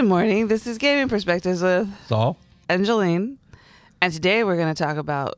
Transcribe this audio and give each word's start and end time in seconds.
Good 0.00 0.08
morning. 0.08 0.48
This 0.48 0.66
is 0.66 0.78
Gaming 0.78 1.10
Perspectives 1.10 1.60
with 1.60 1.86
Saul. 2.06 2.38
Angeline. 2.70 3.36
And 4.00 4.10
today 4.10 4.42
we're 4.44 4.56
going 4.56 4.74
to 4.74 4.82
talk 4.82 4.96
about 4.96 5.34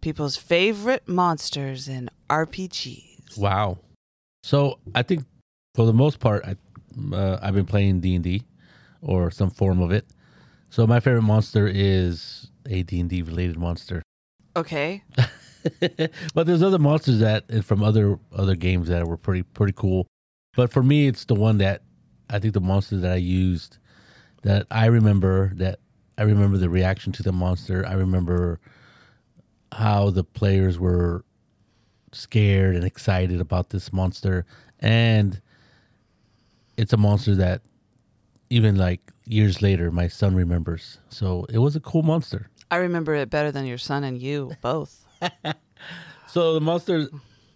people's 0.00 0.36
favorite 0.36 1.08
monsters 1.08 1.88
in 1.88 2.08
RPGs. 2.30 3.36
Wow. 3.36 3.78
So 4.44 4.78
I 4.94 5.02
think 5.02 5.24
for 5.74 5.86
the 5.86 5.92
most 5.92 6.20
part, 6.20 6.44
I, 6.46 6.54
uh, 7.12 7.40
I've 7.42 7.54
been 7.54 7.66
playing 7.66 7.98
D 7.98 8.14
and 8.14 8.22
D 8.22 8.44
or 9.02 9.32
some 9.32 9.50
form 9.50 9.82
of 9.82 9.90
it. 9.90 10.06
So 10.70 10.86
my 10.86 11.00
favorite 11.00 11.22
monster 11.22 11.66
is 11.66 12.46
a 12.64 12.84
D 12.84 13.00
and 13.00 13.10
D 13.10 13.22
related 13.22 13.58
monster. 13.58 14.02
Okay. 14.54 15.02
but 16.32 16.46
there's 16.46 16.62
other 16.62 16.78
monsters 16.78 17.18
that 17.18 17.42
and 17.48 17.64
from 17.64 17.82
other 17.82 18.20
other 18.32 18.54
games 18.54 18.86
that 18.86 19.04
were 19.04 19.16
pretty 19.16 19.42
pretty 19.42 19.74
cool. 19.76 20.06
But 20.54 20.70
for 20.70 20.84
me, 20.84 21.08
it's 21.08 21.24
the 21.24 21.34
one 21.34 21.58
that 21.58 21.82
I 22.30 22.38
think 22.38 22.54
the 22.54 22.60
monster 22.60 22.98
that 22.98 23.10
I 23.10 23.16
used 23.16 23.78
that 24.46 24.66
I 24.70 24.86
remember 24.86 25.50
that 25.56 25.80
I 26.16 26.22
remember 26.22 26.56
the 26.56 26.70
reaction 26.70 27.12
to 27.12 27.22
the 27.22 27.32
monster. 27.32 27.84
I 27.84 27.94
remember 27.94 28.60
how 29.72 30.10
the 30.10 30.22
players 30.22 30.78
were 30.78 31.24
scared 32.12 32.76
and 32.76 32.84
excited 32.84 33.40
about 33.40 33.70
this 33.70 33.92
monster 33.92 34.46
and 34.80 35.40
it's 36.76 36.92
a 36.92 36.96
monster 36.96 37.34
that 37.34 37.60
even 38.48 38.76
like 38.76 39.00
years 39.24 39.60
later 39.60 39.90
my 39.90 40.06
son 40.06 40.34
remembers. 40.36 40.98
So 41.08 41.44
it 41.48 41.58
was 41.58 41.74
a 41.74 41.80
cool 41.80 42.02
monster. 42.04 42.48
I 42.70 42.76
remember 42.76 43.14
it 43.14 43.28
better 43.28 43.50
than 43.50 43.66
your 43.66 43.78
son 43.78 44.04
and 44.04 44.16
you 44.16 44.52
both. 44.62 45.04
So 46.28 46.54
the 46.54 46.60
monster 46.60 47.06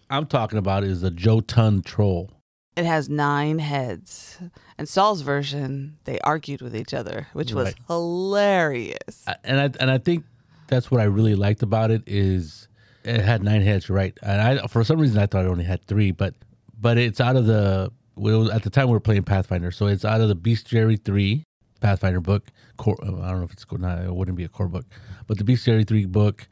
I'm 0.09 0.25
talking 0.25 0.57
about 0.57 0.83
is 0.83 1.01
the 1.01 1.11
Jotund 1.11 1.85
troll. 1.85 2.31
It 2.75 2.85
has 2.85 3.09
nine 3.09 3.59
heads. 3.59 4.39
And 4.77 4.87
Saul's 4.87 5.21
version, 5.21 5.97
they 6.05 6.19
argued 6.21 6.61
with 6.61 6.75
each 6.75 6.93
other, 6.93 7.27
which 7.33 7.53
was 7.53 7.65
Right. 7.67 7.75
hilarious. 7.87 9.23
I- 9.27 9.35
and 9.43 9.59
I 9.59 9.69
and 9.79 9.91
I 9.91 9.97
think 9.97 10.25
that's 10.67 10.89
what 10.89 11.01
I 11.01 11.05
really 11.05 11.35
liked 11.35 11.63
about 11.63 11.91
it 11.91 12.03
is 12.07 12.67
it 13.03 13.21
had 13.21 13.43
nine 13.43 13.61
heads, 13.61 13.89
right? 13.89 14.17
And 14.23 14.41
I 14.41 14.67
for 14.67 14.83
some 14.83 14.99
reason 14.99 15.17
I 15.17 15.25
thought 15.25 15.45
it 15.45 15.49
only 15.49 15.65
had 15.65 15.83
three, 15.85 16.11
but 16.11 16.33
but 16.79 16.97
it's 16.97 17.19
out 17.19 17.35
of 17.35 17.45
the 17.45 17.91
well, 18.15 18.51
at 18.51 18.63
the 18.63 18.69
time 18.69 18.87
we 18.87 18.93
were 18.93 18.99
playing 18.99 19.23
Pathfinder, 19.23 19.71
so 19.71 19.87
it's 19.87 20.05
out 20.05 20.21
of 20.21 20.27
the 20.29 20.35
Bestiary 20.35 21.03
three 21.03 21.43
Pathfinder 21.81 22.21
book. 22.21 22.47
Core, 22.77 22.97
I 23.01 23.07
don't 23.07 23.19
know 23.39 23.43
if 23.43 23.51
it's 23.53 23.65
no, 23.71 24.01
it 24.03 24.13
wouldn't 24.15 24.37
be 24.37 24.43
a 24.43 24.49
core 24.49 24.67
book, 24.67 24.85
but 25.27 25.37
the 25.37 25.43
Bestiary 25.43 25.85
three 25.87 26.05
book. 26.05 26.47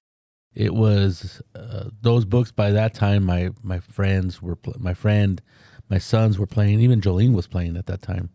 It 0.55 0.73
was 0.73 1.41
uh, 1.55 1.85
those 2.01 2.25
books 2.25 2.51
by 2.51 2.71
that 2.71 2.93
time. 2.93 3.25
My 3.25 3.51
my 3.63 3.79
friends 3.79 4.41
were 4.41 4.57
my 4.79 4.93
friend, 4.95 5.41
my 5.89 5.97
sons 5.97 6.37
were 6.37 6.47
playing. 6.47 6.79
Even 6.79 7.01
Jolene 7.01 7.33
was 7.33 7.47
playing 7.47 7.77
at 7.77 7.87
that 7.87 8.01
time 8.01 8.29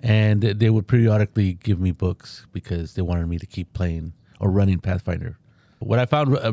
and 0.00 0.42
they 0.42 0.70
would 0.70 0.86
periodically 0.86 1.54
give 1.54 1.80
me 1.80 1.90
books 1.90 2.46
because 2.52 2.94
they 2.94 3.02
wanted 3.02 3.26
me 3.28 3.38
to 3.38 3.46
keep 3.46 3.72
playing 3.72 4.12
or 4.40 4.50
running 4.50 4.78
Pathfinder. 4.78 5.38
What 5.80 5.98
I 5.98 6.06
found 6.06 6.36
uh, 6.36 6.52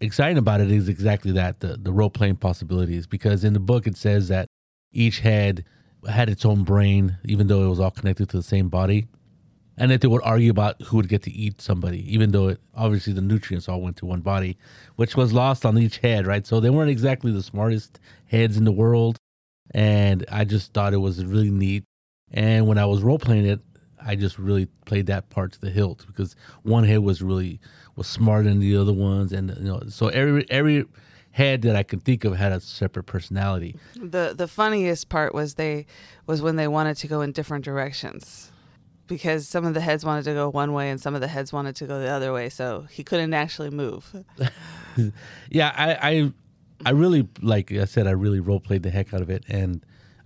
exciting 0.00 0.38
about 0.38 0.60
it 0.60 0.70
is 0.70 0.88
exactly 0.88 1.32
that 1.32 1.60
the, 1.60 1.76
the 1.76 1.92
role 1.92 2.10
playing 2.10 2.36
possibilities. 2.36 3.06
Because 3.06 3.44
in 3.44 3.52
the 3.52 3.60
book, 3.60 3.86
it 3.86 3.96
says 3.96 4.28
that 4.28 4.46
each 4.92 5.20
head 5.20 5.64
had 6.08 6.28
its 6.28 6.44
own 6.44 6.62
brain, 6.62 7.18
even 7.24 7.48
though 7.48 7.64
it 7.64 7.68
was 7.68 7.80
all 7.80 7.90
connected 7.90 8.28
to 8.28 8.36
the 8.36 8.42
same 8.42 8.68
body, 8.68 9.08
and 9.76 9.90
that 9.90 10.00
they 10.00 10.08
would 10.08 10.22
argue 10.22 10.50
about 10.50 10.80
who 10.82 10.96
would 10.96 11.08
get 11.08 11.22
to 11.22 11.32
eat 11.32 11.60
somebody, 11.60 12.12
even 12.12 12.30
though 12.30 12.48
it, 12.48 12.60
obviously 12.76 13.12
the 13.12 13.20
nutrients 13.20 13.68
all 13.68 13.80
went 13.80 13.96
to 13.96 14.06
one 14.06 14.20
body, 14.20 14.56
which 14.96 15.16
was 15.16 15.32
lost 15.32 15.66
on 15.66 15.76
each 15.78 15.98
head, 15.98 16.26
right? 16.26 16.46
So 16.46 16.60
they 16.60 16.70
weren't 16.70 16.90
exactly 16.90 17.32
the 17.32 17.42
smartest 17.42 17.98
heads 18.26 18.56
in 18.56 18.64
the 18.64 18.72
world. 18.72 19.16
And 19.72 20.24
I 20.30 20.44
just 20.44 20.72
thought 20.72 20.94
it 20.94 20.98
was 20.98 21.24
really 21.24 21.50
neat 21.50 21.84
and 22.32 22.66
when 22.66 22.78
I 22.78 22.84
was 22.84 23.02
role 23.02 23.18
playing 23.18 23.46
it, 23.46 23.60
I 24.00 24.14
just 24.14 24.38
really 24.38 24.66
played 24.84 25.06
that 25.06 25.30
part 25.30 25.52
to 25.52 25.60
the 25.60 25.70
hilt 25.70 26.06
because 26.06 26.36
one 26.62 26.84
head 26.84 27.00
was 27.00 27.22
really 27.22 27.60
was 27.96 28.06
smarter 28.06 28.48
than 28.48 28.60
the 28.60 28.76
other 28.76 28.92
ones, 28.92 29.32
and 29.32 29.54
you 29.58 29.64
know, 29.64 29.82
so 29.88 30.08
every 30.08 30.48
every 30.50 30.84
head 31.32 31.62
that 31.62 31.76
I 31.76 31.82
could 31.82 32.02
think 32.02 32.24
of 32.24 32.36
had 32.36 32.52
a 32.52 32.60
separate 32.60 33.04
personality. 33.04 33.76
The 33.96 34.34
the 34.36 34.46
funniest 34.46 35.08
part 35.08 35.34
was 35.34 35.54
they 35.54 35.86
was 36.26 36.40
when 36.42 36.56
they 36.56 36.68
wanted 36.68 36.96
to 36.98 37.08
go 37.08 37.22
in 37.22 37.32
different 37.32 37.64
directions. 37.64 38.52
Because 39.08 39.48
some 39.48 39.64
of 39.64 39.72
the 39.72 39.80
heads 39.80 40.04
wanted 40.04 40.24
to 40.24 40.34
go 40.34 40.50
one 40.50 40.74
way 40.74 40.90
and 40.90 41.00
some 41.00 41.14
of 41.14 41.22
the 41.22 41.28
heads 41.28 41.50
wanted 41.50 41.74
to 41.76 41.86
go 41.86 41.98
the 41.98 42.10
other 42.10 42.30
way, 42.30 42.50
so 42.50 42.82
he 42.90 43.02
couldn't 43.02 43.32
actually 43.32 43.70
move. 43.70 44.14
Yeah, 45.48 45.72
I 45.76 45.94
I, 46.10 46.32
I 46.86 46.90
really 46.90 47.28
like 47.42 47.72
I 47.72 47.84
said 47.84 48.06
I 48.06 48.12
really 48.12 48.40
role 48.40 48.60
played 48.60 48.82
the 48.82 48.90
heck 48.90 49.12
out 49.12 49.20
of 49.20 49.30
it, 49.30 49.44
and 49.48 49.84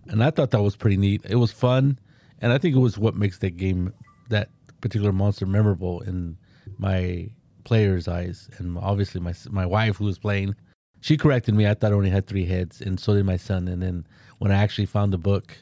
and 0.08 0.22
I 0.22 0.30
thought 0.30 0.50
that 0.50 0.62
was 0.62 0.76
pretty 0.76 0.96
neat. 0.96 1.22
It 1.28 1.36
was 1.36 1.52
fun, 1.52 1.98
and 2.40 2.52
I 2.52 2.58
think 2.58 2.74
it 2.74 2.80
was 2.80 2.98
what 2.98 3.14
makes 3.14 3.38
that 3.38 3.56
game 3.56 3.92
that 4.28 4.50
particular 4.80 5.12
monster 5.12 5.46
memorable 5.46 6.00
in 6.00 6.36
my 6.78 7.30
players' 7.64 8.08
eyes, 8.08 8.48
and 8.58 8.76
obviously 8.78 9.20
my 9.20 9.34
my 9.50 9.66
wife 9.66 9.96
who 9.96 10.04
was 10.04 10.18
playing. 10.18 10.54
She 11.00 11.16
corrected 11.16 11.54
me. 11.54 11.66
I 11.66 11.74
thought 11.74 11.92
I 11.92 11.96
only 11.96 12.10
had 12.10 12.26
three 12.26 12.46
heads, 12.46 12.80
and 12.80 13.00
so 13.00 13.14
did 13.14 13.26
my 13.26 13.36
son. 13.36 13.66
And 13.66 13.82
then 13.82 14.06
when 14.38 14.52
I 14.52 14.62
actually 14.62 14.86
found 14.86 15.12
the 15.12 15.18
book 15.18 15.56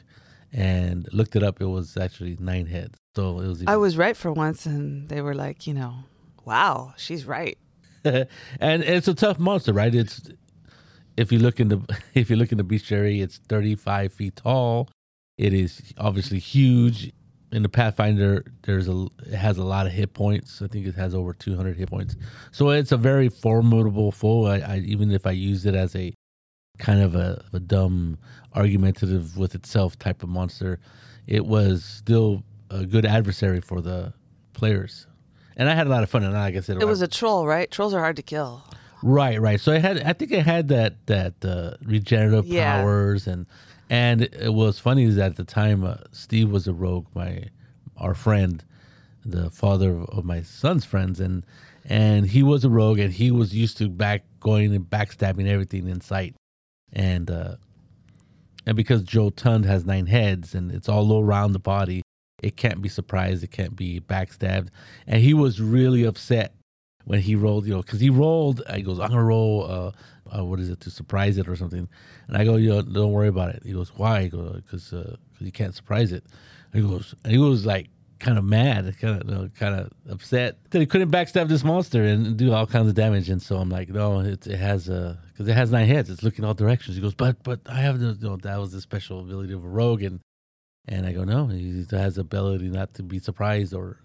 and 0.53 1.07
looked 1.11 1.35
it 1.35 1.41
up, 1.41 1.61
it 1.61 1.65
was 1.65 1.97
actually 1.97 2.37
nine 2.39 2.67
heads. 2.67 2.99
So 3.15 3.39
it 3.39 3.47
was. 3.47 3.63
I 3.65 3.77
was 3.77 3.97
right 3.97 4.15
for 4.15 4.31
once, 4.31 4.65
and 4.65 5.09
they 5.09 5.21
were 5.21 5.33
like, 5.33 5.65
you 5.65 5.73
know, 5.73 6.03
wow, 6.45 6.93
she's 6.97 7.25
right. 7.25 7.57
and 8.03 8.27
it's 8.59 9.07
a 9.07 9.13
tough 9.13 9.39
monster, 9.39 9.73
right? 9.73 9.93
It's 9.93 10.21
if 11.17 11.31
you 11.31 11.39
look 11.39 11.59
in 11.59 11.67
the 11.69 11.99
if 12.13 12.29
you 12.29 12.35
look 12.35 12.51
in 12.51 12.57
the 12.57 12.63
bestiary, 12.63 13.21
it's 13.21 13.37
thirty 13.37 13.75
five 13.75 14.13
feet 14.13 14.35
tall. 14.35 14.89
It 15.37 15.53
is 15.53 15.93
obviously 15.97 16.39
huge. 16.39 17.11
In 17.51 17.63
the 17.63 17.69
Pathfinder, 17.69 18.45
there's 18.61 18.87
a 18.87 19.07
it 19.25 19.35
has 19.35 19.57
a 19.57 19.63
lot 19.63 19.85
of 19.85 19.91
hit 19.91 20.13
points. 20.13 20.61
I 20.61 20.67
think 20.67 20.87
it 20.87 20.95
has 20.95 21.13
over 21.13 21.33
two 21.33 21.55
hundred 21.57 21.77
hit 21.77 21.89
points. 21.89 22.15
So 22.51 22.69
it's 22.69 22.93
a 22.93 22.97
very 22.97 23.27
formidable 23.27 24.11
foe. 24.11 24.45
I, 24.45 24.59
I 24.59 24.77
even 24.85 25.11
if 25.11 25.27
I 25.27 25.31
use 25.31 25.65
it 25.65 25.75
as 25.75 25.95
a 25.95 26.13
kind 26.77 27.01
of 27.01 27.15
a, 27.15 27.43
a 27.53 27.59
dumb 27.59 28.17
argumentative 28.53 29.37
with 29.37 29.53
itself 29.53 29.99
type 29.99 30.23
of 30.23 30.29
monster, 30.29 30.79
it 31.27 31.45
was 31.45 31.83
still 31.83 32.43
a 32.69 32.85
good 32.85 33.05
adversary 33.05 33.59
for 33.59 33.81
the 33.81 34.13
players. 34.53 35.07
And 35.57 35.69
I 35.69 35.75
had 35.75 35.87
a 35.87 35.89
lot 35.89 36.03
of 36.03 36.09
fun. 36.09 36.23
And 36.23 36.33
like 36.33 36.55
I 36.55 36.61
said, 36.61 36.81
It 36.81 36.85
was 36.85 37.01
a 37.01 37.07
troll, 37.07 37.45
right? 37.45 37.69
Trolls 37.69 37.93
are 37.93 37.99
hard 37.99 38.15
to 38.15 38.23
kill. 38.23 38.63
Right, 39.03 39.41
right. 39.41 39.59
So 39.59 39.71
it 39.71 39.81
had, 39.81 40.01
I 40.03 40.13
think 40.13 40.31
it 40.31 40.45
had 40.45 40.67
that 40.69 41.05
that 41.07 41.33
uh, 41.43 41.73
regenerative 41.83 42.45
Yeah. 42.45 42.81
powers, 42.81 43.27
and 43.27 43.45
and 43.89 44.21
it 44.21 44.53
was 44.53 44.79
funny 44.79 45.03
is 45.03 45.15
that 45.15 45.31
at 45.31 45.35
the 45.37 45.43
time 45.43 45.83
uh, 45.83 45.95
Steve 46.11 46.49
was 46.51 46.67
a 46.67 46.73
rogue, 46.73 47.07
my 47.15 47.45
our 47.97 48.13
friend, 48.13 48.63
the 49.25 49.49
father 49.49 49.91
of, 49.91 50.09
of 50.09 50.25
my 50.25 50.41
son's 50.43 50.85
friends, 50.85 51.19
and 51.19 51.45
and 51.85 52.27
he 52.27 52.43
was 52.43 52.63
a 52.63 52.69
rogue, 52.69 52.99
and 52.99 53.13
he 53.13 53.31
was 53.31 53.55
used 53.55 53.77
to 53.77 53.89
back 53.89 54.23
going 54.39 54.73
and 54.75 54.85
backstabbing 54.89 55.47
everything 55.47 55.87
in 55.87 55.99
sight, 56.01 56.35
and 56.93 57.31
uh, 57.31 57.55
and 58.67 58.77
because 58.77 59.03
Jotund 59.03 59.65
has 59.65 59.85
nine 59.85 60.05
heads 60.05 60.53
and 60.53 60.71
it's 60.71 60.87
all 60.87 61.19
around 61.23 61.53
the 61.53 61.59
body, 61.59 62.03
it 62.43 62.55
can't 62.55 62.81
be 62.81 62.89
surprised, 62.89 63.43
it 63.43 63.49
can't 63.51 63.75
be 63.75 63.99
backstabbed, 63.99 64.67
and 65.07 65.21
he 65.23 65.33
was 65.33 65.59
really 65.59 66.03
upset 66.03 66.53
when 67.05 67.19
he 67.19 67.35
rolled, 67.35 67.65
you 67.65 67.73
know, 67.73 67.81
because 67.81 67.99
he 67.99 68.09
rolled. 68.09 68.61
He 68.73 68.81
goes, 68.81 68.99
"I'm 68.99 69.09
gonna 69.09 69.23
roll. 69.23 69.65
Uh, 69.69 69.91
uh, 70.37 70.45
what 70.45 70.59
is 70.59 70.69
it 70.69 70.79
to 70.81 70.91
surprise 70.91 71.37
it 71.37 71.47
or 71.47 71.55
something?" 71.55 71.87
And 72.27 72.37
I 72.37 72.45
go, 72.45 72.55
"You 72.55 72.69
know, 72.69 72.81
don't 72.81 73.11
worry 73.11 73.27
about 73.27 73.49
it." 73.55 73.63
He 73.65 73.73
goes, 73.73 73.91
"Why?" 73.95 74.25
"Because 74.25 74.93
uh, 74.93 75.15
cause 75.37 75.45
you 75.45 75.51
can't 75.51 75.75
surprise 75.75 76.11
it." 76.11 76.23
And 76.71 76.83
he 76.83 76.89
goes, 76.89 77.15
and 77.23 77.31
he 77.33 77.39
was 77.39 77.65
like 77.65 77.89
kind 78.19 78.37
of 78.37 78.45
mad, 78.45 78.95
kind 78.99 79.21
of 79.21 79.27
you 79.27 79.35
know, 79.35 79.49
kind 79.57 79.79
of 79.79 79.91
upset 80.09 80.57
that 80.69 80.79
he 80.79 80.85
couldn't 80.85 81.09
backstab 81.11 81.47
this 81.47 81.63
monster 81.63 82.03
and 82.03 82.37
do 82.37 82.53
all 82.53 82.67
kinds 82.67 82.87
of 82.87 82.93
damage. 82.95 83.29
And 83.29 83.41
so 83.41 83.57
I'm 83.57 83.69
like, 83.69 83.89
"No, 83.89 84.19
it, 84.19 84.47
it 84.47 84.57
has 84.57 84.87
a 84.89 85.19
because 85.31 85.47
it 85.47 85.53
has 85.53 85.71
nine 85.71 85.87
heads. 85.87 86.09
It's 86.09 86.23
looking 86.23 86.45
all 86.45 86.53
directions." 86.53 86.95
He 86.95 87.01
goes, 87.01 87.15
"But 87.15 87.43
but 87.43 87.59
I 87.65 87.81
have 87.81 87.99
the 87.99 88.17
you 88.19 88.29
know, 88.29 88.37
that 88.37 88.57
was 88.57 88.71
the 88.71 88.81
special 88.81 89.19
ability 89.21 89.53
of 89.53 89.65
a 89.65 89.69
rogue." 89.69 90.03
And 90.03 90.19
and 90.87 91.05
I 91.05 91.13
go, 91.13 91.23
"No, 91.23 91.47
he 91.47 91.85
has 91.91 92.15
the 92.15 92.21
ability 92.21 92.69
not 92.69 92.93
to 92.95 93.03
be 93.03 93.19
surprised 93.19 93.73
or." 93.73 93.97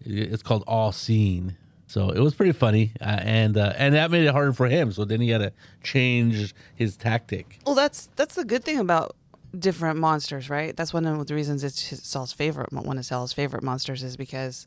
It's 0.00 0.44
called 0.44 0.62
all 0.68 0.92
seeing. 0.92 1.56
So 1.88 2.10
it 2.10 2.20
was 2.20 2.34
pretty 2.34 2.52
funny, 2.52 2.92
uh, 3.00 3.18
and 3.22 3.56
uh, 3.56 3.72
and 3.76 3.94
that 3.94 4.10
made 4.10 4.24
it 4.24 4.32
harder 4.32 4.52
for 4.52 4.68
him. 4.68 4.92
So 4.92 5.04
then 5.06 5.20
he 5.22 5.30
had 5.30 5.38
to 5.38 5.52
change 5.82 6.54
his 6.74 6.96
tactic. 6.96 7.58
Well, 7.66 7.74
that's 7.74 8.10
that's 8.14 8.34
the 8.34 8.44
good 8.44 8.62
thing 8.62 8.78
about 8.78 9.16
different 9.58 9.98
monsters, 9.98 10.50
right? 10.50 10.76
That's 10.76 10.92
one 10.92 11.06
of 11.06 11.26
the 11.26 11.34
reasons 11.34 11.64
it's 11.64 11.88
his- 11.88 12.02
Saul's 12.02 12.32
favorite. 12.34 12.72
One 12.74 12.98
of 12.98 13.06
Saul's 13.06 13.32
favorite 13.32 13.62
monsters 13.62 14.02
is 14.02 14.16
because 14.18 14.66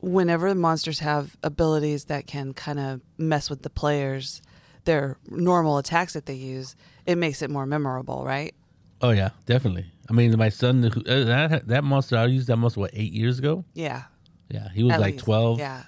whenever 0.00 0.48
the 0.48 0.54
monsters 0.54 0.98
have 0.98 1.36
abilities 1.42 2.04
that 2.04 2.26
can 2.26 2.52
kind 2.52 2.78
of 2.78 3.00
mess 3.16 3.48
with 3.48 3.62
the 3.62 3.70
players, 3.70 4.42
their 4.84 5.16
normal 5.30 5.78
attacks 5.78 6.12
that 6.12 6.26
they 6.26 6.34
use, 6.34 6.76
it 7.06 7.16
makes 7.16 7.40
it 7.40 7.50
more 7.50 7.66
memorable, 7.66 8.24
right? 8.24 8.54
Oh 9.00 9.10
yeah, 9.10 9.30
definitely. 9.46 9.86
I 10.10 10.12
mean, 10.12 10.36
my 10.36 10.48
son, 10.50 10.84
uh, 10.84 10.90
that 11.24 11.68
that 11.68 11.84
monster, 11.84 12.16
I 12.18 12.26
used 12.26 12.48
that 12.48 12.56
monster 12.56 12.80
what 12.80 12.90
eight 12.92 13.12
years 13.12 13.38
ago. 13.38 13.64
Yeah. 13.74 14.02
Yeah, 14.50 14.68
he 14.74 14.82
was 14.82 14.92
at 14.92 15.00
like 15.00 15.14
least. 15.14 15.24
twelve 15.24 15.58
Yeah. 15.58 15.84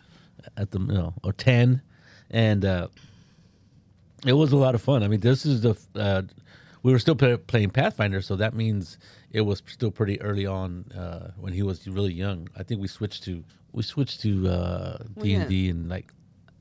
At 0.56 0.70
the 0.70 0.78
you 0.80 0.86
know 0.86 1.14
or 1.22 1.32
ten, 1.32 1.82
and 2.30 2.64
uh, 2.64 2.88
it 4.26 4.32
was 4.32 4.52
a 4.52 4.56
lot 4.56 4.74
of 4.74 4.82
fun. 4.82 5.02
I 5.02 5.08
mean, 5.08 5.20
this 5.20 5.44
is 5.46 5.62
the 5.62 5.76
uh, 5.94 6.22
we 6.82 6.92
were 6.92 6.98
still 6.98 7.14
play, 7.16 7.36
playing 7.36 7.70
Pathfinder, 7.70 8.20
so 8.22 8.36
that 8.36 8.54
means 8.54 8.98
it 9.30 9.40
was 9.42 9.62
still 9.66 9.90
pretty 9.90 10.20
early 10.20 10.46
on 10.46 10.84
uh, 10.92 11.32
when 11.36 11.52
he 11.52 11.62
was 11.62 11.88
really 11.88 12.12
young. 12.12 12.48
I 12.56 12.62
think 12.62 12.80
we 12.80 12.88
switched 12.88 13.24
to 13.24 13.42
we 13.72 13.82
switched 13.82 14.20
to 14.22 14.48
uh, 14.48 14.98
D 15.20 15.34
and 15.34 15.48
D 15.48 15.70
and 15.70 15.88
like 15.88 16.12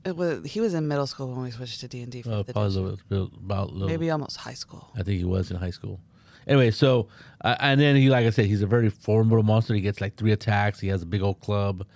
It 0.04 0.16
was 0.16 0.44
he 0.44 0.60
was 0.60 0.74
in 0.74 0.88
middle 0.88 1.06
school 1.06 1.28
when 1.28 1.42
we 1.42 1.50
switched 1.50 1.80
to 1.80 1.88
D 1.88 2.02
and 2.02 2.10
D 2.10 2.24
uh, 2.26 2.42
the 2.42 2.52
probably 2.52 2.76
a 2.76 2.80
little, 3.10 3.30
about 3.36 3.68
a 3.68 3.72
little, 3.72 3.88
maybe 3.88 4.10
almost 4.10 4.38
high 4.38 4.54
school. 4.54 4.90
I 4.96 5.02
think 5.02 5.18
he 5.18 5.24
was 5.24 5.50
in 5.50 5.56
high 5.56 5.70
school. 5.70 6.00
Anyway, 6.46 6.70
so 6.70 7.08
uh, 7.42 7.56
and 7.60 7.80
then 7.80 7.96
he, 7.96 8.10
like 8.10 8.26
I 8.26 8.30
said, 8.30 8.46
he's 8.46 8.62
a 8.62 8.66
very 8.66 8.90
formidable 8.90 9.42
monster. 9.42 9.74
He 9.74 9.80
gets 9.80 10.00
like 10.00 10.16
three 10.16 10.32
attacks. 10.32 10.80
He 10.80 10.88
has 10.88 11.02
a 11.02 11.06
big 11.06 11.22
old 11.22 11.40
club. 11.40 11.86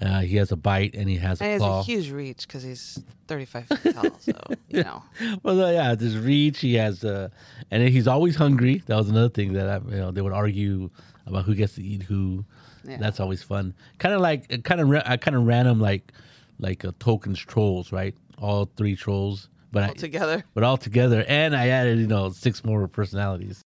Uh, 0.00 0.20
he 0.20 0.36
has 0.36 0.50
a 0.50 0.56
bite 0.56 0.94
and 0.94 1.08
he 1.08 1.16
has 1.18 1.40
a 1.40 1.44
And 1.44 1.62
he 1.62 1.68
has 1.68 1.80
a 1.80 1.82
huge 1.82 2.10
reach 2.10 2.46
because 2.46 2.62
he's 2.62 2.98
35 3.28 3.68
feet 3.68 3.94
tall. 3.94 4.18
So 4.20 4.32
you 4.68 4.82
know, 4.82 5.02
well, 5.42 5.62
uh, 5.62 5.70
yeah, 5.70 5.94
there's 5.94 6.16
reach. 6.16 6.60
He 6.60 6.74
has, 6.74 7.04
uh, 7.04 7.28
and 7.70 7.86
he's 7.88 8.08
always 8.08 8.36
hungry. 8.36 8.82
That 8.86 8.96
was 8.96 9.10
another 9.10 9.28
thing 9.28 9.52
that 9.52 9.68
I, 9.68 9.76
you 9.90 9.98
know 9.98 10.10
they 10.10 10.22
would 10.22 10.32
argue 10.32 10.90
about 11.26 11.44
who 11.44 11.54
gets 11.54 11.74
to 11.74 11.82
eat 11.82 12.02
who. 12.02 12.44
Yeah. 12.84 12.96
That's 12.96 13.20
always 13.20 13.44
fun. 13.44 13.74
Kind 13.98 14.12
of 14.12 14.20
like, 14.20 14.64
kind 14.64 14.80
of, 14.80 14.90
I 15.06 15.16
kind 15.16 15.36
of 15.36 15.46
ran 15.46 15.66
them 15.66 15.78
like, 15.78 16.10
like 16.58 16.82
a 16.82 16.90
Tolkien's 16.94 17.38
trolls, 17.38 17.92
right? 17.92 18.12
All 18.38 18.68
three 18.76 18.96
trolls, 18.96 19.48
but 19.70 19.84
I, 19.84 19.88
all 19.88 19.94
together. 19.94 20.42
but 20.52 20.64
all 20.64 20.76
together, 20.76 21.24
and 21.28 21.54
I 21.54 21.68
added, 21.68 22.00
you 22.00 22.08
know, 22.08 22.30
six 22.30 22.64
more 22.64 22.88
personalities. 22.88 23.62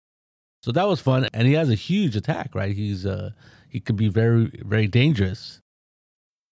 So 0.63 0.73
that 0.73 0.85
was 0.85 0.99
fun, 0.99 1.29
and 1.33 1.47
he 1.47 1.53
has 1.53 1.69
a 1.69 1.75
huge 1.75 2.17
attack, 2.17 2.55
right? 2.55 2.75
He's 2.75 3.05
uh, 3.05 3.29
he 3.69 3.79
could 3.79 3.95
be 3.95 4.09
very, 4.09 4.51
very 4.65 4.87
dangerous. 4.87 5.61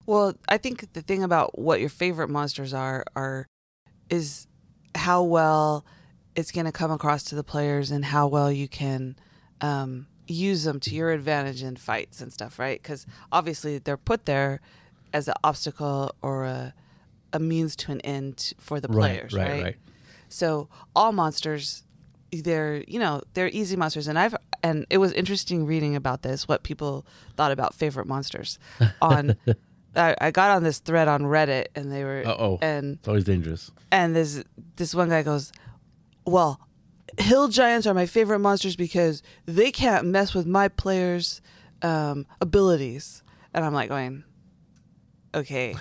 Well, 0.05 0.35
I 0.47 0.57
think 0.57 0.93
the 0.93 1.01
thing 1.01 1.23
about 1.23 1.57
what 1.57 1.79
your 1.79 1.89
favorite 1.89 2.29
monsters 2.29 2.73
are 2.73 3.05
are 3.15 3.47
is 4.09 4.47
how 4.95 5.23
well 5.23 5.85
it's 6.35 6.51
going 6.51 6.65
to 6.65 6.71
come 6.71 6.91
across 6.91 7.23
to 7.23 7.35
the 7.35 7.43
players 7.43 7.91
and 7.91 8.05
how 8.05 8.27
well 8.27 8.51
you 8.51 8.67
can 8.67 9.15
um, 9.61 10.07
use 10.27 10.63
them 10.63 10.79
to 10.81 10.95
your 10.95 11.11
advantage 11.11 11.63
in 11.63 11.75
fights 11.75 12.21
and 12.21 12.33
stuff, 12.33 12.59
right? 12.59 12.81
Because 12.81 13.05
obviously 13.31 13.77
they're 13.77 13.97
put 13.97 14.25
there 14.25 14.61
as 15.13 15.27
an 15.27 15.35
obstacle 15.43 16.13
or 16.21 16.45
a 16.45 16.73
a 17.35 17.39
means 17.39 17.75
to 17.75 17.91
an 17.91 17.99
end 18.01 18.53
for 18.59 18.79
the 18.79 18.87
players, 18.87 19.33
right, 19.33 19.49
right? 19.49 19.63
right. 19.63 19.77
So 20.29 20.69
all 20.95 21.11
monsters, 21.11 21.83
they're 22.31 22.83
you 22.87 22.99
know 22.99 23.21
they're 23.33 23.49
easy 23.49 23.75
monsters, 23.75 24.07
and 24.07 24.19
I've 24.19 24.35
and 24.61 24.85
it 24.89 24.99
was 24.99 25.11
interesting 25.13 25.65
reading 25.65 25.95
about 25.95 26.21
this, 26.21 26.47
what 26.47 26.63
people 26.63 27.05
thought 27.35 27.51
about 27.51 27.73
favorite 27.73 28.07
monsters. 28.07 28.59
On 29.01 29.35
I, 29.95 30.15
I 30.19 30.31
got 30.31 30.51
on 30.51 30.63
this 30.63 30.79
thread 30.79 31.07
on 31.07 31.21
Reddit, 31.23 31.67
and 31.75 31.91
they 31.91 32.03
were 32.03 32.23
Uh-oh. 32.25 32.59
and 32.61 32.97
It's 32.97 33.07
always 33.07 33.23
dangerous. 33.25 33.71
and 33.91 34.15
this 34.15 34.43
this 34.75 34.95
one 34.95 35.09
guy 35.09 35.21
goes, 35.23 35.51
well, 36.25 36.59
hill 37.19 37.47
giants 37.47 37.85
are 37.85 37.93
my 37.93 38.05
favorite 38.05 38.39
monsters 38.39 38.75
because 38.75 39.21
they 39.45 39.71
can't 39.71 40.07
mess 40.07 40.33
with 40.33 40.47
my 40.47 40.67
players' 40.67 41.41
um, 41.81 42.25
abilities, 42.41 43.23
and 43.53 43.63
I'm 43.63 43.73
like 43.73 43.89
going, 43.89 44.23
okay. 45.35 45.75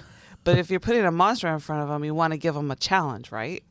But 0.45 0.59
if 0.59 0.71
you're 0.71 0.81
putting 0.81 1.05
a 1.05 1.13
monster 1.13 1.49
in 1.49 1.61
front 1.61 1.83
of 1.83 1.89
them, 1.89 2.05
you 2.05 2.15
want 2.15 2.33
to 2.33 2.37
give 2.37 2.55
them 2.55 2.71
a 2.71 2.77
challenge, 2.77 3.31
right? 3.31 3.63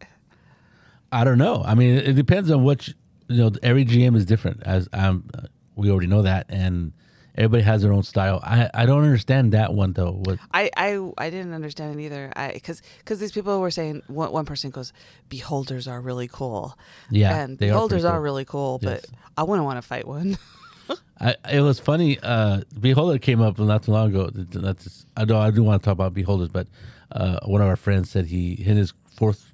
I 1.11 1.23
don't 1.25 1.37
know. 1.37 1.61
I 1.65 1.75
mean, 1.75 1.95
it 1.97 2.13
depends 2.13 2.49
on 2.49 2.63
what 2.63 2.87
you, 2.87 2.93
you 3.27 3.37
know. 3.37 3.51
Every 3.61 3.83
GM 3.85 4.15
is 4.15 4.25
different, 4.25 4.63
as 4.63 4.87
um, 4.93 5.29
we 5.75 5.91
already 5.91 6.07
know 6.07 6.21
that, 6.21 6.45
and 6.47 6.93
everybody 7.35 7.63
has 7.63 7.81
their 7.81 7.93
own 7.93 8.03
style. 8.03 8.39
I, 8.43 8.69
I 8.73 8.85
don't 8.85 9.03
understand 9.03 9.53
that 9.53 9.73
one 9.73 9.93
though. 9.93 10.11
What 10.11 10.39
I, 10.53 10.69
I, 10.75 11.11
I 11.17 11.29
didn't 11.29 11.53
understand 11.53 11.99
it 11.99 12.03
either. 12.03 12.31
I 12.35 12.51
because 12.53 12.81
because 12.99 13.19
these 13.19 13.31
people 13.31 13.59
were 13.59 13.71
saying 13.71 14.01
one, 14.07 14.31
one 14.31 14.45
person 14.45 14.69
goes, 14.69 14.93
beholders 15.29 15.87
are 15.87 16.01
really 16.01 16.27
cool. 16.27 16.77
Yeah, 17.09 17.35
and 17.35 17.53
are 17.53 17.57
beholders 17.57 18.01
pretty 18.03 18.15
are, 18.15 18.21
really 18.21 18.45
cool, 18.45 18.79
but 18.79 19.01
Yes. 19.03 19.05
I 19.37 19.43
wouldn't 19.43 19.65
want 19.65 19.77
to 19.77 19.81
fight 19.81 20.07
one. 20.07 20.37
I, 21.19 21.35
it 21.51 21.61
was 21.61 21.79
funny. 21.79 22.17
Uh, 22.21 22.61
Beholder 22.79 23.19
came 23.19 23.41
up 23.41 23.59
not 23.59 23.83
too 23.83 23.91
long 23.91 24.09
ago. 24.09 24.29
Just, 24.49 25.05
I 25.15 25.25
know 25.25 25.39
I 25.39 25.51
do 25.51 25.63
want 25.63 25.81
to 25.81 25.85
talk 25.85 25.93
about 25.93 26.13
Beholders, 26.15 26.49
but 26.49 26.67
uh, 27.11 27.39
one 27.45 27.61
of 27.61 27.67
our 27.67 27.75
friends 27.75 28.09
said 28.09 28.25
he 28.25 28.53
in 28.53 28.75
his 28.75 28.91
fourth 29.15 29.51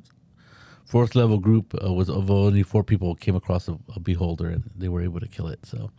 fourth 0.86 1.16
level 1.16 1.38
group 1.38 1.76
uh, 1.86 1.92
was 1.94 2.10
of 2.10 2.32
only 2.32 2.64
four 2.64 2.84
people 2.84 3.14
came 3.16 3.36
across 3.36 3.68
a, 3.68 3.78
a 3.96 4.00
Beholder 4.00 4.48
and 4.48 4.64
they 4.78 4.88
were 4.88 5.02
able 5.02 5.20
to 5.20 5.28
kill 5.28 5.48
it. 5.48 5.60
So 5.66 5.92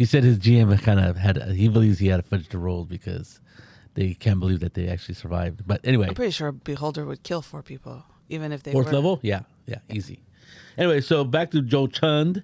he 0.00 0.06
said 0.06 0.24
his 0.24 0.38
GM 0.38 0.80
kind 0.80 0.98
of 0.98 1.18
had 1.18 1.36
he 1.52 1.68
believes 1.68 1.98
he 1.98 2.06
had 2.06 2.20
a 2.20 2.22
fudge 2.22 2.48
the 2.48 2.56
rolls 2.56 2.86
because 2.86 3.38
they 3.92 4.14
can't 4.14 4.40
believe 4.40 4.60
that 4.60 4.72
they 4.72 4.88
actually 4.88 5.14
survived. 5.14 5.66
But 5.66 5.82
anyway, 5.84 6.08
I'm 6.08 6.14
pretty 6.14 6.30
sure 6.30 6.52
beholder 6.52 7.04
would 7.04 7.22
kill 7.22 7.42
four 7.42 7.62
people, 7.62 8.04
even 8.30 8.50
if 8.50 8.62
they 8.62 8.72
Fourth 8.72 8.86
were 8.86 8.94
level? 8.94 9.20
Yeah, 9.22 9.40
yeah, 9.66 9.80
easy. 9.90 10.22
Anyway, 10.78 11.02
so 11.02 11.22
back 11.22 11.50
to 11.50 11.60
Jotund. 11.60 12.42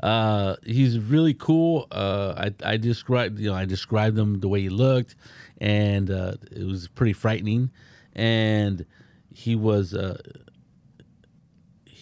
Uh, 0.00 0.56
he's 0.66 0.98
really 0.98 1.32
cool. 1.32 1.86
Uh, 1.90 2.34
I 2.62 2.72
I 2.72 2.76
described 2.76 3.38
you 3.38 3.48
know 3.48 3.56
I 3.56 3.64
described 3.64 4.18
him 4.18 4.40
the 4.40 4.48
way 4.48 4.60
he 4.60 4.68
looked, 4.68 5.16
and 5.62 6.10
uh, 6.10 6.34
it 6.54 6.66
was 6.66 6.88
pretty 6.88 7.14
frightening. 7.14 7.70
And 8.16 8.84
he 9.32 9.56
was 9.56 9.94
uh, 9.94 10.20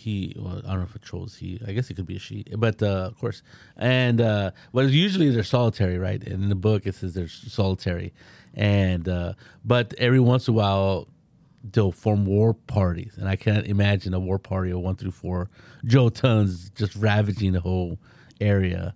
he 0.06 0.36
well, 0.38 0.58
I 0.64 0.70
don't 0.70 0.78
know 0.78 0.84
if 0.84 0.94
it 0.94 1.02
trolls 1.02 1.34
he. 1.34 1.60
I 1.66 1.72
guess 1.72 1.90
it 1.90 1.94
could 1.94 2.06
be 2.06 2.14
a 2.14 2.20
she, 2.20 2.44
but 2.56 2.80
uh, 2.80 3.08
of 3.10 3.18
course. 3.18 3.42
And 3.76 4.20
uh, 4.20 4.52
well, 4.72 4.88
usually 4.88 5.30
they're 5.30 5.42
solitary, 5.42 5.98
right? 5.98 6.22
And 6.22 6.44
in 6.44 6.48
the 6.48 6.54
book 6.54 6.86
it 6.86 6.94
says 6.94 7.12
they're 7.14 7.26
solitary, 7.28 8.14
and 8.54 9.08
uh, 9.08 9.32
but 9.64 9.94
every 9.98 10.20
once 10.20 10.46
in 10.46 10.54
a 10.54 10.56
while 10.56 11.08
they'll 11.72 11.90
form 11.90 12.24
war 12.24 12.54
parties, 12.54 13.14
and 13.16 13.28
I 13.28 13.34
can't 13.34 13.66
imagine 13.66 14.14
a 14.14 14.20
war 14.20 14.38
party 14.38 14.70
of 14.70 14.78
one 14.78 14.94
through 14.94 15.10
four. 15.10 15.50
Jotunds 15.84 16.70
just 16.70 16.94
ravaging 16.94 17.52
the 17.52 17.60
whole 17.60 17.98
area, 18.40 18.94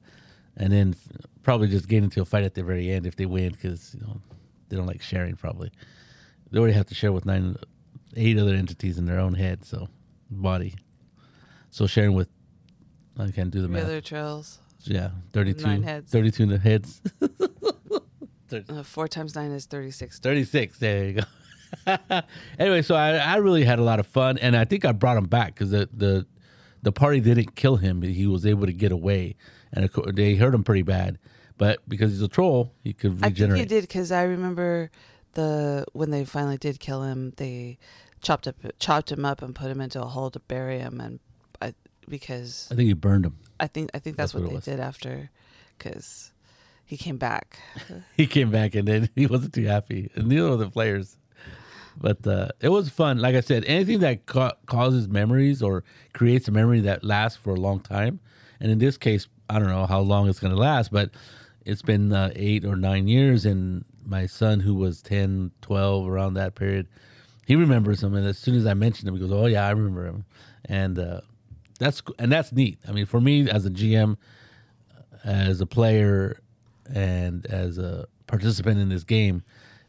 and 0.56 0.72
then 0.72 0.94
probably 1.42 1.66
just 1.66 1.88
getting 1.88 2.04
into 2.04 2.22
a 2.22 2.24
fight 2.24 2.44
at 2.44 2.54
the 2.54 2.62
very 2.62 2.88
end 2.88 3.04
if 3.04 3.16
they 3.16 3.26
win 3.26 3.50
because 3.50 3.96
you 3.96 4.00
know 4.06 4.20
they 4.68 4.76
don't 4.76 4.86
like 4.86 5.02
sharing. 5.02 5.34
Probably 5.34 5.72
they 6.52 6.58
already 6.60 6.74
have 6.74 6.86
to 6.86 6.94
share 6.94 7.10
with 7.10 7.26
nine, 7.26 7.56
eight 8.14 8.38
other 8.38 8.54
entities 8.54 8.96
in 8.96 9.06
their 9.06 9.18
own 9.18 9.34
head, 9.34 9.64
so 9.64 9.88
body. 10.30 10.76
So 11.70 11.86
sharing 11.86 12.15
with 12.15 12.29
I 13.19 13.31
can't 13.31 13.50
do 13.50 13.62
the 13.62 13.69
math. 13.69 13.84
other 13.84 14.00
trails. 14.00 14.58
Yeah, 14.84 15.10
32, 15.32 15.65
Nine 15.67 15.82
heads. 15.82 16.10
32 16.10 16.43
in 16.44 16.48
the 16.48 16.58
heads. 16.58 17.00
Uh, 18.69 18.82
four 18.82 19.06
times 19.06 19.36
nine 19.36 19.53
is 19.53 19.67
36. 19.67 20.19
36. 20.19 20.79
There 20.81 21.05
you 21.05 21.20
go. 21.86 21.96
anyway, 22.58 22.82
so 22.82 22.96
I, 22.96 23.10
I 23.12 23.36
really 23.36 23.62
had 23.65 23.79
a 23.79 23.82
lot 23.84 24.00
of 24.00 24.08
fun, 24.08 24.39
and 24.39 24.56
I 24.56 24.65
think 24.65 24.84
I 24.84 24.91
brought 24.91 25.17
him 25.17 25.27
back 25.27 25.55
because 25.55 25.70
the, 25.70 25.89
the 25.93 26.27
the 26.82 26.91
party 26.91 27.20
didn't 27.20 27.55
kill 27.55 27.77
him; 27.77 28.03
he 28.03 28.27
was 28.27 28.44
able 28.44 28.67
to 28.67 28.72
get 28.72 28.91
away, 28.91 29.36
and 29.72 29.84
of 29.84 29.93
course, 29.93 30.10
they 30.15 30.34
hurt 30.34 30.53
him 30.53 30.65
pretty 30.65 30.82
bad. 30.82 31.19
But 31.58 31.79
because 31.89 32.10
he's 32.10 32.22
a 32.22 32.27
troll, 32.29 32.72
he 32.82 32.93
could 32.93 33.12
I 33.12 33.15
think 33.15 33.24
regenerate. 33.34 33.60
he 33.60 33.67
did 33.67 33.82
because 33.82 34.10
I 34.10 34.24
remember 34.24 34.91
the 35.34 35.84
when 35.93 36.10
they 36.10 36.24
finally 36.24 36.58
did 36.58 36.81
kill 36.81 37.05
him, 37.05 37.32
they 37.36 37.79
chopped 38.20 38.48
up 38.48 38.56
chopped 38.81 39.12
him 39.12 39.24
up 39.24 39.43
and 39.43 39.55
put 39.55 39.70
him 39.70 39.81
into 39.81 40.03
a 40.03 40.06
hole 40.06 40.32
to 40.32 40.41
bury 40.41 40.81
him, 40.81 41.00
and 41.00 41.20
because 42.10 42.69
I 42.70 42.74
think 42.74 42.88
he 42.88 42.93
burned 42.94 43.24
him. 43.26 43.36
I 43.58 43.67
think 43.67 43.90
I 43.94 43.98
think 43.98 44.17
that's, 44.17 44.32
That's 44.32 44.34
what, 44.34 44.43
what 44.44 44.50
they 44.50 44.55
was. 44.56 44.64
did 44.64 44.81
after, 44.81 45.31
because 45.79 46.32
he 46.84 46.96
came 46.96 47.17
back. 47.19 47.58
He 48.17 48.26
came 48.26 48.50
back, 48.50 48.74
and 48.74 48.86
then 48.86 49.08
he 49.17 49.26
wasn't 49.26 49.55
too 49.55 49.64
happy, 49.64 50.10
and 50.14 50.29
neither 50.29 50.50
were 50.50 50.56
the 50.56 50.70
players. 50.70 51.17
But 52.00 52.26
uh, 52.26 52.48
it 52.60 52.69
was 52.69 52.88
fun. 52.88 53.19
Like 53.19 53.34
I 53.34 53.40
said, 53.40 53.64
anything 53.67 53.98
that 54.00 54.24
ca- 54.26 54.55
causes 54.67 55.08
memories 55.08 55.60
or 55.62 55.84
creates 56.14 56.48
a 56.48 56.52
memory 56.52 56.81
that 56.81 57.05
lasts 57.05 57.36
for 57.38 57.50
a 57.52 57.60
long 57.60 57.81
time. 57.81 58.20
And 58.60 58.70
in 58.70 58.79
this 58.79 58.96
case, 58.96 59.26
I 59.50 59.58
don't 59.58 59.69
know 59.69 59.86
how 59.86 60.00
long 60.00 60.29
it's 60.29 60.38
going 60.38 60.55
to 60.55 60.58
last, 60.58 60.93
but 60.93 61.10
it's 61.67 61.82
been 61.82 62.12
uh, 62.12 62.31
eight 62.36 62.64
or 62.64 62.76
nine 62.76 63.06
years. 63.08 63.44
And 63.44 63.84
my 64.06 64.26
son, 64.26 64.60
who 64.60 64.74
was 64.76 65.02
10, 65.02 65.50
12, 65.62 66.08
around 66.08 66.34
that 66.34 66.55
period, 66.55 66.86
he 67.46 67.56
remembers 67.56 68.02
him. 68.02 68.14
And 68.14 68.26
as 68.26 68.38
soon 68.38 68.55
as 68.55 68.67
I 68.67 68.74
mentioned 68.74 69.08
him, 69.08 69.14
he 69.17 69.20
goes, 69.20 69.32
Oh, 69.32 69.46
yeah, 69.46 69.67
I 69.67 69.70
remember 69.70 70.06
him. 70.06 70.24
And 70.67 70.98
uh, 70.98 71.20
that's 71.81 72.03
and 72.19 72.31
that's 72.31 72.53
neat. 72.53 72.79
I 72.87 72.93
mean, 72.93 73.06
for 73.06 73.20
me 73.20 73.51
as 73.51 73.67
a 73.67 73.70
GM, 73.70 74.17
as 75.25 75.60
a 75.60 75.67
player, 75.67 76.39
and 76.94 77.46
as 77.46 77.79
a 77.79 78.06
participant 78.27 78.79
in 78.79 78.91
this 78.91 79.03
game, 79.03 79.43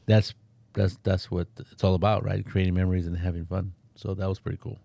that's 0.06 0.34
that's 0.74 0.98
that's 1.04 1.30
what 1.30 1.48
it's 1.72 1.84
all 1.84 1.94
about, 1.94 2.24
right? 2.24 2.46
Creating 2.46 2.74
memories 2.74 3.06
and 3.06 3.18
having 3.18 3.46
fun. 3.46 3.74
So 3.96 4.14
that 4.14 4.28
was 4.28 4.40
pretty 4.40 4.58
cool. 4.58 4.80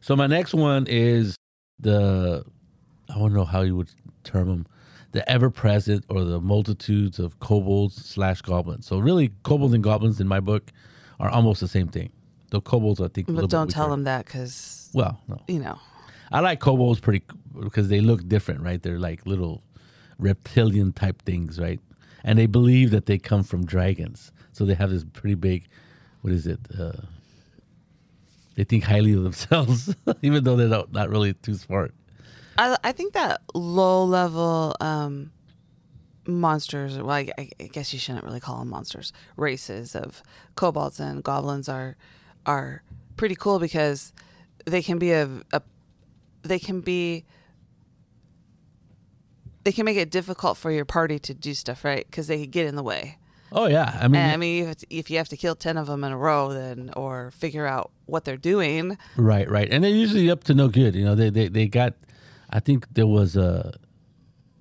So 0.00 0.14
my 0.14 0.28
next 0.28 0.54
one 0.54 0.86
is 0.88 1.36
the 1.80 2.44
I 3.10 3.18
don't 3.18 3.34
know 3.34 3.44
how 3.44 3.62
you 3.62 3.76
would 3.76 3.90
term 4.22 4.48
them, 4.48 4.66
the 5.10 5.28
ever 5.28 5.50
present 5.50 6.04
or 6.08 6.22
the 6.24 6.40
multitudes 6.40 7.18
of 7.18 7.40
kobolds 7.40 7.96
slash 7.96 8.42
goblins. 8.42 8.86
So 8.86 9.00
really, 9.00 9.32
kobolds 9.42 9.74
and 9.74 9.82
goblins 9.82 10.20
in 10.20 10.28
my 10.28 10.38
book 10.38 10.70
are 11.18 11.28
almost 11.28 11.60
the 11.60 11.68
same 11.68 11.88
thing. 11.88 12.12
The 12.50 12.60
kobolds, 12.60 13.00
I 13.00 13.08
think, 13.08 13.26
But 13.32 13.50
don't 13.50 13.70
tell 13.70 13.90
them 13.90 14.04
that 14.04 14.24
because 14.24 14.88
Well, 14.94 15.20
no, 15.28 15.38
you 15.48 15.58
know. 15.60 15.78
I 16.30 16.40
like 16.40 16.60
kobolds 16.60 17.00
pretty 17.00 17.22
because 17.58 17.88
they 17.88 18.00
look 18.00 18.26
different, 18.28 18.60
right? 18.62 18.82
They're 18.82 18.98
like 18.98 19.26
little 19.26 19.62
reptilian 20.18 20.92
type 20.92 21.22
things, 21.22 21.58
right? 21.58 21.80
And 22.24 22.38
they 22.38 22.46
believe 22.46 22.90
that 22.90 23.06
they 23.06 23.18
come 23.18 23.42
from 23.42 23.64
dragons, 23.64 24.32
so 24.52 24.64
they 24.64 24.74
have 24.74 24.90
this 24.90 25.04
pretty 25.04 25.34
big, 25.34 25.68
what 26.22 26.32
is 26.32 26.46
it? 26.46 26.60
Uh, 26.78 26.92
they 28.56 28.64
think 28.64 28.84
highly 28.84 29.12
of 29.12 29.22
themselves, 29.22 29.94
even 30.22 30.44
though 30.44 30.56
they're 30.56 30.68
not, 30.68 30.92
not 30.92 31.08
really 31.10 31.32
too 31.34 31.54
smart. 31.54 31.94
I 32.58 32.76
I 32.82 32.92
think 32.92 33.12
that 33.12 33.40
low 33.54 34.04
level 34.04 34.74
um, 34.80 35.30
monsters. 36.26 36.98
Well, 36.98 37.10
I, 37.10 37.28
I 37.38 37.64
guess 37.72 37.92
you 37.92 37.98
shouldn't 37.98 38.24
really 38.24 38.40
call 38.40 38.58
them 38.58 38.68
monsters. 38.68 39.12
Races 39.36 39.94
of 39.94 40.22
kobolds 40.56 41.00
and 41.00 41.22
goblins 41.22 41.68
are 41.68 41.96
are 42.48 42.82
pretty 43.16 43.34
cool 43.34 43.58
because 43.58 44.12
they 44.64 44.82
can 44.82 44.98
be 44.98 45.12
a, 45.12 45.28
a 45.52 45.62
they 46.42 46.58
can 46.58 46.80
be 46.80 47.24
they 49.64 49.72
can 49.72 49.84
make 49.84 49.98
it 49.98 50.10
difficult 50.10 50.56
for 50.56 50.70
your 50.70 50.86
party 50.86 51.18
to 51.18 51.34
do 51.34 51.52
stuff 51.52 51.84
right 51.84 52.06
because 52.10 52.26
they 52.26 52.46
get 52.46 52.66
in 52.66 52.74
the 52.74 52.82
way. 52.82 53.18
Oh 53.52 53.66
yeah, 53.66 53.98
I 54.00 54.08
mean, 54.08 54.20
And 54.20 54.32
I 54.32 54.36
mean, 54.36 54.68
if, 54.68 54.84
if 54.90 55.10
you 55.10 55.16
have 55.18 55.28
to 55.28 55.36
kill 55.36 55.54
ten 55.54 55.76
of 55.76 55.86
them 55.86 56.04
in 56.04 56.12
a 56.12 56.16
row, 56.16 56.52
then 56.52 56.90
or 56.96 57.30
figure 57.30 57.66
out 57.66 57.90
what 58.06 58.24
they're 58.24 58.36
doing, 58.36 58.98
Right, 59.16 59.48
right, 59.48 59.68
and 59.70 59.84
they're 59.84 59.90
usually 59.90 60.30
up 60.30 60.44
to 60.44 60.54
no 60.54 60.68
good. 60.68 60.94
You 60.94 61.04
know, 61.04 61.14
they 61.14 61.30
they, 61.30 61.48
they 61.48 61.68
got. 61.68 61.94
I 62.50 62.60
think 62.60 62.86
there 62.94 63.06
was 63.06 63.36
a. 63.36 63.74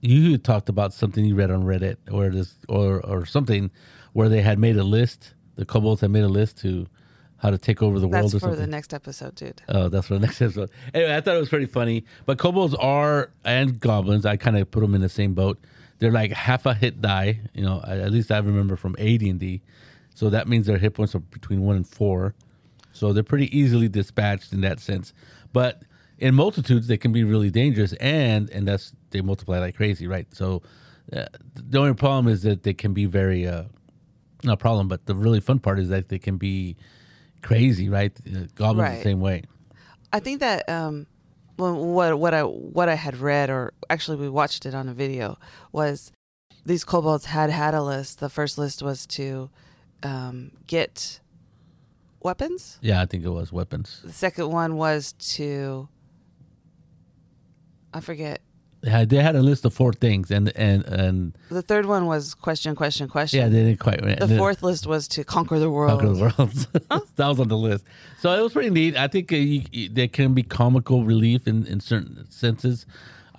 You 0.02 0.38
talked 0.38 0.70
about 0.70 0.94
something 0.94 1.26
you 1.26 1.36
read 1.36 1.52
on 1.52 1.64
Reddit 1.64 1.98
or 2.12 2.30
this 2.30 2.56
or 2.70 3.06
or 3.06 3.26
something 3.26 3.72
where 4.14 4.30
they 4.30 4.42
had 4.42 4.58
made 4.60 4.78
a 4.78 4.84
list. 4.84 5.34
The 5.56 5.66
kobolds 5.66 6.02
had 6.02 6.12
made 6.12 6.24
a 6.24 6.30
list 6.30 6.58
to 6.60 6.88
how 7.38 7.52
to 7.52 7.58
take 7.58 7.84
over 7.84 8.00
the 8.00 8.08
world 8.08 8.32
that's 8.32 8.44
or 8.44 8.50
for 8.52 8.56
the 8.56 8.68
next 8.68 8.94
episode, 8.94 9.36
dude. 9.36 9.62
Oh, 9.70 9.90
that's 9.90 10.08
for 10.08 10.16
the 10.16 10.20
next 10.26 10.42
episode. 10.42 10.72
Anyway, 10.94 11.16
I 11.16 11.22
thought 11.22 11.36
it 11.36 11.40
was 11.40 11.50
pretty 11.50 11.68
funny. 11.68 12.04
But 12.26 12.40
kobolds 12.40 12.74
are 12.76 13.32
and 13.46 13.80
goblins. 13.80 14.26
I 14.26 14.38
kind 14.38 14.58
of 14.58 14.70
put 14.72 14.82
them 14.82 14.96
in 14.96 15.02
the 15.02 15.10
same 15.10 15.34
boat. 15.34 15.60
They're 16.00 16.12
like 16.12 16.32
half 16.32 16.66
a 16.66 16.74
hit 16.74 17.02
die. 17.02 17.42
You 17.54 17.64
know, 17.64 17.82
at 17.86 18.12
least 18.12 18.32
I 18.32 18.38
remember 18.38 18.76
from 18.76 18.96
AD 19.00 19.22
and 19.22 19.40
D. 19.40 19.62
So 20.16 20.30
that 20.30 20.48
means 20.48 20.66
their 20.66 20.80
hit 20.80 20.96
points 20.96 21.14
are 21.14 21.20
between 21.20 21.62
one 21.62 21.76
and 21.76 21.88
four. 21.88 22.34
So 22.92 23.14
they're 23.14 23.24
pretty 23.24 23.56
easily 23.56 23.88
dispatched 23.88 24.52
in 24.54 24.62
that 24.62 24.80
sense. 24.80 25.14
But 25.54 25.84
in 26.18 26.34
multitudes, 26.34 26.88
they 26.88 26.98
can 26.98 27.12
be 27.12 27.24
really 27.24 27.52
dangerous, 27.52 27.94
and 27.94 28.50
and 28.50 28.68
that's 28.68 28.94
they 29.12 29.22
multiply 29.22 29.60
like 29.60 29.76
crazy, 29.76 30.08
right? 30.08 30.28
So 30.34 30.64
uh, 31.14 31.26
the 31.54 31.78
only 31.78 31.94
problem 31.94 32.28
is 32.32 32.42
that 32.42 32.64
they 32.64 32.74
can 32.74 32.94
be 32.94 33.06
very 33.06 33.48
uh, 33.48 33.66
not 34.44 34.54
a 34.54 34.58
problem, 34.58 34.88
but 34.88 35.06
the 35.06 35.16
really 35.16 35.40
fun 35.40 35.60
part 35.60 35.80
is 35.80 35.90
that 35.90 36.10
they 36.10 36.20
can 36.20 36.38
be 36.38 36.76
crazy, 37.42 37.90
right? 37.90 38.12
Uh, 38.26 38.46
goblins 38.56 38.90
Right. 38.90 38.98
the 38.98 39.04
same 39.04 39.20
way. 39.22 39.44
I 40.14 40.20
think 40.20 40.40
that 40.40 40.68
um, 40.70 41.06
well, 41.58 41.76
what 41.76 42.18
what 42.20 42.34
I 42.34 42.42
what 42.44 42.90
I 42.90 42.96
had 42.96 43.18
read, 43.18 43.50
or 43.50 43.74
actually 43.90 44.18
we 44.18 44.30
watched 44.30 44.66
it 44.66 44.74
on 44.74 44.88
a 44.90 44.94
video, 44.94 45.38
was 45.72 46.12
these 46.66 46.84
kobolds 46.84 47.26
had 47.26 47.50
had 47.50 47.74
a 47.74 47.82
list. 47.84 48.20
The 48.20 48.30
first 48.30 48.58
list 48.58 48.82
was 48.82 49.06
to 49.08 49.50
um, 50.04 50.52
get 50.68 51.20
weapons. 52.22 52.78
Yeah, 52.82 53.02
I 53.02 53.06
think 53.06 53.24
it 53.26 53.30
was 53.30 53.52
weapons. 53.52 54.02
The 54.04 54.14
second 54.14 54.50
one 54.52 54.76
was 54.78 55.14
to 55.36 55.88
I 57.94 58.00
forget. 58.02 58.42
They 58.82 58.92
had, 58.92 59.10
they 59.10 59.18
had 59.18 59.36
a 59.36 59.42
list 59.42 59.66
of 59.66 59.74
four 59.74 59.92
things, 59.92 60.30
and 60.30 60.52
and 60.56 60.86
and 60.86 61.38
The 61.50 61.64
third 61.64 61.88
one 61.88 62.06
was 62.06 62.36
question, 62.36 62.76
question, 62.76 63.08
question. 63.08 63.40
yeah, 63.40 63.48
they 63.48 63.64
didn't 63.64 63.80
quite. 63.80 64.02
the 64.02 64.38
fourth 64.38 64.62
list 64.62 64.86
was 64.86 65.08
to 65.10 65.24
conquer 65.24 65.58
the 65.58 65.70
world. 65.72 66.00
Conquer 66.00 66.14
the 66.14 66.20
world. 66.20 67.08
that 67.16 67.28
was 67.28 67.40
on 67.40 67.48
the 67.48 67.58
list. 67.58 67.86
So 68.20 68.32
it 68.38 68.42
was 68.42 68.54
pretty 68.54 68.70
neat. 68.70 68.96
I 68.96 69.08
think 69.08 69.34
uh, 69.34 69.36
you, 69.36 69.64
you, 69.72 69.90
there 69.90 70.08
can 70.08 70.34
be 70.36 70.44
comical 70.44 71.04
relief 71.04 71.48
in, 71.48 71.66
in 71.66 71.80
certain 71.80 72.30
senses. 72.30 72.86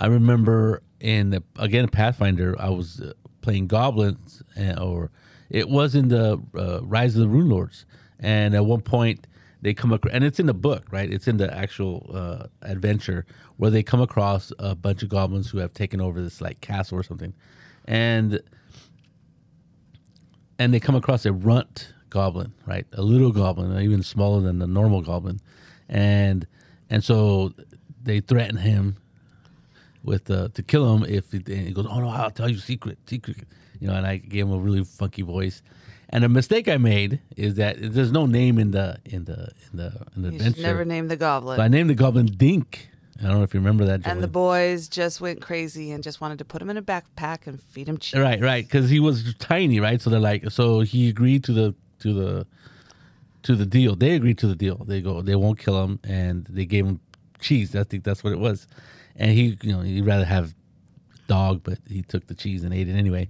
I 0.00 0.06
remember 0.06 0.82
in 1.00 1.30
the, 1.30 1.42
again 1.56 1.86
Pathfinder, 1.88 2.56
I 2.58 2.70
was 2.70 3.00
uh, 3.00 3.12
playing 3.40 3.68
goblins, 3.68 4.42
and, 4.56 4.78
or 4.80 5.10
it 5.50 5.68
was 5.68 5.94
in 5.94 6.08
the 6.08 6.42
uh, 6.56 6.80
Rise 6.82 7.16
of 7.16 7.22
the 7.22 7.28
Runelords, 7.28 7.84
and 8.18 8.56
at 8.56 8.64
one 8.64 8.80
point 8.80 9.26
they 9.60 9.74
come 9.74 9.92
across, 9.92 10.14
and 10.14 10.24
it's 10.24 10.38
in 10.38 10.46
the 10.46 10.54
book, 10.54 10.86
right? 10.90 11.10
It's 11.12 11.26
in 11.26 11.36
the 11.36 11.52
actual 11.52 12.10
uh, 12.14 12.46
adventure 12.62 13.26
where 13.56 13.70
they 13.70 13.82
come 13.82 14.00
across 14.00 14.52
a 14.58 14.74
bunch 14.74 15.02
of 15.02 15.08
goblins 15.08 15.50
who 15.50 15.58
have 15.58 15.74
taken 15.74 16.00
over 16.00 16.20
this 16.22 16.40
like 16.40 16.60
castle 16.60 16.98
or 16.98 17.02
something, 17.02 17.34
and 17.84 18.40
and 20.58 20.72
they 20.72 20.80
come 20.80 20.94
across 20.94 21.26
a 21.26 21.32
runt 21.32 21.92
goblin, 22.10 22.52
right? 22.66 22.86
A 22.92 23.02
little 23.02 23.32
goblin, 23.32 23.78
even 23.80 24.02
smaller 24.02 24.40
than 24.40 24.58
the 24.58 24.66
normal 24.66 25.02
goblin, 25.02 25.40
and 25.88 26.46
and 26.88 27.02
so 27.02 27.52
they 28.02 28.20
threaten 28.20 28.56
him 28.56 28.96
with 30.02 30.30
uh, 30.30 30.48
to 30.54 30.62
kill 30.62 30.96
him 30.96 31.04
if 31.04 31.32
he, 31.32 31.42
he 31.46 31.72
goes, 31.72 31.86
oh 31.88 32.00
no, 32.00 32.08
I'll 32.08 32.30
tell 32.30 32.48
you 32.48 32.58
secret, 32.58 32.98
secret, 33.06 33.38
you 33.80 33.88
know. 33.88 33.94
And 33.94 34.06
I 34.06 34.16
gave 34.16 34.46
him 34.46 34.52
a 34.52 34.58
really 34.58 34.84
funky 34.84 35.22
voice. 35.22 35.62
And 36.10 36.24
a 36.24 36.28
mistake 36.28 36.68
I 36.68 36.78
made 36.78 37.20
is 37.36 37.56
that 37.56 37.76
there's 37.80 38.10
no 38.12 38.24
name 38.26 38.58
in 38.58 38.70
the 38.70 38.98
in 39.04 39.24
the 39.26 39.50
in 39.72 39.76
the 39.78 40.06
in 40.16 40.22
the 40.22 40.30
You 40.30 40.36
adventure. 40.36 40.62
never 40.62 40.84
named 40.84 41.10
the 41.10 41.16
goblin. 41.16 41.56
so 41.58 41.62
I 41.62 41.68
named 41.68 41.90
the 41.90 41.94
goblin 41.94 42.26
Dink. 42.26 42.88
I 43.20 43.24
don't 43.26 43.38
know 43.38 43.42
if 43.42 43.52
you 43.52 43.58
remember 43.60 43.84
that. 43.86 44.06
and 44.06 44.22
the 44.22 44.28
boys 44.28 44.88
just 44.88 45.20
went 45.20 45.42
crazy 45.42 45.90
and 45.90 46.04
just 46.04 46.20
wanted 46.20 46.38
to 46.38 46.44
put 46.44 46.62
him 46.62 46.70
in 46.70 46.76
a 46.76 46.82
backpack 46.82 47.46
and 47.48 47.60
feed 47.60 47.88
him 47.88 47.98
cheese. 47.98 48.20
Right, 48.20 48.40
right, 48.40 48.64
because 48.64 48.88
he 48.88 49.00
was 49.00 49.34
tiny, 49.40 49.80
right? 49.80 50.00
So 50.00 50.08
they're 50.08 50.20
like, 50.20 50.50
so 50.52 50.80
he 50.80 51.08
agreed 51.08 51.42
to 51.44 51.52
the 51.52 51.74
to 52.00 52.14
the 52.14 52.46
to 53.42 53.56
the 53.56 53.66
deal. 53.66 53.96
They 53.96 54.14
agreed 54.14 54.38
to 54.38 54.46
the 54.46 54.54
deal. 54.54 54.76
They 54.76 55.00
go, 55.00 55.20
they 55.20 55.34
won't 55.36 55.58
kill 55.58 55.82
him, 55.84 55.98
and 56.04 56.46
they 56.48 56.64
gave 56.64 56.86
him 56.86 57.00
cheese. 57.40 57.74
I 57.76 57.82
think 57.84 58.04
that's 58.04 58.22
what 58.24 58.32
it 58.32 58.38
was. 58.38 58.66
And 59.16 59.32
he, 59.32 59.58
you 59.62 59.72
know, 59.72 59.80
he'd 59.80 60.06
rather 60.06 60.24
have 60.24 60.54
dog, 61.28 61.60
but 61.62 61.78
he 61.88 62.02
took 62.02 62.26
the 62.26 62.34
cheese 62.34 62.64
and 62.64 62.74
ate 62.74 62.88
it 62.88 62.94
anyway. 62.96 63.28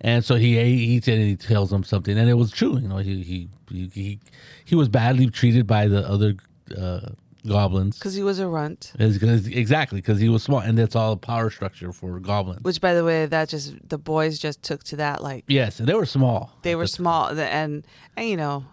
And 0.00 0.24
so 0.24 0.36
he 0.36 0.56
ate, 0.56 0.76
he 0.76 0.84
eats 0.94 1.08
it 1.08 1.14
and 1.14 1.24
he 1.24 1.34
tells 1.36 1.70
them 1.70 1.82
something, 1.82 2.16
and 2.16 2.28
it 2.30 2.34
was 2.34 2.52
true. 2.52 2.78
You 2.78 2.86
know, 2.88 2.98
he 2.98 3.22
he 3.24 3.48
he 3.70 3.88
he, 3.92 4.20
he 4.64 4.74
was 4.76 4.88
badly 4.88 5.28
treated 5.28 5.66
by 5.66 5.88
the 5.88 6.08
other 6.08 6.36
uh, 6.80 7.10
goblins. 7.46 7.98
Because 7.98 8.14
he 8.14 8.22
was 8.22 8.38
a 8.38 8.46
runt. 8.46 8.92
It's 8.98 9.18
'cause- 9.18 9.46
exactly, 9.48 10.00
because 10.00 10.20
he 10.20 10.28
was 10.28 10.42
small, 10.44 10.60
and 10.60 10.78
that's 10.78 10.94
all 10.94 11.16
power 11.16 11.50
structure 11.50 11.92
for 11.92 12.20
goblins. 12.20 12.62
Which, 12.62 12.80
by 12.80 12.94
the 12.94 13.02
way, 13.04 13.26
that 13.26 13.48
just 13.48 13.74
the 13.88 13.98
boys 13.98 14.38
just 14.38 14.62
took 14.62 14.84
to 14.84 14.96
that 14.96 15.20
like 15.22 15.44
Yes, 15.48 15.80
and 15.80 15.88
they 15.88 15.94
were 15.94 16.06
small. 16.06 16.52
they 16.62 16.76
were 16.76 16.86
small 16.86 17.34
the- 17.34 17.48
and 17.52 17.84
and 18.16 18.28
you 18.28 18.36
know 18.36 18.64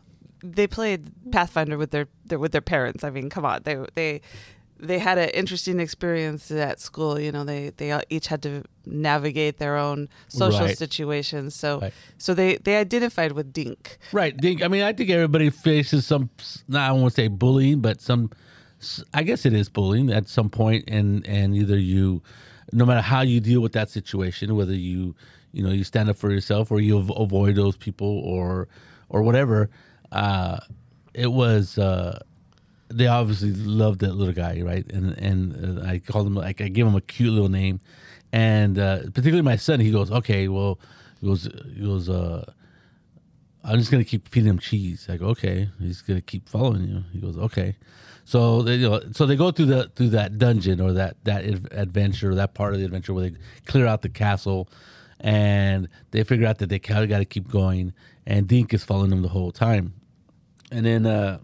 they 0.43 0.67
played 0.67 1.11
Pathfinder 1.31 1.75
with 1.75 1.89
their, 1.89 2.07
their 2.25 2.37
with 2.37 2.51
their 2.51 2.61
parents. 2.61 3.03
I 3.03 3.09
mean, 3.09 3.31
come 3.31 3.45
on, 3.45 3.61
they 3.63 3.77
they 3.95 4.21
they 4.79 4.99
had 4.99 5.17
an 5.17 5.29
interesting 5.29 5.79
experience 5.79 6.51
at 6.51 6.79
school. 6.79 7.19
You 7.19 7.31
know, 7.31 7.43
they 7.43 7.71
they 7.77 7.99
each 8.09 8.27
had 8.27 8.41
to 8.43 8.63
navigate 8.85 9.57
their 9.57 9.77
own 9.77 10.09
social 10.27 10.61
Right. 10.65 10.77
situations. 10.77 11.55
So 11.55 11.79
Right. 11.79 11.93
so 12.17 12.33
they 12.33 12.57
they 12.57 12.75
identified 12.77 13.31
with 13.33 13.53
Dink. 13.53 13.97
Right. 14.11 14.39
Think- 14.39 14.61
I 14.63 14.67
mean, 14.67 14.83
I 14.83 14.93
think 14.93 15.09
everybody 15.09 15.49
faces 15.49 16.05
some. 16.05 16.29
Not 16.67 16.89
I 16.89 16.91
won't 16.93 17.13
say 17.13 17.27
bullying, 17.27 17.79
but 17.79 18.01
some. 18.01 18.29
I 19.13 19.23
guess 19.23 19.45
it 19.45 19.53
is 19.53 19.69
bullying 19.69 20.11
at 20.11 20.27
some 20.27 20.49
point, 20.49 20.83
and 20.87 21.25
and 21.25 21.55
either 21.55 21.77
you, 21.79 22.21
no 22.73 22.85
matter 22.85 23.01
how 23.01 23.21
you 23.21 23.39
deal 23.39 23.61
with 23.61 23.71
that 23.73 23.89
situation, 23.89 24.55
whether 24.55 24.75
you, 24.75 25.15
you 25.53 25.63
know, 25.63 25.71
you 25.71 25.83
stand 25.85 26.09
up 26.09 26.17
for 26.17 26.29
yourself 26.31 26.69
or 26.71 26.81
you 26.81 26.97
avoid 27.15 27.55
those 27.55 27.77
people 27.77 28.19
or, 28.19 28.67
or 29.09 29.21
whatever. 29.23 29.69
Uh, 30.11 30.57
it 31.13 31.31
was. 31.31 31.77
Uh, 31.77 32.19
they 32.89 33.07
obviously 33.07 33.51
loved 33.51 34.01
that 34.01 34.13
little 34.13 34.33
guy, 34.33 34.61
right? 34.61 34.89
And 34.91 35.17
and 35.17 35.79
uh, 35.79 35.87
I 35.87 35.99
called 35.99 36.27
him 36.27 36.35
like 36.35 36.61
I 36.61 36.67
gave 36.67 36.85
him 36.85 36.95
a 36.95 37.01
cute 37.01 37.33
little 37.33 37.49
name, 37.49 37.79
and 38.31 38.77
uh, 38.77 38.99
particularly 39.03 39.41
my 39.41 39.55
son, 39.55 39.79
he 39.79 39.91
goes, 39.91 40.11
okay, 40.11 40.47
well, 40.47 40.79
he 41.19 41.27
goes, 41.27 41.49
he 41.73 41.81
goes, 41.85 42.09
uh, 42.09 42.45
I'm 43.63 43.79
just 43.79 43.91
gonna 43.91 44.03
keep 44.03 44.27
feeding 44.27 44.49
him 44.49 44.59
cheese. 44.59 45.07
Go, 45.07 45.27
okay. 45.27 45.69
He's 45.79 46.01
gonna 46.01 46.21
keep 46.21 46.47
following 46.47 46.87
you. 46.87 47.03
He 47.11 47.19
goes, 47.19 47.37
okay. 47.37 47.75
So 48.25 48.63
they, 48.63 48.75
you 48.75 48.89
know, 48.89 49.01
so 49.11 49.25
they 49.25 49.35
go 49.35 49.51
through 49.51 49.67
the 49.67 49.91
through 49.95 50.09
that 50.09 50.37
dungeon 50.37 50.81
or 50.81 50.93
that 50.93 51.17
that 51.23 51.45
ad- 51.45 51.67
adventure, 51.71 52.33
that 52.35 52.53
part 52.53 52.73
of 52.73 52.79
the 52.79 52.85
adventure 52.85 53.13
where 53.13 53.29
they 53.29 53.37
clear 53.65 53.85
out 53.85 54.01
the 54.01 54.09
castle, 54.09 54.67
and 55.19 55.87
they 56.11 56.23
figure 56.23 56.47
out 56.47 56.57
that 56.59 56.69
they 56.69 56.79
kind 56.79 57.03
of 57.03 57.09
got 57.09 57.19
to 57.19 57.25
keep 57.25 57.47
going. 57.47 57.93
And 58.27 58.47
Dink 58.47 58.73
is 58.73 58.83
following 58.83 59.11
them 59.11 59.21
the 59.21 59.29
whole 59.29 59.51
time, 59.51 59.93
and 60.71 60.85
then 60.85 61.05
uh, 61.05 61.37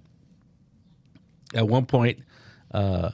at 1.54 1.68
one 1.68 1.86
point, 1.86 2.20
uh, 2.72 3.12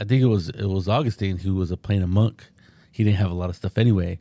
I 0.00 0.04
think 0.04 0.22
it 0.22 0.26
was 0.26 0.48
it 0.48 0.66
was 0.66 0.88
Augustine 0.88 1.38
who 1.38 1.54
was 1.54 1.70
a 1.70 1.76
playing 1.76 2.02
a 2.02 2.06
monk. 2.06 2.44
He 2.92 3.04
didn't 3.04 3.18
have 3.18 3.30
a 3.30 3.34
lot 3.34 3.50
of 3.50 3.56
stuff 3.56 3.78
anyway, 3.78 4.18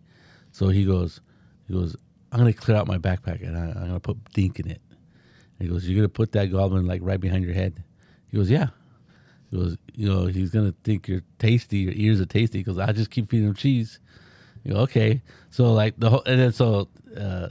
so 0.51 0.69
he 0.69 0.85
goes, 0.85 1.21
he 1.67 1.73
goes, 1.73 1.95
I'm 2.31 2.39
gonna 2.39 2.53
clear 2.53 2.77
out 2.77 2.87
my 2.87 2.97
backpack 2.97 3.41
and 3.41 3.57
I, 3.57 3.79
I'm 3.79 3.87
gonna 3.87 3.99
put 3.99 4.17
Dink 4.33 4.59
in 4.59 4.69
it. 4.69 4.81
And 5.59 5.67
he 5.67 5.73
goes, 5.73 5.87
you're 5.87 5.97
gonna 5.97 6.09
put 6.09 6.31
that 6.33 6.51
goblin 6.51 6.85
like 6.85 7.01
right 7.03 7.19
behind 7.19 7.43
your 7.43 7.53
head. 7.53 7.83
He 8.29 8.37
goes, 8.37 8.49
yeah. 8.49 8.67
He 9.49 9.57
goes, 9.57 9.77
you 9.93 10.09
know, 10.09 10.25
he's 10.25 10.51
gonna 10.51 10.73
think 10.83 11.07
you're 11.07 11.23
tasty. 11.39 11.77
Your 11.77 11.93
ears 11.95 12.19
are 12.19 12.25
tasty. 12.25 12.59
Because 12.59 12.77
I 12.77 12.91
just 12.91 13.11
keep 13.11 13.29
feeding 13.29 13.47
him 13.47 13.55
cheese. 13.55 13.99
You 14.63 14.73
go, 14.73 14.79
okay. 14.81 15.21
So 15.51 15.73
like 15.73 15.95
the 15.97 16.09
whole, 16.09 16.23
and 16.25 16.39
then 16.39 16.51
so 16.51 16.89
uh, 17.17 17.49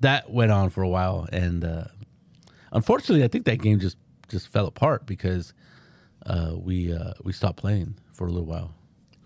that 0.00 0.30
went 0.30 0.50
on 0.50 0.70
for 0.70 0.82
a 0.82 0.88
while, 0.88 1.28
and 1.32 1.64
uh, 1.64 1.84
unfortunately, 2.72 3.24
I 3.24 3.28
think 3.28 3.44
that 3.44 3.60
game 3.60 3.80
just 3.80 3.96
just 4.28 4.48
fell 4.48 4.66
apart 4.66 5.06
because 5.06 5.52
uh, 6.26 6.52
we 6.56 6.92
uh, 6.92 7.12
we 7.24 7.32
stopped 7.32 7.58
playing 7.58 7.94
for 8.10 8.26
a 8.26 8.30
little 8.30 8.46
while. 8.46 8.74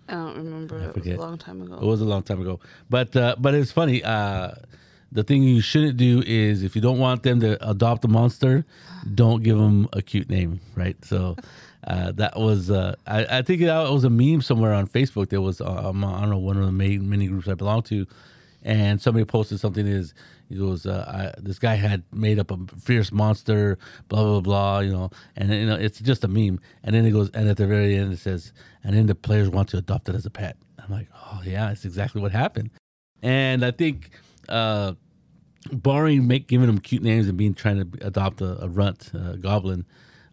I 0.09 0.14
don't 0.14 0.37
remember. 0.37 0.78
it 0.80 0.94
was 0.94 1.06
a 1.06 1.16
long 1.16 1.38
time 1.38 1.62
ago. 1.62 1.75
It 1.75 1.82
was 1.82 2.00
a 2.00 2.04
long 2.04 2.23
time 2.23 2.40
ago, 2.40 2.61
but 2.90 3.14
uh, 3.16 3.37
but 3.38 3.54
it's 3.54 3.73
funny. 3.73 4.02
Uh, 4.02 4.52
the 5.11 5.23
thing 5.23 5.42
you 5.42 5.61
shouldn't 5.61 5.97
do 5.99 6.23
is 6.26 6.62
if 6.62 6.75
you 6.75 6.82
don't 6.82 6.99
want 6.99 7.23
them 7.23 7.40
to 7.40 7.68
adopt 7.68 8.04
a 8.04 8.09
monster, 8.09 8.64
don't 9.14 9.42
give 9.42 9.59
them 9.59 9.88
a 9.92 10.00
cute 10.00 10.30
name, 10.30 10.61
right? 10.75 10.97
So 11.04 11.37
uh, 11.87 12.12
that 12.12 12.38
was 12.38 12.71
uh, 12.71 12.94
I, 13.06 13.38
I 13.38 13.42
think 13.42 13.61
that 13.62 13.90
was 13.90 14.04
a 14.04 14.11
meme 14.11 14.42
somewhere 14.42 14.73
on 14.73 14.87
Facebook. 14.87 15.28
There 15.28 15.40
was 15.40 15.61
um, 15.61 16.04
I 16.04 16.21
don't 16.21 16.30
know 16.30 16.38
one 16.38 16.56
of 16.56 16.64
the 16.64 16.73
main 16.73 17.09
many 17.09 17.26
groups 17.26 17.47
I 17.49 17.54
belong 17.54 17.82
to, 17.85 18.06
and 18.62 19.00
somebody 19.00 19.25
posted 19.25 19.61
something 19.61 19.87
is 19.87 20.14
he 20.52 20.59
goes 20.59 20.87
uh, 20.87 21.32
I, 21.37 21.40
this 21.40 21.59
guy 21.59 21.75
had 21.75 22.02
made 22.12 22.38
up 22.38 22.50
a 22.50 22.59
fierce 22.78 23.11
monster 23.11 23.78
blah 24.09 24.23
blah 24.23 24.40
blah 24.40 24.78
you 24.80 24.92
know 24.92 25.11
and 25.37 25.50
you 25.50 25.66
know 25.66 25.76
it's 25.76 25.99
just 25.99 26.25
a 26.25 26.28
meme 26.28 26.61
and 26.85 26.94
then 26.94 27.04
it 27.06 27.11
goes 27.11 27.30
and 27.30 27.49
at 27.49 27.56
the 27.56 27.66
very 27.66 27.97
end 27.97 28.12
it 28.12 28.18
says 28.18 28.52
and 28.85 28.94
then 28.94 29.06
the 29.06 29.14
players 29.14 29.49
want 29.49 29.68
to 29.71 29.78
adopt 29.78 30.09
it 30.09 30.14
as 30.14 30.26
a 30.26 30.30
pet. 30.30 30.56
I'm 30.78 30.90
like 30.90 31.09
oh 31.14 31.40
yeah, 31.44 31.71
it's 31.71 31.85
exactly 31.85 32.21
what 32.21 32.32
happened, 32.32 32.71
and 33.23 33.64
I 33.64 33.71
think. 33.71 34.11
Uh, 34.49 34.94
barring 35.71 36.26
make 36.26 36.49
giving 36.49 36.66
them 36.66 36.78
cute 36.78 37.02
names 37.02 37.28
and 37.28 37.37
being 37.37 37.54
trying 37.54 37.76
to 37.78 38.06
adopt 38.06 38.40
a, 38.40 38.64
a 38.64 38.68
runt, 38.68 39.12
a 39.14 39.37
goblin, 39.37 39.87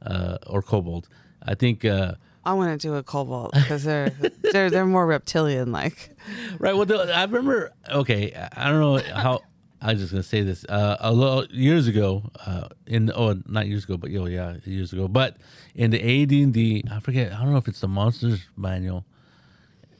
uh, 0.05 0.37
or 0.47 0.61
kobold. 0.61 1.07
I 1.43 1.55
think. 1.55 1.85
Uh, 1.85 2.13
I 2.45 2.53
want 2.53 2.79
to 2.79 2.87
do 2.87 2.95
a 2.95 3.03
kobold 3.03 3.51
because 3.53 3.83
they're 3.83 4.09
they're 4.51 4.69
they're 4.69 4.85
more 4.85 5.05
reptilian 5.05 5.71
like. 5.71 6.15
Right. 6.57 6.75
Well, 6.75 6.85
the, 6.85 7.13
I 7.13 7.23
remember. 7.23 7.71
Okay, 7.89 8.33
I 8.55 8.69
don't 8.69 8.79
know 8.79 9.13
how. 9.13 9.41
I 9.81 9.93
was 9.93 10.01
just 10.01 10.11
gonna 10.11 10.23
say 10.23 10.41
this. 10.41 10.65
Uh, 10.67 10.97
a 10.99 11.13
little 11.13 11.45
years 11.47 11.87
ago, 11.87 12.29
uh, 12.45 12.67
in 12.85 13.11
oh 13.15 13.41
not 13.47 13.67
years 13.67 13.85
ago, 13.85 13.97
but 13.97 14.11
oh 14.15 14.25
yeah, 14.25 14.57
years 14.65 14.91
ago. 14.91 15.07
But 15.07 15.37
in 15.73 15.91
the 15.91 15.99
AD 15.99 16.31
and 16.31 16.91
I 16.91 16.99
forget. 16.99 17.31
I 17.33 17.41
don't 17.41 17.51
know 17.51 17.57
if 17.57 17.67
it's 17.67 17.79
the 17.79 17.87
Monsters 17.87 18.41
Manual. 18.57 19.05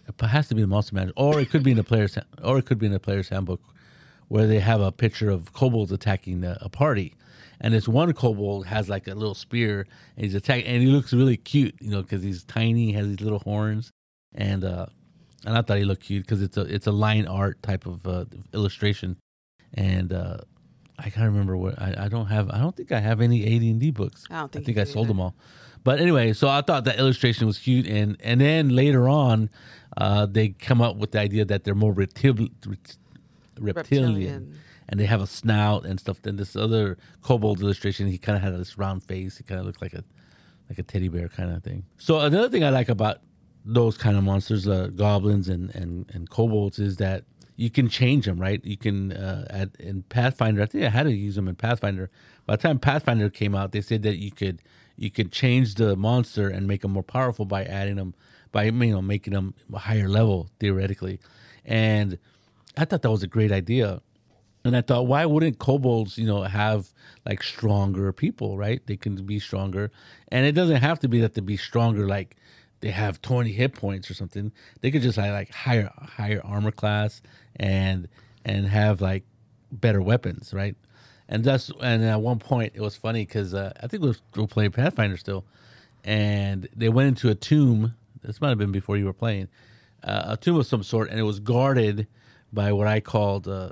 It 0.07 0.25
has 0.25 0.48
to 0.50 0.55
be 0.55 0.62
the 0.62 0.67
Monster 0.67 0.95
Manual, 0.95 1.13
or 1.15 1.39
it 1.39 1.50
could 1.50 1.63
be 1.63 1.71
in 1.71 1.77
the 1.77 1.83
player's, 1.83 2.17
or 2.43 2.57
it 2.57 2.65
could 2.65 2.79
be 2.79 2.88
in 2.88 2.91
the 2.91 3.00
player's 3.00 3.29
handbook 3.29 3.62
where 4.27 4.48
they 4.48 4.59
have 4.59 4.81
a 4.81 4.91
picture 4.91 5.29
of 5.29 5.53
kobolds 5.53 5.91
attacking 5.91 6.43
a, 6.43 6.57
a 6.62 6.69
party. 6.69 7.15
And 7.62 7.74
this 7.74 7.88
one 7.88 8.12
kobold 8.13 8.65
has 8.67 8.88
like 8.88 9.07
a 9.07 9.13
little 9.13 9.36
spear, 9.36 9.86
and 10.15 10.25
he's 10.25 10.36
attacking, 10.36 10.65
and 10.65 10.81
he 10.81 10.88
looks 10.88 11.13
really 11.13 11.36
cute, 11.36 11.75
you 11.81 11.89
know, 11.89 12.01
because 12.01 12.24
he's 12.24 12.43
tiny, 12.43 12.93
has 12.93 13.07
these 13.07 13.21
little 13.21 13.39
horns, 13.39 13.91
and 14.33 14.63
uh, 14.63 14.86
and 15.45 15.57
I 15.57 15.62
thought 15.62 15.77
he 15.77 15.83
looked 15.83 16.03
cute 16.03 16.25
because 16.25 16.41
it's 16.41 16.57
a 16.57 16.62
it's 16.62 16.88
a 16.88 16.91
line 16.91 17.27
art 17.27 17.62
type 17.62 17.86
of 17.86 18.05
uh, 18.07 18.25
illustration, 18.53 19.17
and 19.73 20.11
uh, 20.13 20.38
I 20.97 21.09
can't 21.09 21.25
remember 21.27 21.55
what 21.57 21.79
I, 21.81 22.05
I 22.05 22.07
don't 22.09 22.27
have. 22.27 22.49
I 22.49 22.57
don't 22.59 22.75
think 22.75 22.91
I 22.91 22.99
have 22.99 23.21
any 23.21 23.43
AD 23.45 23.61
and 23.61 23.79
D 23.79 23.91
books. 23.91 24.25
I 24.29 24.39
don't 24.39 24.51
think 24.51 24.63
I 24.63 24.65
think 24.65 24.77
I 24.77 24.83
sold 24.85 25.05
either. 25.05 25.13
them 25.13 25.19
all. 25.21 25.35
But 25.83 25.99
anyway, 25.99 26.33
so 26.33 26.49
I 26.49 26.61
thought 26.61 26.83
that 26.85 26.99
illustration 26.99 27.47
was 27.47 27.57
cute, 27.57 27.88
and 27.88 28.17
and 28.21 28.41
then 28.41 28.69
later 28.69 29.07
on, 29.07 29.49
uh, 29.97 30.25
they 30.25 30.49
come 30.49 30.81
up 30.81 30.97
with 30.97 31.11
the 31.11 31.19
idea 31.19 31.45
that 31.45 31.63
they're 31.63 31.75
more 31.75 31.93
reptil- 31.93 32.51
reptilian, 33.59 33.75
Reptilian. 33.75 34.59
and 34.89 34.99
they 34.99 35.05
have 35.05 35.21
a 35.21 35.27
snout 35.27 35.85
and 35.85 35.99
stuff. 35.99 36.21
Then 36.21 36.35
this 36.35 36.55
other 36.55 36.97
kobold 37.21 37.61
illustration, 37.61 38.07
he 38.07 38.17
kind 38.17 38.35
of 38.35 38.41
had 38.41 38.59
this 38.59 38.77
round 38.77 39.03
face. 39.03 39.38
He 39.38 39.43
kind 39.43 39.59
of 39.59 39.65
looked 39.65 39.81
like 39.81 39.93
a 39.93 40.03
like 40.69 40.79
a 40.79 40.83
teddy 40.83 41.07
bear 41.07 41.29
kind 41.29 41.51
of 41.51 41.63
thing. 41.63 41.83
So 41.97 42.19
another 42.19 42.49
thing 42.49 42.63
I 42.63 42.69
like 42.69 42.89
about 42.89 43.19
those 43.65 43.97
kind 43.97 44.17
of 44.17 44.23
monsters, 44.23 44.67
uh, 44.67 44.88
goblins 44.95 45.47
and 45.49 45.73
and 45.75 46.09
and 46.13 46.29
kobolds, 46.29 46.77
is 46.79 46.97
that 46.97 47.23
you 47.59 47.69
can 47.69 47.89
change 47.89 48.25
them, 48.25 48.39
right? 48.39 48.63
You 48.63 48.77
can 48.77 49.11
uh, 49.11 49.45
at 49.49 49.75
in 49.79 50.03
Pathfinder. 50.03 50.61
I 50.61 50.65
think 50.65 50.85
I 50.85 50.89
had 50.89 51.03
to 51.03 51.11
use 51.11 51.35
them 51.35 51.49
in 51.49 51.55
Pathfinder. 51.55 52.09
By 52.45 52.55
the 52.55 52.61
time 52.61 52.79
Pathfinder 52.79 53.29
came 53.29 53.53
out, 53.53 53.73
they 53.73 53.81
said 53.81 54.01
that 54.03 54.17
you 54.17 54.31
could 54.31 54.61
you 54.95 55.11
could 55.11 55.33
change 55.33 55.75
the 55.75 55.97
monster 55.97 56.47
and 56.47 56.67
make 56.67 56.81
them 56.83 56.91
more 56.91 57.03
powerful 57.03 57.43
by 57.43 57.65
adding 57.65 57.98
them 57.98 58.13
by 58.53 58.63
you 58.63 58.72
know 58.72 59.01
making 59.01 59.33
them 59.33 59.53
a 59.74 59.79
higher 59.79 60.07
level 60.07 60.50
theoretically, 60.61 61.19
and 61.65 62.17
I 62.77 62.85
thought 62.85 63.01
that 63.01 63.11
was 63.11 63.24
a 63.24 63.27
great 63.27 63.51
idea. 63.51 64.01
And 64.63 64.75
I 64.75 64.81
thought, 64.81 65.07
why 65.07 65.25
wouldn't 65.25 65.57
kobolds, 65.57 66.17
you 66.17 66.27
know, 66.27 66.43
have 66.43 66.89
like 67.25 67.41
stronger 67.43 68.11
people, 68.11 68.57
right? 68.57 68.85
They 68.85 68.98
can 68.98 69.15
be 69.25 69.39
stronger, 69.39 69.91
and 70.29 70.45
it 70.45 70.53
doesn't 70.53 70.77
have 70.77 71.00
to 71.01 71.09
be 71.09 71.19
that 71.19 71.33
they 71.33 71.41
be 71.41 71.57
stronger 71.57 72.07
like 72.07 72.37
they 72.81 72.92
have 72.92 73.22
twenty 73.22 73.51
hit 73.51 73.74
points 73.74 74.09
or 74.09 74.13
something. 74.13 74.51
They 74.81 74.92
could 74.92 75.01
just 75.01 75.18
have 75.18 75.33
like 75.33 75.51
higher 75.51 75.92
higher 75.98 76.42
armor 76.44 76.72
class 76.72 77.22
and 77.55 78.07
and 78.46 78.68
have 78.68 79.01
like 79.01 79.24
better 79.72 80.01
weapons, 80.01 80.53
right? 80.53 80.75
And 81.27 81.44
that's 81.44 81.72
and 81.81 82.03
at 82.03 82.22
one 82.22 82.39
point 82.39 82.74
it 82.75 82.81
was 82.81 82.96
funny 82.96 83.25
because 83.25 83.53
uh, 83.53 83.74
I 83.81 83.87
think 83.87 84.03
we 84.03 84.09
were, 84.09 84.15
we 84.35 84.42
were 84.42 84.48
playing 84.48 84.72
Pathfinder 84.72 85.18
still, 85.18 85.46
and 86.03 86.68
they 86.75 86.89
went 86.89 87.09
into 87.09 87.29
a 87.29 87.35
tomb. 87.35 87.94
This 88.22 88.42
might 88.42 88.50
have 88.50 88.57
been 88.57 88.72
before 88.72 88.98
you 88.98 89.05
were 89.05 89.13
playing, 89.13 89.48
uh, 90.03 90.24
a 90.29 90.37
tomb 90.37 90.57
of 90.57 90.65
some 90.65 90.83
sort, 90.83 91.09
and 91.09 91.20
it 91.20 91.24
was 91.24 91.39
guarded 91.39 92.07
by 92.51 92.72
what 92.72 92.87
I 92.87 93.00
called 93.00 93.48
uh, 93.48 93.72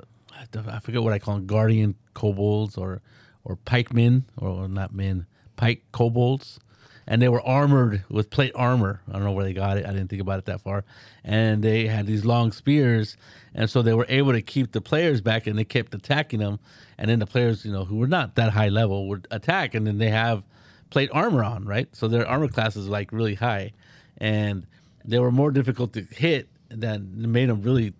I 0.68 0.78
forget 0.80 1.02
what 1.02 1.12
I 1.12 1.18
call 1.18 1.34
them, 1.34 1.46
guardian 1.46 1.94
kobolds 2.14 2.76
or 2.76 3.00
or 3.44 3.56
pikemen 3.56 4.24
or 4.36 4.68
not 4.68 4.94
men, 4.94 5.26
pike 5.56 5.82
kobolds, 5.92 6.60
and 7.08 7.20
they 7.20 7.28
were 7.28 7.42
armored 7.42 8.04
with 8.10 8.30
plate 8.30 8.52
armor. 8.54 9.00
I 9.08 9.14
don't 9.14 9.24
know 9.24 9.32
where 9.32 9.44
they 9.44 9.54
got 9.54 9.78
it. 9.78 9.86
I 9.86 9.88
didn't 9.88 10.08
think 10.08 10.22
about 10.22 10.38
it 10.38 10.44
that 10.44 10.60
far, 10.60 10.84
and 11.24 11.64
they 11.64 11.88
had 11.88 12.06
these 12.06 12.24
long 12.24 12.52
spears, 12.52 13.16
and 13.54 13.68
so 13.68 13.82
they 13.82 13.94
were 13.94 14.06
able 14.08 14.32
to 14.32 14.42
keep 14.42 14.72
the 14.72 14.80
players 14.80 15.20
back, 15.20 15.46
and 15.48 15.58
they 15.58 15.64
kept 15.64 15.94
attacking 15.94 16.38
them, 16.38 16.60
and 16.98 17.10
then 17.10 17.18
the 17.18 17.26
players, 17.26 17.64
you 17.64 17.72
know, 17.72 17.84
who 17.84 17.96
were 17.96 18.06
not 18.06 18.36
that 18.36 18.52
high 18.52 18.68
level 18.68 19.08
would 19.08 19.26
attack, 19.30 19.74
and 19.74 19.86
then 19.86 19.98
they 19.98 20.10
have 20.10 20.44
plate 20.90 21.10
armor 21.12 21.42
on, 21.42 21.64
right? 21.64 21.88
So 21.96 22.06
their 22.06 22.28
armor 22.28 22.48
class 22.48 22.76
is 22.76 22.88
like 22.88 23.10
really 23.10 23.34
high, 23.34 23.72
and 24.18 24.66
they 25.04 25.18
were 25.18 25.32
more 25.32 25.50
difficult 25.50 25.94
to 25.94 26.02
hit. 26.02 26.48
That 26.70 27.00
made 27.00 27.48
them 27.48 27.62
really 27.62 27.94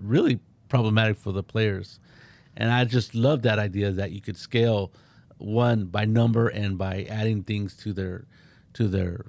really 0.00 0.40
problematic 0.68 1.16
for 1.16 1.32
the 1.32 1.42
players. 1.42 2.00
And 2.56 2.70
I 2.70 2.84
just 2.84 3.14
love 3.14 3.42
that 3.42 3.58
idea 3.58 3.92
that 3.92 4.12
you 4.12 4.20
could 4.20 4.36
scale 4.36 4.92
one 5.38 5.86
by 5.86 6.04
number 6.04 6.48
and 6.48 6.78
by 6.78 7.06
adding 7.08 7.42
things 7.42 7.76
to 7.78 7.92
their 7.92 8.26
to 8.74 8.88
their 8.88 9.26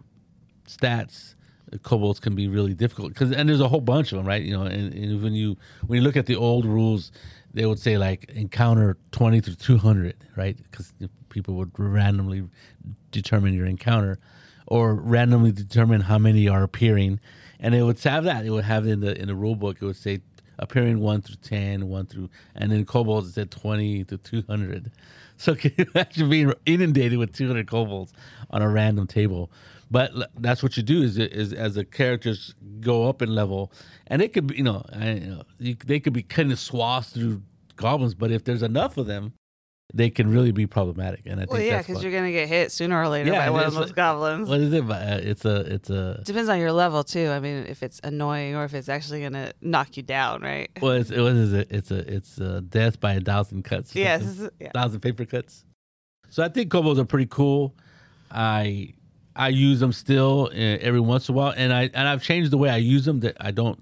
stats. 0.68 1.36
Kobolds 1.82 2.20
can 2.20 2.36
be 2.36 2.48
really 2.48 2.74
difficult 2.74 3.10
because 3.13 3.32
and 3.32 3.50
there's 3.50 3.60
a 3.60 3.68
whole 3.68 3.82
bunch 3.82 4.12
of 4.12 4.18
them, 4.18 4.26
right? 4.26 4.41
You 4.41 4.56
know, 4.58 4.63
and, 4.63 4.94
and 4.94 5.22
when 5.22 5.34
you 5.34 5.58
when 5.88 5.98
you 5.98 6.04
look 6.04 6.15
at 6.15 6.26
the 6.26 6.36
old 6.36 6.65
rules, 6.65 7.12
they 7.54 7.65
would 7.65 7.80
say 7.80 7.98
like 7.98 8.26
encounter 8.30 8.98
twenty 9.12 9.41
to 9.41 9.56
two 9.56 9.78
hundred, 9.78 10.15
right? 10.38 10.56
Because 10.56 10.94
people 11.30 11.56
would 11.56 11.72
randomly 11.78 12.44
determine 13.12 13.54
your 13.54 13.65
encounter 13.65 14.20
or 14.68 14.96
randomly 14.96 15.52
determine 15.52 16.02
how 16.02 16.18
many 16.18 16.48
are 16.48 16.63
appearing, 16.63 17.20
and 17.60 17.76
it 17.76 17.84
would 17.84 18.00
have 18.00 18.24
that. 18.24 18.46
It 18.46 18.52
would 18.52 18.63
have 18.63 18.88
in 18.88 19.00
the 19.02 19.20
in 19.20 19.28
the 19.28 19.36
rule 19.36 19.56
book. 19.56 19.78
It 19.82 19.86
would 19.86 19.96
say 19.96 20.22
appearing 20.58 21.00
one 21.00 21.22
through 21.22 21.36
10, 21.36 21.88
1 21.88 22.06
through, 22.06 22.30
and 22.56 22.72
then 22.72 22.86
kobolds 22.86 23.30
it 23.30 23.34
said 23.34 23.52
twenty 23.52 24.04
to 24.06 24.18
two 24.18 24.44
hundred. 24.48 24.91
So 25.38 25.56
can 25.56 25.74
you 25.78 25.86
imagine 25.93 26.30
being 26.30 26.54
inundated 26.65 27.17
with 27.19 27.34
two 27.34 27.48
hundred 27.48 27.67
kobolds 27.67 28.13
on 28.50 28.62
a 28.62 28.69
random 28.69 29.08
table? 29.08 29.52
But 29.91 30.12
that's 30.39 30.63
what 30.63 30.78
you 30.78 30.84
do 30.84 31.04
is, 31.04 31.17
is 31.17 31.54
as 31.54 31.76
the 31.76 31.86
characters 31.86 32.56
go 32.80 33.08
up 33.08 33.21
in 33.21 33.34
level, 33.34 33.71
and 34.08 34.21
it 34.21 34.34
could 34.34 34.48
be 34.48 34.58
you 34.58 34.63
know, 34.63 34.84
I, 34.91 35.12
you 35.12 35.28
know 35.28 35.43
you, 35.60 35.76
they 35.86 36.00
could 36.00 36.13
be 36.13 36.24
of 36.52 36.60
swaths 36.60 37.12
through 37.12 37.41
goblins, 37.76 38.15
but 38.15 38.32
if 38.32 38.43
there's 38.43 38.63
enough 38.63 38.98
of 38.98 39.06
them, 39.06 39.34
they 39.93 40.10
can 40.10 40.30
really 40.30 40.52
be 40.52 40.67
problematic. 40.67 41.21
And 41.26 41.36
I 41.36 41.43
think 41.43 41.52
Well, 41.52 41.62
yeah, 41.62 41.78
because 41.78 42.04
you're 42.04 42.12
gonna 42.12 42.32
get 42.32 42.48
hit 42.48 42.71
sooner 42.71 43.00
or 43.00 43.08
later 43.08 43.32
Yeah, 43.32 43.45
by 43.45 43.50
one 43.52 43.65
of 43.65 43.74
those 43.74 43.91
goblins. 43.91 44.50
What 44.50 44.60
is 44.60 44.74
it? 44.74 44.89
Uh, 44.89 45.19
It's 45.21 45.45
a 45.45 45.56
it's 45.62 45.89
a 45.89 46.21
Depends 46.24 46.50
on 46.50 46.60
your 46.60 46.71
level 46.71 47.04
too. 47.04 47.30
I 47.30 47.39
mean, 47.39 47.65
if 47.67 47.84
it's 47.84 48.02
annoying 48.04 48.56
or 48.56 48.65
if 48.65 48.74
it's 48.74 48.89
actually 48.89 49.21
gonna 49.21 49.54
knock 49.62 49.95
you 49.98 50.04
down, 50.04 50.41
right? 50.41 50.69
well, 50.82 50.93
it's, 50.93 51.12
it 51.12 51.19
was 51.19 51.54
it? 51.54 51.67
It's 51.69 51.91
a 51.91 52.13
it's 52.13 52.38
a 52.39 52.62
death 52.62 53.00
by 53.00 53.13
a 53.13 53.21
thousand 53.21 53.63
cuts. 53.63 53.95
Yes. 53.95 54.41
yeah. 54.60 54.71
thousand 54.74 55.02
paper 55.02 55.26
cuts. 55.26 55.65
So 56.30 56.43
I 56.43 56.50
think 56.50 56.71
kobolds 56.71 57.00
are 57.00 57.06
pretty 57.06 57.28
cool. 57.28 57.76
I 58.32 58.93
I 59.36 59.50
use 59.50 59.80
them 59.80 59.91
still 59.91 60.50
uh, 60.52 60.56
every 60.58 61.00
once 61.00 61.30
in 61.30 61.36
a 61.36 61.38
while, 61.38 61.54
and 61.56 61.71
I 61.71 61.84
and 61.93 62.08
I've 62.08 62.24
changed 62.24 62.52
the 62.52 62.58
way 62.58 62.69
I 62.69 62.78
use 62.78 63.06
them. 63.06 63.19
That 63.21 63.38
I 63.39 63.52
don't. 63.52 63.82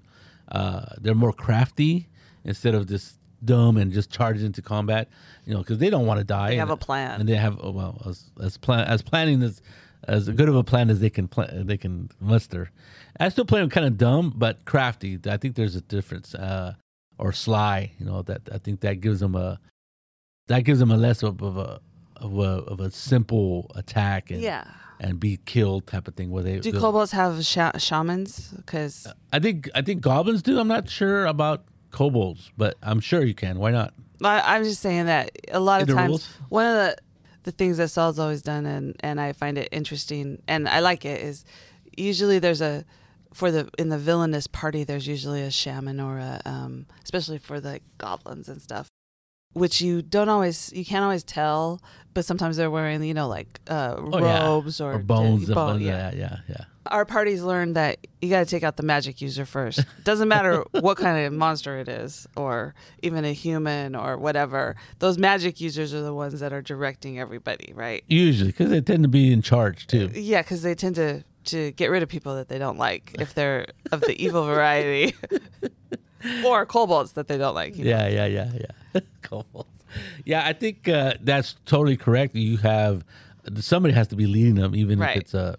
Uh, 0.52 0.84
they're 1.00 1.14
more 1.14 1.32
crafty 1.32 2.08
instead 2.44 2.74
of 2.74 2.86
just 2.86 3.18
dumb 3.44 3.76
and 3.76 3.92
just 3.92 4.10
charge 4.10 4.42
into 4.42 4.62
combat. 4.62 5.08
You 5.44 5.54
know, 5.54 5.60
because 5.60 5.78
they 5.78 5.90
don't 5.90 6.06
want 6.06 6.18
to 6.18 6.24
die. 6.24 6.50
They 6.50 6.56
have 6.56 6.70
a 6.70 6.76
plan. 6.76 7.20
and 7.20 7.28
they 7.28 7.36
have 7.36 7.58
oh, 7.62 7.70
well 7.70 8.00
as 8.06 8.30
as 8.42 8.56
plan 8.56 8.86
as 8.86 9.02
planning 9.02 9.42
as 9.42 9.60
as 10.06 10.28
good 10.28 10.48
of 10.48 10.56
a 10.56 10.62
plan 10.64 10.90
as 10.90 11.00
they 11.00 11.10
can 11.10 11.28
pla 11.28 11.46
they 11.50 11.76
can 11.76 12.10
muster. 12.20 12.70
I 13.18 13.28
still 13.28 13.44
play 13.44 13.60
them 13.60 13.70
kind 13.70 13.86
of 13.86 13.96
dumb 13.96 14.32
but 14.36 14.64
crafty. 14.64 15.18
I 15.26 15.36
think 15.36 15.54
there's 15.54 15.76
a 15.76 15.80
difference, 15.80 16.34
uh, 16.34 16.74
or 17.18 17.32
sly. 17.32 17.92
You 17.98 18.06
know 18.06 18.22
that 18.22 18.42
I 18.52 18.58
think 18.58 18.80
that 18.80 19.00
gives 19.00 19.20
them 19.20 19.34
a 19.34 19.60
that 20.48 20.60
gives 20.64 20.80
them 20.80 20.90
a 20.90 20.96
less 20.96 21.22
of, 21.22 21.40
of 21.42 21.56
a 21.56 21.80
of 22.16 22.38
a 22.38 22.42
of 22.72 22.80
a 22.80 22.90
simple 22.90 23.70
attack 23.74 24.30
and 24.30 24.40
Yeah. 24.40 24.64
and 25.00 25.18
be 25.18 25.38
killed 25.44 25.86
type 25.86 26.06
of 26.08 26.14
thing. 26.14 26.30
Where 26.30 26.42
they 26.42 26.58
Do 26.58 26.72
kobolds 26.72 27.12
have 27.12 27.44
sha- 27.44 27.78
shamans? 27.78 28.50
Because 28.56 29.06
I 29.32 29.38
think 29.38 29.70
I 29.74 29.82
think 29.82 30.00
goblins 30.02 30.42
do. 30.42 30.58
I'm 30.58 30.68
not 30.68 30.88
sure 30.88 31.24
about 31.26 31.64
kobolds, 31.94 32.50
but 32.58 32.76
I'm 32.82 32.98
sure 32.98 33.24
you 33.24 33.34
can. 33.34 33.58
Why 33.58 33.70
not? 33.70 33.94
I'm 34.20 34.64
just 34.64 34.82
saying 34.82 35.06
that 35.06 35.30
a 35.50 35.60
lot 35.60 35.80
of 35.80 35.88
times 35.88 36.08
rules? 36.08 36.28
one 36.48 36.66
of 36.66 36.74
the 36.74 36.96
the 37.44 37.52
things 37.52 37.76
that 37.76 37.88
Saul's 37.88 38.18
always 38.18 38.42
done 38.42 38.66
and 38.66 38.96
and 39.00 39.20
I 39.20 39.32
find 39.32 39.56
it 39.58 39.68
interesting 39.70 40.42
and 40.48 40.68
I 40.68 40.80
like 40.80 41.04
it 41.04 41.20
is 41.20 41.44
usually 41.96 42.38
there's 42.40 42.62
a 42.62 42.84
for 43.32 43.50
the 43.50 43.68
in 43.78 43.90
the 43.90 43.98
villainous 43.98 44.46
party 44.46 44.82
there's 44.82 45.06
usually 45.06 45.42
a 45.42 45.50
shaman 45.50 46.00
or 46.00 46.18
a 46.18 46.40
um 46.44 46.86
especially 47.04 47.38
for 47.38 47.60
the 47.60 47.80
goblins 47.98 48.48
and 48.48 48.60
stuff 48.60 48.88
which 49.54 49.80
you 49.80 50.02
don't 50.02 50.28
always 50.28 50.70
you 50.74 50.84
can't 50.84 51.02
always 51.02 51.24
tell, 51.24 51.80
but 52.12 52.24
sometimes 52.24 52.56
they're 52.56 52.70
wearing 52.70 53.02
you 53.02 53.14
know 53.14 53.26
like 53.28 53.60
uh, 53.68 53.96
Oh, 53.98 54.18
yeah. 54.18 54.44
robes 54.46 54.80
or, 54.80 54.94
or 54.94 54.98
bones. 54.98 55.48
bone, 55.48 55.80
yeah, 55.80 56.12
yeah, 56.14 56.36
yeah. 56.48 56.64
Our 56.86 57.06
parties 57.06 57.42
learned 57.42 57.76
that 57.76 58.06
you 58.20 58.28
got 58.28 58.40
to 58.40 58.44
take 58.44 58.62
out 58.62 58.76
the 58.76 58.82
magic 58.82 59.22
user 59.22 59.46
first. 59.46 59.80
Doesn't 60.04 60.28
matter 60.28 60.62
what 60.80 60.98
kind 60.98 61.24
of 61.24 61.32
monster 61.32 61.78
it 61.78 61.88
is, 61.88 62.26
or 62.36 62.74
even 63.02 63.24
a 63.24 63.32
human 63.32 63.96
or 63.96 64.18
whatever. 64.18 64.76
Those 64.98 65.16
magic 65.16 65.62
users 65.62 65.94
are 65.94 66.02
the 66.02 66.12
ones 66.12 66.40
that 66.40 66.52
are 66.52 66.60
directing 66.60 67.18
everybody, 67.18 67.72
right? 67.74 68.04
Usually, 68.06 68.50
because 68.50 68.68
they 68.68 68.82
tend 68.82 69.02
to 69.04 69.08
be 69.08 69.32
in 69.32 69.40
charge 69.40 69.86
too. 69.86 70.10
Yeah, 70.14 70.42
because 70.42 70.60
they 70.62 70.74
tend 70.74 70.96
to 70.96 71.24
to 71.44 71.72
get 71.72 71.90
rid 71.90 72.02
of 72.02 72.08
people 72.08 72.34
that 72.36 72.48
they 72.48 72.58
don't 72.58 72.78
like 72.78 73.14
if 73.18 73.32
they're 73.34 73.66
of 73.92 74.00
the 74.02 74.22
evil 74.22 74.44
variety, 74.44 75.14
or 76.44 76.66
kobolds 76.66 77.12
that 77.12 77.28
they 77.28 77.38
don't 77.38 77.54
like. 77.54 77.76
Yeah, 77.76 78.08
yeah, 78.08 78.26
yeah, 78.26 78.50
yeah. 78.94 79.00
Cool. 79.22 79.66
Yeah, 80.24 80.44
I 80.46 80.52
think 80.52 80.88
uh, 80.88 81.14
that's 81.20 81.54
totally 81.66 81.96
correct. 81.96 82.34
You 82.34 82.56
have 82.58 83.04
somebody 83.60 83.94
has 83.94 84.08
to 84.08 84.16
be 84.16 84.26
leading 84.26 84.54
them, 84.56 84.74
even 84.74 84.98
Right. 84.98 85.16
if 85.16 85.22
it's 85.22 85.34
a 85.34 85.56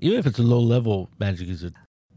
even 0.00 0.18
if 0.18 0.26
it's 0.26 0.38
a 0.38 0.42
low 0.42 0.60
level 0.60 1.08
magic 1.18 1.48
user. 1.48 1.72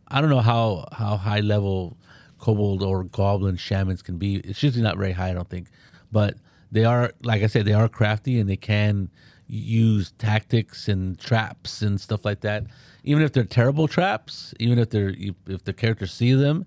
I 0.07 0.19
don't 0.21 0.29
know 0.29 0.41
how 0.41 0.87
how 0.91 1.17
high 1.17 1.39
level 1.39 1.97
kobold 2.39 2.83
or 2.83 3.03
goblin 3.05 3.55
shamans 3.57 4.01
can 4.01 4.17
be. 4.17 4.35
It's 4.37 4.61
usually 4.63 4.83
not 4.83 4.97
very 4.97 5.11
high, 5.13 5.29
I 5.29 5.33
don't 5.33 5.49
think, 5.49 5.67
but 6.11 6.35
they 6.71 6.83
are 6.85 7.11
like 7.23 7.43
I 7.43 7.47
said, 7.47 7.65
they 7.65 7.73
are 7.73 7.87
crafty 7.87 8.39
and 8.39 8.49
they 8.49 8.57
can 8.57 9.09
use 9.47 10.11
tactics 10.17 10.87
and 10.87 11.19
traps 11.19 11.81
and 11.81 11.99
stuff 11.99 12.23
like 12.25 12.41
that. 12.41 12.65
Even 13.03 13.23
if 13.23 13.33
they're 13.33 13.43
terrible 13.43 13.87
traps, 13.87 14.53
even 14.59 14.79
if 14.79 14.89
they're 14.89 15.13
if 15.47 15.63
the 15.63 15.73
characters 15.73 16.13
see 16.13 16.33
them, 16.33 16.65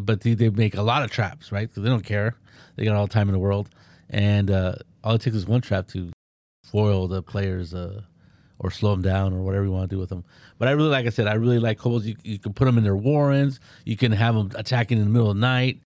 but 0.00 0.20
they, 0.20 0.34
they 0.34 0.50
make 0.50 0.76
a 0.76 0.82
lot 0.82 1.02
of 1.02 1.10
traps, 1.10 1.52
right? 1.52 1.68
Because 1.68 1.82
they 1.82 1.88
don't 1.88 2.04
care. 2.04 2.36
They 2.76 2.84
got 2.84 2.96
all 2.96 3.06
the 3.06 3.12
time 3.12 3.28
in 3.28 3.32
the 3.32 3.38
world, 3.38 3.68
and 4.08 4.50
uh, 4.50 4.74
all 5.04 5.14
it 5.14 5.20
takes 5.20 5.36
is 5.36 5.46
one 5.46 5.60
trap 5.60 5.88
to 5.88 6.10
foil 6.70 7.08
the 7.08 7.22
players 7.22 7.74
uh, 7.74 8.02
or 8.58 8.70
slow 8.70 8.92
them 8.92 9.02
down 9.02 9.32
or 9.32 9.42
whatever 9.42 9.64
you 9.64 9.72
want 9.72 9.88
to 9.88 9.94
do 9.94 9.98
with 9.98 10.08
them. 10.08 10.24
But 10.58 10.68
I 10.68 10.72
really, 10.72 10.90
like 10.90 11.06
I 11.06 11.10
said, 11.10 11.26
I 11.26 11.34
really 11.34 11.58
like 11.58 11.78
kobolds. 11.78 12.06
You, 12.06 12.16
you 12.22 12.38
can 12.38 12.52
put 12.52 12.66
them 12.66 12.78
in 12.78 12.84
their 12.84 12.96
warrens. 12.96 13.58
You 13.84 13.96
can 13.96 14.12
have 14.12 14.34
them 14.34 14.52
attacking 14.54 14.98
in 14.98 15.04
the 15.04 15.10
middle 15.10 15.30
of 15.30 15.36
the 15.36 15.40
night. 15.40 15.80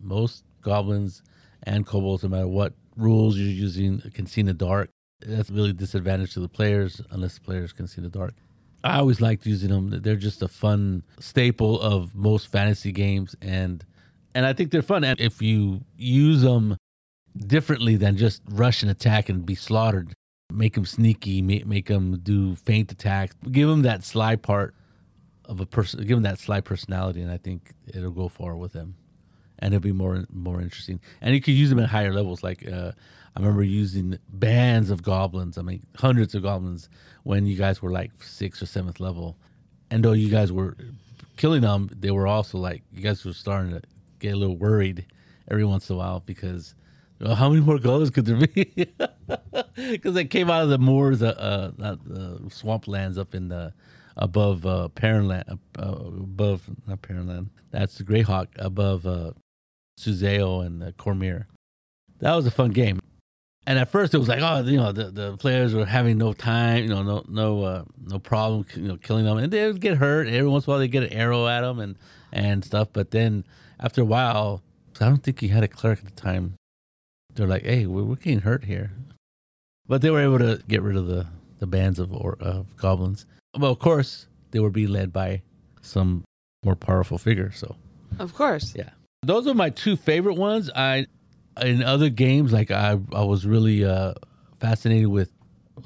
Most 0.00 0.44
goblins 0.60 1.22
and 1.62 1.86
kobolds, 1.86 2.22
no 2.22 2.28
matter 2.28 2.48
what 2.48 2.74
rules 2.96 3.38
you're 3.38 3.48
using, 3.48 4.00
can 4.12 4.26
see 4.26 4.40
in 4.40 4.46
the 4.46 4.54
dark. 4.54 4.90
That's 5.20 5.50
really 5.50 5.72
disadvantage 5.72 6.34
to 6.34 6.40
the 6.40 6.48
players 6.48 7.00
unless 7.10 7.34
the 7.34 7.40
players 7.40 7.72
can 7.72 7.86
see 7.86 7.98
in 7.98 8.04
the 8.04 8.10
dark. 8.10 8.34
I 8.84 8.98
always 8.98 9.20
liked 9.20 9.46
using 9.46 9.70
them. 9.70 10.02
They're 10.02 10.14
just 10.14 10.42
a 10.42 10.48
fun 10.48 11.02
staple 11.18 11.80
of 11.80 12.14
most 12.14 12.48
fantasy 12.48 12.92
games, 12.92 13.34
and 13.40 13.82
and 14.34 14.44
I 14.44 14.52
think 14.52 14.70
they're 14.70 14.82
fun. 14.82 15.04
And 15.04 15.18
if 15.18 15.40
you 15.40 15.80
use 15.96 16.42
them 16.42 16.76
differently 17.34 17.96
than 17.96 18.16
just 18.18 18.42
rush 18.50 18.82
and 18.82 18.90
attack 18.90 19.30
and 19.30 19.46
be 19.46 19.54
slaughtered, 19.54 20.12
make 20.52 20.74
them 20.74 20.84
sneaky, 20.84 21.40
make, 21.40 21.66
make 21.66 21.86
them 21.86 22.20
do 22.22 22.54
feint 22.56 22.92
attacks, 22.92 23.34
give 23.50 23.68
them 23.68 23.82
that 23.82 24.04
sly 24.04 24.36
part 24.36 24.74
of 25.46 25.60
a 25.60 25.66
person, 25.66 26.00
give 26.00 26.16
them 26.16 26.22
that 26.22 26.38
sly 26.38 26.60
personality, 26.60 27.22
and 27.22 27.30
I 27.30 27.38
think 27.38 27.72
it'll 27.86 28.10
go 28.10 28.28
far 28.28 28.54
with 28.54 28.74
them, 28.74 28.96
and 29.60 29.72
it'll 29.72 29.82
be 29.82 29.92
more 29.92 30.26
more 30.30 30.60
interesting. 30.60 31.00
And 31.22 31.34
you 31.34 31.40
could 31.40 31.54
use 31.54 31.70
them 31.70 31.78
at 31.78 31.88
higher 31.88 32.12
levels. 32.12 32.42
Like 32.42 32.68
uh, 32.70 32.92
I 33.34 33.40
remember 33.40 33.62
using 33.62 34.18
bands 34.28 34.90
of 34.90 35.02
goblins. 35.02 35.56
I 35.56 35.62
mean, 35.62 35.82
hundreds 35.96 36.34
of 36.34 36.42
goblins 36.42 36.90
when 37.24 37.46
you 37.46 37.56
guys 37.56 37.82
were 37.82 37.90
like 37.90 38.10
sixth 38.22 38.62
or 38.62 38.66
seventh 38.66 39.00
level, 39.00 39.36
and 39.90 40.04
though 40.04 40.12
you 40.12 40.28
guys 40.30 40.52
were 40.52 40.76
killing 41.36 41.62
them, 41.62 41.90
they 41.92 42.10
were 42.10 42.26
also 42.26 42.58
like 42.58 42.82
you 42.92 43.02
guys 43.02 43.24
were 43.24 43.32
starting 43.32 43.72
to 43.72 43.82
get 44.20 44.34
a 44.34 44.36
little 44.36 44.56
worried 44.56 45.04
every 45.50 45.64
once 45.64 45.90
in 45.90 45.96
a 45.96 45.98
while 45.98 46.20
because. 46.20 46.74
Well, 47.20 47.36
how 47.36 47.48
many 47.48 47.62
more 47.62 47.78
goblins 47.78 48.10
could 48.10 48.26
there 48.26 48.44
be? 48.46 48.92
Because 49.76 50.14
they 50.14 50.24
came 50.24 50.50
out 50.50 50.62
of 50.62 50.68
the 50.68 50.78
moors, 50.78 51.22
uh, 51.22 51.72
uh, 51.78 51.96
the 52.04 52.38
swamplands 52.48 53.18
up 53.18 53.34
in 53.34 53.48
the 53.48 53.72
above 54.16 54.66
uh, 54.66 54.88
Perrenland, 54.94 55.58
uh, 55.78 55.82
above 55.82 56.68
not 56.86 57.02
Perrenland. 57.02 57.48
That's 57.70 57.96
the 57.96 58.04
Greyhawk 58.04 58.48
above 58.58 59.06
uh, 59.06 59.32
Suzeo 59.98 60.64
and 60.64 60.82
uh, 60.82 60.92
Cormier. 60.92 61.46
That 62.20 62.34
was 62.34 62.46
a 62.46 62.50
fun 62.50 62.70
game. 62.70 63.00
And 63.66 63.78
at 63.78 63.90
first 63.90 64.12
it 64.12 64.18
was 64.18 64.28
like, 64.28 64.40
oh, 64.42 64.60
you 64.60 64.76
know, 64.76 64.92
the, 64.92 65.10
the 65.10 65.36
players 65.38 65.72
were 65.74 65.86
having 65.86 66.18
no 66.18 66.32
time, 66.34 66.82
you 66.84 66.90
know, 66.90 67.02
no 67.02 67.24
no 67.28 67.62
uh, 67.62 67.84
no 68.06 68.18
problem, 68.18 68.66
you 68.74 68.88
know, 68.88 68.96
killing 68.98 69.24
them, 69.24 69.38
and 69.38 69.50
they 69.52 69.66
would 69.66 69.80
get 69.80 69.96
hurt. 69.96 70.26
Every 70.28 70.48
once 70.48 70.66
in 70.66 70.70
a 70.70 70.72
while 70.72 70.78
they 70.80 70.88
get 70.88 71.02
an 71.04 71.12
arrow 71.12 71.46
at 71.46 71.62
them 71.62 71.78
and 71.78 71.96
and 72.32 72.64
stuff. 72.64 72.88
But 72.92 73.10
then 73.10 73.44
after 73.80 74.02
a 74.02 74.04
while, 74.04 74.62
I 75.00 75.06
don't 75.06 75.22
think 75.22 75.40
he 75.40 75.48
had 75.48 75.64
a 75.64 75.68
cleric 75.68 76.00
at 76.00 76.04
the 76.04 76.20
time. 76.20 76.54
They're 77.34 77.46
like, 77.48 77.64
hey, 77.64 77.86
we're, 77.86 78.04
we're 78.04 78.16
getting 78.16 78.40
hurt 78.40 78.64
here. 78.64 78.92
But 79.86 80.02
they 80.02 80.10
were 80.10 80.20
able 80.20 80.38
to 80.38 80.62
get 80.68 80.82
rid 80.82 80.96
of 80.96 81.06
the 81.06 81.26
the 81.58 81.66
bands 81.66 81.98
of 81.98 82.12
or 82.12 82.36
of 82.40 82.76
goblins. 82.76 83.24
Well, 83.58 83.70
of 83.72 83.78
course, 83.78 84.26
they 84.50 84.60
were 84.60 84.70
being 84.70 84.88
led 84.90 85.12
by 85.12 85.40
some 85.80 86.24
more 86.64 86.76
powerful 86.76 87.16
figure. 87.18 87.50
So 87.52 87.76
Of 88.18 88.34
course. 88.34 88.74
yeah, 88.76 88.90
those 89.22 89.46
are 89.46 89.54
my 89.54 89.70
two 89.70 89.96
favorite 89.96 90.34
ones. 90.36 90.70
I 90.74 91.06
in 91.62 91.82
other 91.82 92.08
games 92.08 92.52
like 92.52 92.70
I 92.70 92.98
I 93.12 93.22
was 93.22 93.46
really 93.46 93.84
uh, 93.84 94.14
fascinated 94.60 95.08
with 95.08 95.30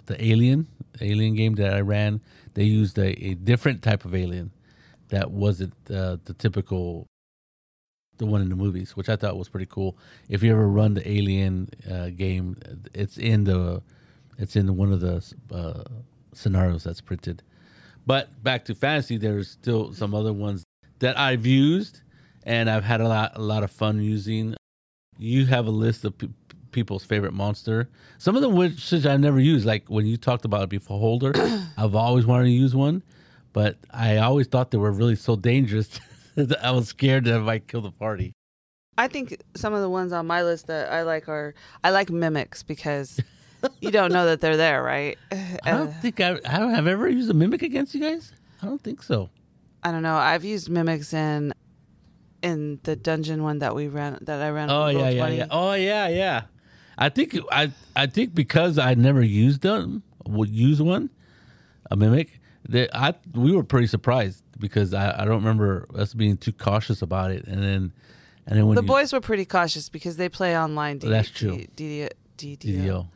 the 0.06 0.22
Alien 0.24 0.66
Alien 1.00 1.34
game 1.34 1.54
that 1.56 1.74
I 1.74 1.80
ran. 1.80 2.20
They 2.54 2.64
used 2.64 2.98
a, 2.98 3.10
a 3.24 3.34
different 3.34 3.82
type 3.82 4.04
of 4.04 4.14
alien 4.14 4.50
that 5.10 5.30
wasn't 5.30 5.74
uh, 5.90 6.16
the 6.24 6.34
typical 6.36 7.06
the 8.18 8.26
one 8.26 8.42
in 8.42 8.48
the 8.48 8.56
movies, 8.56 8.96
which 8.96 9.08
I 9.08 9.16
thought 9.16 9.36
was 9.36 9.48
pretty 9.48 9.66
cool. 9.66 9.96
If 10.28 10.42
you 10.42 10.50
ever 10.50 10.68
run 10.68 10.94
the 10.94 11.08
Alien 11.08 11.68
uh, 11.90 12.08
game, 12.10 12.56
it's 12.92 13.16
in 13.16 13.44
the 13.44 13.82
it's 14.38 14.56
in 14.56 14.76
one 14.76 14.92
of 14.92 15.00
the 15.00 15.24
uh, 15.52 15.84
scenarios 16.32 16.84
that's 16.84 17.00
printed. 17.00 17.42
But 18.06 18.42
back 18.42 18.64
to 18.66 18.74
fantasy, 18.74 19.16
there's 19.16 19.50
still 19.50 19.92
some 19.92 20.14
other 20.14 20.32
ones 20.32 20.64
that 20.98 21.18
I've 21.18 21.46
used 21.46 22.00
and 22.44 22.68
I've 22.70 22.84
had 22.84 23.00
a 23.00 23.08
lot 23.08 23.32
a 23.36 23.42
lot 23.42 23.62
of 23.62 23.70
fun 23.70 24.02
using. 24.02 24.54
You 25.18 25.46
have 25.46 25.66
a 25.66 25.70
list 25.70 26.04
of 26.04 26.16
pe- 26.16 26.28
people's 26.70 27.04
favorite 27.04 27.32
monster. 27.32 27.88
Some 28.18 28.36
of 28.36 28.42
them 28.42 28.54
which 28.54 28.92
I've 28.92 29.20
never 29.20 29.40
used, 29.40 29.66
like 29.66 29.88
when 29.88 30.06
you 30.06 30.16
talked 30.16 30.44
about 30.44 30.68
Beholder, 30.68 31.32
I've 31.76 31.94
always 31.94 32.26
wanted 32.26 32.44
to 32.44 32.50
use 32.50 32.74
one, 32.74 33.02
but 33.52 33.76
I 33.90 34.18
always 34.18 34.46
thought 34.46 34.70
they 34.70 34.78
were 34.78 34.92
really 34.92 35.16
so 35.16 35.36
dangerous 35.36 36.00
that 36.34 36.64
I 36.64 36.70
was 36.70 36.88
scared 36.88 37.24
that 37.24 37.34
I 37.34 37.38
might 37.38 37.66
kill 37.66 37.80
the 37.80 37.90
party. 37.90 38.32
I 38.96 39.06
think 39.06 39.40
some 39.54 39.74
of 39.74 39.80
the 39.80 39.88
ones 39.88 40.12
on 40.12 40.26
my 40.26 40.42
list 40.42 40.66
that 40.66 40.92
I 40.92 41.02
like 41.02 41.28
are 41.28 41.54
I 41.84 41.90
like 41.90 42.10
mimics 42.10 42.64
because 42.64 43.20
you 43.80 43.92
don't 43.92 44.12
know 44.12 44.26
that 44.26 44.40
they're 44.40 44.56
there, 44.56 44.82
right? 44.82 45.16
I 45.30 45.70
don't 45.70 45.88
uh, 45.88 46.00
think 46.00 46.20
I, 46.20 46.38
I 46.44 46.58
don't 46.58 46.74
have 46.74 46.88
ever 46.88 47.08
used 47.08 47.30
a 47.30 47.34
mimic 47.34 47.62
against 47.62 47.94
you 47.94 48.00
guys. 48.00 48.32
I 48.60 48.66
don't 48.66 48.82
think 48.82 49.02
so. 49.02 49.30
I 49.84 49.92
don't 49.92 50.02
know. 50.02 50.16
I've 50.16 50.44
used 50.44 50.68
mimics 50.68 51.14
in 51.14 51.52
in 52.42 52.78
the 52.84 52.94
dungeon 52.96 53.42
one 53.42 53.58
that 53.60 53.74
we 53.74 53.88
ran 53.88 54.18
that 54.22 54.40
I 54.42 54.50
ran. 54.50 54.70
Oh 54.70 54.86
yeah, 54.88 55.08
yeah, 55.10 55.28
Roll20. 55.28 55.36
yeah. 55.38 55.46
Oh 55.50 55.72
yeah, 55.72 56.08
yeah. 56.08 56.42
I 56.96 57.08
think 57.08 57.36
I 57.52 57.72
I 57.96 58.06
think 58.06 58.34
because 58.34 58.78
I 58.78 58.94
never 58.94 59.22
used 59.22 59.62
them, 59.62 60.02
would 60.26 60.50
use 60.50 60.80
one, 60.82 61.10
a 61.90 61.96
mimic. 61.96 62.40
That 62.68 62.90
I 62.94 63.14
we 63.34 63.52
were 63.52 63.62
pretty 63.64 63.86
surprised 63.86 64.42
because 64.58 64.92
I, 64.92 65.22
I 65.22 65.24
don't 65.24 65.36
remember 65.36 65.86
us 65.94 66.12
being 66.14 66.36
too 66.36 66.52
cautious 66.52 67.00
about 67.02 67.30
it, 67.30 67.46
and 67.46 67.62
then 67.62 67.92
and 68.46 68.58
then 68.58 68.66
when 68.66 68.74
The 68.76 68.82
you, 68.82 68.88
boys 68.88 69.12
were 69.12 69.20
pretty 69.20 69.44
cautious 69.44 69.88
because 69.88 70.16
they 70.16 70.28
play 70.28 70.58
online. 70.58 70.98
D- 70.98 71.08
That's 71.08 71.30
true. 71.30 71.64
D- 71.76 72.08
D- 72.36 72.56
DDO. 72.56 73.06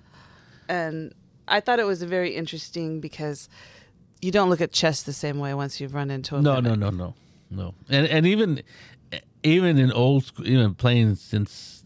And 0.69 1.13
I 1.49 1.61
thought 1.61 1.79
it 1.81 1.87
was 1.87 2.03
very 2.03 2.35
interesting 2.35 3.01
because 3.01 3.49
you 4.21 4.31
don't 4.31 4.49
look 4.49 4.61
at 4.61 4.73
chess 4.73 5.03
the 5.03 5.13
same 5.13 5.39
way 5.39 5.53
once 5.55 5.81
you've 5.81 5.95
run 5.95 6.11
into 6.11 6.37
a 6.37 6.41
No, 6.43 6.61
no, 6.61 6.71
mimic. 6.77 6.79
no, 6.81 6.91
no, 6.91 7.15
no. 7.51 7.75
And 7.91 8.07
and 8.07 8.27
even 8.27 8.63
even 9.43 9.79
in 9.79 9.93
old 9.93 10.25
school, 10.25 10.47
even 10.47 10.75
playing 10.75 11.15
since 11.17 11.83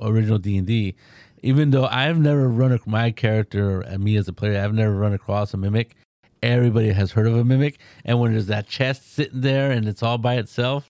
original 0.00 0.38
D 0.38 0.56
and 0.56 0.66
D, 0.66 0.94
even 1.42 1.70
though 1.70 1.86
I've 1.86 2.18
never 2.18 2.48
run 2.48 2.72
ac- 2.72 2.82
my 2.86 3.10
character 3.10 3.80
and 3.80 4.02
me 4.02 4.16
as 4.16 4.28
a 4.28 4.32
player, 4.32 4.60
I've 4.62 4.74
never 4.74 4.94
run 4.94 5.12
across 5.12 5.54
a 5.54 5.56
mimic. 5.56 5.94
Everybody 6.42 6.90
has 6.92 7.12
heard 7.12 7.26
of 7.26 7.36
a 7.36 7.44
mimic, 7.44 7.78
and 8.04 8.20
when 8.20 8.32
there's 8.32 8.46
that 8.46 8.66
chest 8.66 9.14
sitting 9.14 9.40
there 9.40 9.70
and 9.70 9.88
it's 9.88 10.02
all 10.02 10.18
by 10.18 10.34
itself, 10.36 10.86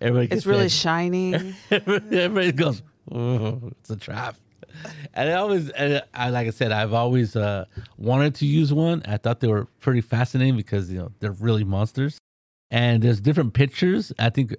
everybody 0.00 0.34
It's 0.34 0.46
really 0.46 0.64
that- 0.64 0.70
shiny. 0.70 1.54
everybody 1.70 2.52
goes, 2.52 2.82
"Oh, 3.10 3.60
it's 3.80 3.90
a 3.90 3.96
trap." 3.96 4.36
And 5.14 5.30
I 5.30 5.34
always, 5.34 5.68
and 5.70 6.02
I 6.14 6.30
like 6.30 6.46
I 6.46 6.50
said, 6.50 6.72
I've 6.72 6.92
always 6.92 7.36
uh, 7.36 7.64
wanted 7.96 8.34
to 8.36 8.46
use 8.46 8.72
one. 8.72 9.02
I 9.06 9.16
thought 9.18 9.40
they 9.40 9.46
were 9.48 9.66
pretty 9.80 10.00
fascinating 10.00 10.56
because 10.56 10.90
you 10.90 10.98
know 10.98 11.12
they're 11.20 11.32
really 11.32 11.64
monsters, 11.64 12.18
and 12.70 13.02
there's 13.02 13.20
different 13.20 13.52
pictures. 13.54 14.12
I 14.18 14.30
think 14.30 14.54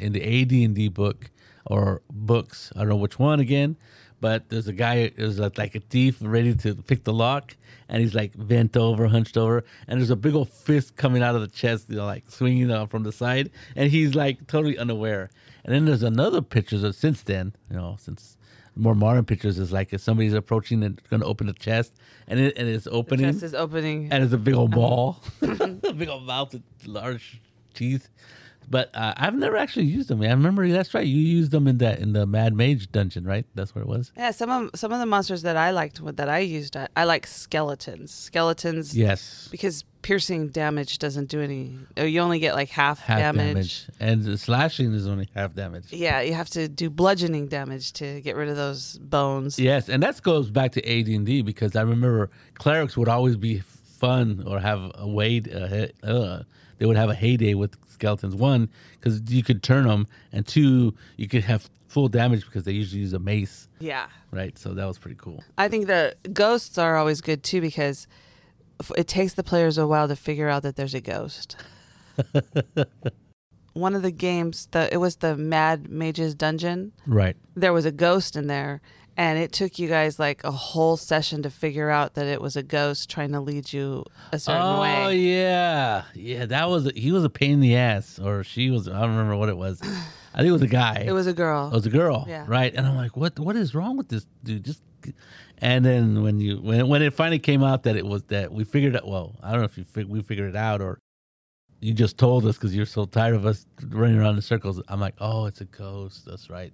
in 0.00 0.12
the 0.12 0.42
AD 0.42 0.52
and 0.52 0.74
D 0.74 0.88
book 0.88 1.30
or 1.66 2.02
books, 2.10 2.72
I 2.74 2.80
don't 2.80 2.88
know 2.88 2.96
which 2.96 3.18
one 3.18 3.38
again, 3.40 3.76
but 4.20 4.48
there's 4.48 4.68
a 4.68 4.72
guy 4.72 5.08
who's 5.16 5.38
like 5.38 5.74
a 5.74 5.80
thief 5.80 6.18
ready 6.20 6.54
to 6.54 6.74
pick 6.74 7.04
the 7.04 7.12
lock, 7.12 7.56
and 7.88 8.02
he's 8.02 8.14
like 8.14 8.32
bent 8.36 8.76
over, 8.76 9.06
hunched 9.06 9.36
over, 9.36 9.64
and 9.88 10.00
there's 10.00 10.10
a 10.10 10.16
big 10.16 10.34
old 10.34 10.48
fist 10.48 10.96
coming 10.96 11.22
out 11.22 11.34
of 11.34 11.40
the 11.40 11.48
chest, 11.48 11.86
you 11.88 11.96
know, 11.96 12.06
like 12.06 12.30
swinging 12.30 12.70
uh, 12.70 12.86
from 12.86 13.02
the 13.02 13.12
side, 13.12 13.50
and 13.76 13.90
he's 13.90 14.14
like 14.14 14.46
totally 14.46 14.76
unaware. 14.78 15.30
And 15.64 15.74
then 15.74 15.84
there's 15.84 16.02
another 16.02 16.40
picture 16.42 16.78
that 16.78 16.94
since 16.94 17.22
then, 17.22 17.54
you 17.70 17.76
know, 17.76 17.96
since 17.98 18.36
more 18.76 18.94
modern 18.94 19.24
pictures 19.24 19.58
is 19.58 19.72
like 19.72 19.92
if 19.92 20.00
somebody's 20.00 20.32
approaching 20.32 20.82
and 20.82 21.00
going 21.10 21.20
to 21.20 21.26
open 21.26 21.46
the 21.46 21.52
chest 21.52 21.92
and 22.28 22.38
it 22.38 22.56
and 22.56 22.68
it's 22.68 22.86
opening 22.86 23.26
Chest 23.26 23.42
is 23.42 23.54
opening. 23.54 24.08
and 24.10 24.22
it's 24.24 24.32
a 24.32 24.38
big 24.38 24.54
old 24.54 24.70
ball, 24.70 25.18
a 25.42 25.46
big 25.92 26.08
old 26.08 26.24
mouth 26.24 26.52
with 26.52 26.62
large 26.86 27.40
teeth. 27.74 28.08
But 28.70 28.94
uh, 28.94 29.14
I've 29.16 29.34
never 29.34 29.56
actually 29.56 29.86
used 29.86 30.08
them. 30.08 30.22
I 30.22 30.28
remember 30.30 30.68
that's 30.68 30.94
right. 30.94 31.04
You 31.04 31.20
used 31.20 31.50
them 31.50 31.66
in 31.66 31.78
that 31.78 31.98
in 31.98 32.12
the 32.12 32.24
Mad 32.24 32.54
Mage 32.54 32.90
dungeon, 32.92 33.24
right? 33.24 33.44
That's 33.56 33.74
where 33.74 33.82
it 33.82 33.88
was. 33.88 34.12
yeah, 34.16 34.30
some 34.30 34.48
of 34.48 34.70
some 34.76 34.92
of 34.92 35.00
the 35.00 35.06
monsters 35.06 35.42
that 35.42 35.56
I 35.56 35.72
liked 35.72 36.00
that 36.16 36.28
I 36.28 36.38
used, 36.38 36.76
I, 36.76 36.86
I 36.96 37.02
like 37.04 37.26
skeletons. 37.26 38.12
Skeletons, 38.12 38.96
Yes, 38.96 39.48
because 39.50 39.84
piercing 40.02 40.48
damage 40.48 40.98
doesn't 40.98 41.28
do 41.28 41.40
any. 41.40 41.76
oh, 41.96 42.04
You 42.04 42.20
only 42.20 42.38
get 42.38 42.54
like 42.54 42.68
half, 42.70 43.04
damage. 43.06 43.22
half 43.24 43.34
damage. 43.34 43.54
damage. 43.86 43.86
and 43.98 44.22
the 44.24 44.38
slashing 44.38 44.94
is 44.94 45.06
only 45.08 45.28
half 45.34 45.52
damage. 45.54 45.92
Yeah, 45.92 46.20
you 46.20 46.32
have 46.34 46.48
to 46.50 46.68
do 46.68 46.88
bludgeoning 46.90 47.48
damage 47.48 47.92
to 47.94 48.20
get 48.20 48.36
rid 48.36 48.48
of 48.48 48.56
those 48.56 48.98
bones. 48.98 49.58
Yes, 49.58 49.88
and 49.88 50.00
that 50.04 50.22
goes 50.22 50.48
back 50.48 50.72
to 50.72 50.80
AD 50.88 51.08
and 51.08 51.26
D 51.26 51.42
because 51.42 51.74
I 51.74 51.82
remember 51.82 52.30
clerics 52.54 52.96
would 52.96 53.08
always 53.08 53.36
be 53.36 53.58
fun 53.58 54.44
or 54.46 54.60
have 54.60 54.92
a 54.94 55.08
way. 55.08 55.42
Uh, 55.52 56.06
uh, 56.06 56.42
they 56.78 56.86
would 56.86 56.96
have 56.96 57.10
a 57.10 57.14
heyday 57.14 57.52
with 57.54 57.76
skeletons. 58.00 58.34
One, 58.34 58.70
because 58.98 59.20
you 59.30 59.42
could 59.42 59.62
turn 59.62 59.86
them, 59.86 60.06
and 60.32 60.46
two, 60.46 60.94
you 61.18 61.28
could 61.28 61.44
have 61.44 61.68
full 61.88 62.08
damage 62.08 62.44
because 62.46 62.64
they 62.64 62.72
usually 62.72 63.00
use 63.02 63.12
a 63.12 63.18
mace, 63.18 63.68
Yeah. 63.78 64.06
right? 64.30 64.56
So 64.56 64.72
that 64.74 64.86
was 64.86 64.96
pretty 64.98 65.16
cool. 65.20 65.42
I 65.58 65.68
think 65.68 65.86
the 65.86 66.16
ghosts 66.32 66.78
are 66.78 66.96
always 66.96 67.20
good 67.20 67.42
too 67.42 67.60
because 67.60 68.06
it 68.96 69.06
takes 69.06 69.34
the 69.34 69.42
players 69.42 69.76
a 69.76 69.86
while 69.86 70.08
to 70.08 70.16
figure 70.16 70.48
out 70.48 70.62
that 70.62 70.76
there's 70.76 70.94
a 70.94 71.00
ghost. 71.00 71.56
One 73.74 73.94
of 73.94 74.02
the 74.02 74.10
games, 74.10 74.66
the 74.72 74.92
it 74.92 74.96
was 74.96 75.16
the 75.16 75.36
Mad 75.36 75.88
Mages 75.90 76.34
Dungeon. 76.34 76.92
Right. 77.06 77.36
There 77.54 77.72
was 77.72 77.84
a 77.84 77.92
ghost 77.92 78.34
in 78.36 78.46
there, 78.48 78.80
and 79.20 79.38
it 79.38 79.52
took 79.52 79.78
you 79.78 79.86
guys 79.86 80.18
like 80.18 80.42
a 80.44 80.50
whole 80.50 80.96
session 80.96 81.42
to 81.42 81.50
figure 81.50 81.90
out 81.90 82.14
that 82.14 82.26
it 82.26 82.40
was 82.40 82.56
a 82.56 82.62
ghost 82.62 83.10
trying 83.10 83.32
to 83.32 83.40
lead 83.40 83.70
you 83.70 84.04
a 84.32 84.38
certain 84.38 84.62
oh 84.62 84.80
way. 84.80 85.04
Oh 85.04 85.08
yeah, 85.10 86.04
yeah. 86.14 86.46
That 86.46 86.70
was 86.70 86.90
he 86.96 87.12
was 87.12 87.22
a 87.22 87.28
pain 87.28 87.52
in 87.52 87.60
the 87.60 87.76
ass, 87.76 88.18
or 88.18 88.42
she 88.44 88.70
was. 88.70 88.88
I 88.88 88.92
don't 88.98 89.10
remember 89.10 89.36
what 89.36 89.50
it 89.50 89.58
was. 89.58 89.82
I 90.32 90.38
think 90.38 90.48
it 90.48 90.52
was 90.52 90.62
a 90.62 90.66
guy. 90.68 91.04
It 91.06 91.12
was 91.12 91.26
a 91.26 91.34
girl. 91.34 91.68
It 91.68 91.74
was 91.74 91.84
a 91.86 91.90
girl, 91.90 92.24
Yeah. 92.28 92.44
right? 92.48 92.74
And 92.74 92.86
I'm 92.86 92.96
like, 92.96 93.14
what? 93.14 93.38
What 93.38 93.56
is 93.56 93.74
wrong 93.74 93.98
with 93.98 94.08
this 94.08 94.26
dude? 94.42 94.64
Just, 94.64 94.82
and 95.58 95.84
then 95.84 96.22
when 96.22 96.40
you 96.40 96.56
when 96.56 96.88
when 96.88 97.02
it 97.02 97.12
finally 97.12 97.38
came 97.40 97.62
out 97.62 97.82
that 97.82 97.96
it 97.96 98.06
was 98.06 98.22
that 98.24 98.52
we 98.52 98.64
figured 98.64 98.96
out. 98.96 99.06
Well, 99.06 99.36
I 99.42 99.50
don't 99.50 99.60
know 99.60 99.66
if 99.66 99.76
you 99.76 99.84
fig- 99.84 100.08
we 100.08 100.22
figured 100.22 100.48
it 100.48 100.56
out 100.56 100.80
or 100.80 100.98
you 101.80 101.92
just 101.92 102.16
told 102.16 102.46
us 102.46 102.56
because 102.56 102.74
you're 102.74 102.86
so 102.86 103.04
tired 103.04 103.34
of 103.34 103.44
us 103.44 103.66
running 103.88 104.16
around 104.18 104.36
in 104.36 104.42
circles. 104.42 104.80
I'm 104.88 105.00
like, 105.00 105.14
oh, 105.20 105.44
it's 105.46 105.60
a 105.60 105.66
ghost. 105.66 106.24
That's 106.26 106.48
right. 106.48 106.72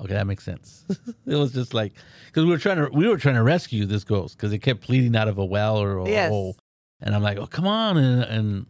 Okay, 0.00 0.14
that 0.14 0.26
makes 0.26 0.44
sense. 0.44 0.84
it 1.26 1.34
was 1.34 1.52
just 1.52 1.74
like 1.74 1.92
because 2.26 2.44
we 2.44 2.50
were 2.50 2.58
trying 2.58 2.76
to 2.76 2.88
we 2.92 3.08
were 3.08 3.18
trying 3.18 3.34
to 3.34 3.42
rescue 3.42 3.84
this 3.86 4.04
ghost 4.04 4.36
because 4.36 4.52
it 4.52 4.58
kept 4.58 4.80
pleading 4.80 5.16
out 5.16 5.28
of 5.28 5.38
a 5.38 5.44
well 5.44 5.76
or 5.76 5.98
a 5.98 6.08
Yes. 6.08 6.30
hole, 6.30 6.56
and 7.00 7.14
I'm 7.14 7.22
like, 7.22 7.38
oh, 7.38 7.46
come 7.46 7.66
on, 7.66 7.96
and 7.96 8.22
and 8.22 8.66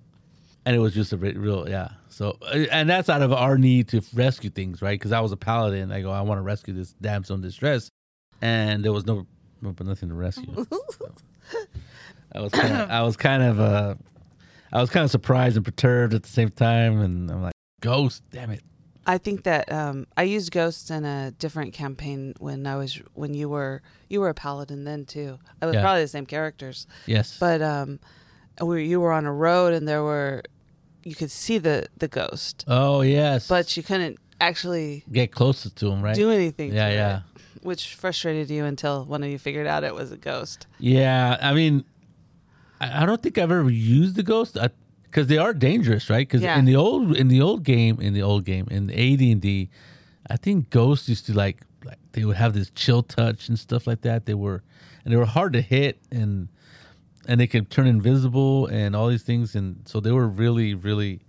and 0.65 0.77
it 0.77 0.79
was 0.79 0.95
just 0.95 1.13
a 1.13 1.17
re- 1.17 1.33
real 1.35 1.69
yeah. 1.69 1.91
So 2.09 2.37
uh, 2.43 2.65
and 2.73 2.89
that's 2.89 3.09
out 3.09 3.23
of 3.23 3.33
our 3.33 3.59
need 3.59 3.89
to 3.89 4.03
rescue 4.15 4.51
things, 4.51 4.81
right? 4.83 4.99
Because 4.99 5.13
I 5.13 5.21
was 5.21 5.33
a 5.33 5.37
paladin. 5.37 5.93
I 5.93 6.01
go, 6.01 6.11
I 6.11 6.23
want 6.23 6.39
to 6.39 6.43
rescue 6.43 6.73
this 6.75 6.93
damsel 7.01 7.37
in 7.37 7.43
distress, 7.43 7.91
and 8.41 8.83
there 8.85 8.93
was 8.93 9.07
no, 9.07 9.27
no 9.61 9.73
but 9.73 9.87
nothing 9.87 10.09
to 10.09 10.15
rescue. 10.15 10.67
So, 10.99 11.13
I 12.33 12.41
was 12.41 12.53
kind 12.53 12.73
of, 12.75 12.91
I 12.91 13.03
was 13.03 13.17
kind 13.17 13.43
of 13.43 13.61
uh, 13.61 13.95
I 14.73 14.81
was 14.81 14.91
kind 14.91 15.05
of 15.05 15.11
surprised 15.11 15.57
and 15.57 15.65
perturbed 15.65 16.13
at 16.15 16.23
the 16.23 16.29
same 16.29 16.51
time, 16.51 17.01
and 17.01 17.31
I'm 17.31 17.43
like, 17.43 17.53
ghost, 17.81 18.23
damn 18.31 18.51
it. 18.51 18.63
I 19.09 19.17
think 19.19 19.45
that 19.45 19.73
um, 19.73 20.07
I 20.19 20.25
used 20.25 20.53
ghosts 20.53 20.91
in 20.91 21.05
a 21.07 21.31
different 21.33 21.73
campaign 21.73 22.35
when 22.39 22.67
I 22.67 22.77
was 22.77 23.01
when 23.15 23.33
you 23.33 23.49
were 23.49 23.81
you 24.09 24.21
were 24.21 24.29
a 24.29 24.35
paladin 24.35 24.85
then 24.85 25.07
too. 25.07 25.39
I 25.63 25.67
was 25.67 25.75
Yeah. 25.75 25.81
probably 25.83 26.03
the 26.03 26.09
same 26.09 26.27
characters, 26.27 26.87
Yes, 27.07 27.37
but 27.41 27.63
um, 27.63 27.99
we 28.63 28.87
you 28.87 29.01
were 29.01 29.13
on 29.13 29.25
a 29.25 29.33
road 29.33 29.73
and 29.73 29.89
there 29.89 30.03
were 30.03 30.43
you 31.05 31.15
could 31.15 31.31
see 31.31 31.57
the 31.57 31.87
the 31.97 32.09
ghost, 32.09 32.65
oh 32.69 33.01
yes, 33.01 33.49
but 33.49 33.77
you 33.79 33.83
couldn't 33.83 34.19
actually 34.43 35.05
get 35.11 35.33
closer 35.33 35.71
to 35.71 35.91
him, 35.91 36.03
right? 36.03 36.15
do 36.15 36.31
anything. 36.31 36.73
yeah, 36.75 36.89
to 36.91 36.95
yeah. 36.95 37.17
it, 37.17 37.65
which 37.65 37.95
frustrated 37.95 38.51
you 38.51 38.65
until 38.67 39.05
one 39.07 39.23
of 39.25 39.31
you 39.31 39.39
figured 39.39 39.67
out 39.67 39.85
it 39.85 39.95
was 39.95 40.13
a 40.13 40.17
ghost. 40.19 40.67
Yeah, 40.79 41.39
I 41.41 41.55
mean, 41.55 41.85
I, 42.79 43.03
I 43.03 43.07
don't 43.07 43.23
think 43.23 43.39
I've 43.39 43.51
ever 43.51 43.71
used 43.71 44.17
the 44.17 44.23
ghost 44.23 44.59
because 45.11 45.27
they 45.27 45.39
are 45.39 45.55
dangerous, 45.55 46.11
right? 46.11 46.27
Because 46.27 46.43
Yeah. 46.43 46.59
in 46.59 46.65
the 46.65 46.77
old 46.77 47.17
in 47.17 47.29
the 47.29 47.41
old 47.41 47.63
game, 47.65 48.01
in 48.01 48.15
the 48.15 48.23
old 48.23 48.45
game, 48.45 48.67
in 48.71 48.91
AD 48.91 49.33
and 49.33 49.41
D, 49.41 49.69
I 50.31 50.37
think 50.37 50.71
ghosts 50.71 51.09
used 51.09 51.27
to 51.27 51.35
like 51.35 51.63
like 51.85 51.99
they 52.13 52.25
would 52.25 52.37
have 52.37 52.55
this 52.55 52.71
chill 52.71 53.03
touch 53.03 53.49
and 53.49 53.59
stuff 53.59 53.87
like 53.87 54.03
that. 54.03 54.27
They 54.27 54.35
were 54.35 54.63
and 55.05 55.13
they 55.13 55.17
were 55.17 55.25
hard 55.27 55.53
to 55.55 55.61
hit 55.61 55.99
and 56.11 56.49
and 57.27 57.41
they 57.41 57.47
could 57.47 57.71
turn 57.71 57.87
invisible 57.87 58.67
and 58.67 58.97
all 58.97 59.09
these 59.09 59.23
things 59.23 59.55
and 59.55 59.83
so 59.87 60.01
they 60.01 60.13
were 60.13 60.27
really 60.27 60.75
really 60.75 61.21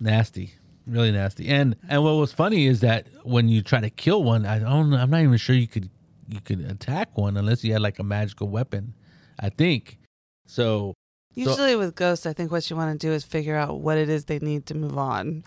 nasty 0.00 0.54
really 0.86 1.10
nasty 1.12 1.48
and 1.48 1.76
and 1.88 2.02
what 2.02 2.12
was 2.12 2.32
funny 2.32 2.66
is 2.66 2.80
that 2.80 3.06
when 3.22 3.48
you 3.48 3.62
try 3.62 3.80
to 3.80 3.90
kill 3.90 4.22
one 4.22 4.44
i 4.44 4.58
don't 4.58 4.92
i'm 4.94 5.10
not 5.10 5.20
even 5.22 5.36
sure 5.36 5.56
you 5.56 5.66
could 5.66 5.88
you 6.28 6.40
could 6.40 6.60
attack 6.60 7.16
one 7.16 7.36
unless 7.36 7.64
you 7.64 7.72
had 7.72 7.80
like 7.82 7.98
a 7.98 8.02
magical 8.04 8.48
weapon 8.48 8.92
i 9.40 9.48
think 9.48 9.98
so 10.46 10.94
Usually 11.34 11.74
with 11.76 11.94
ghosts, 11.94 12.26
I 12.26 12.32
think 12.32 12.50
what 12.52 12.68
you 12.70 12.76
want 12.76 12.98
to 12.98 13.06
do 13.06 13.12
is 13.12 13.24
figure 13.24 13.56
out 13.56 13.80
what 13.80 13.98
it 13.98 14.08
is 14.08 14.26
they 14.26 14.38
need 14.38 14.66
to 14.66 14.74
move 14.74 14.96
on. 14.98 15.44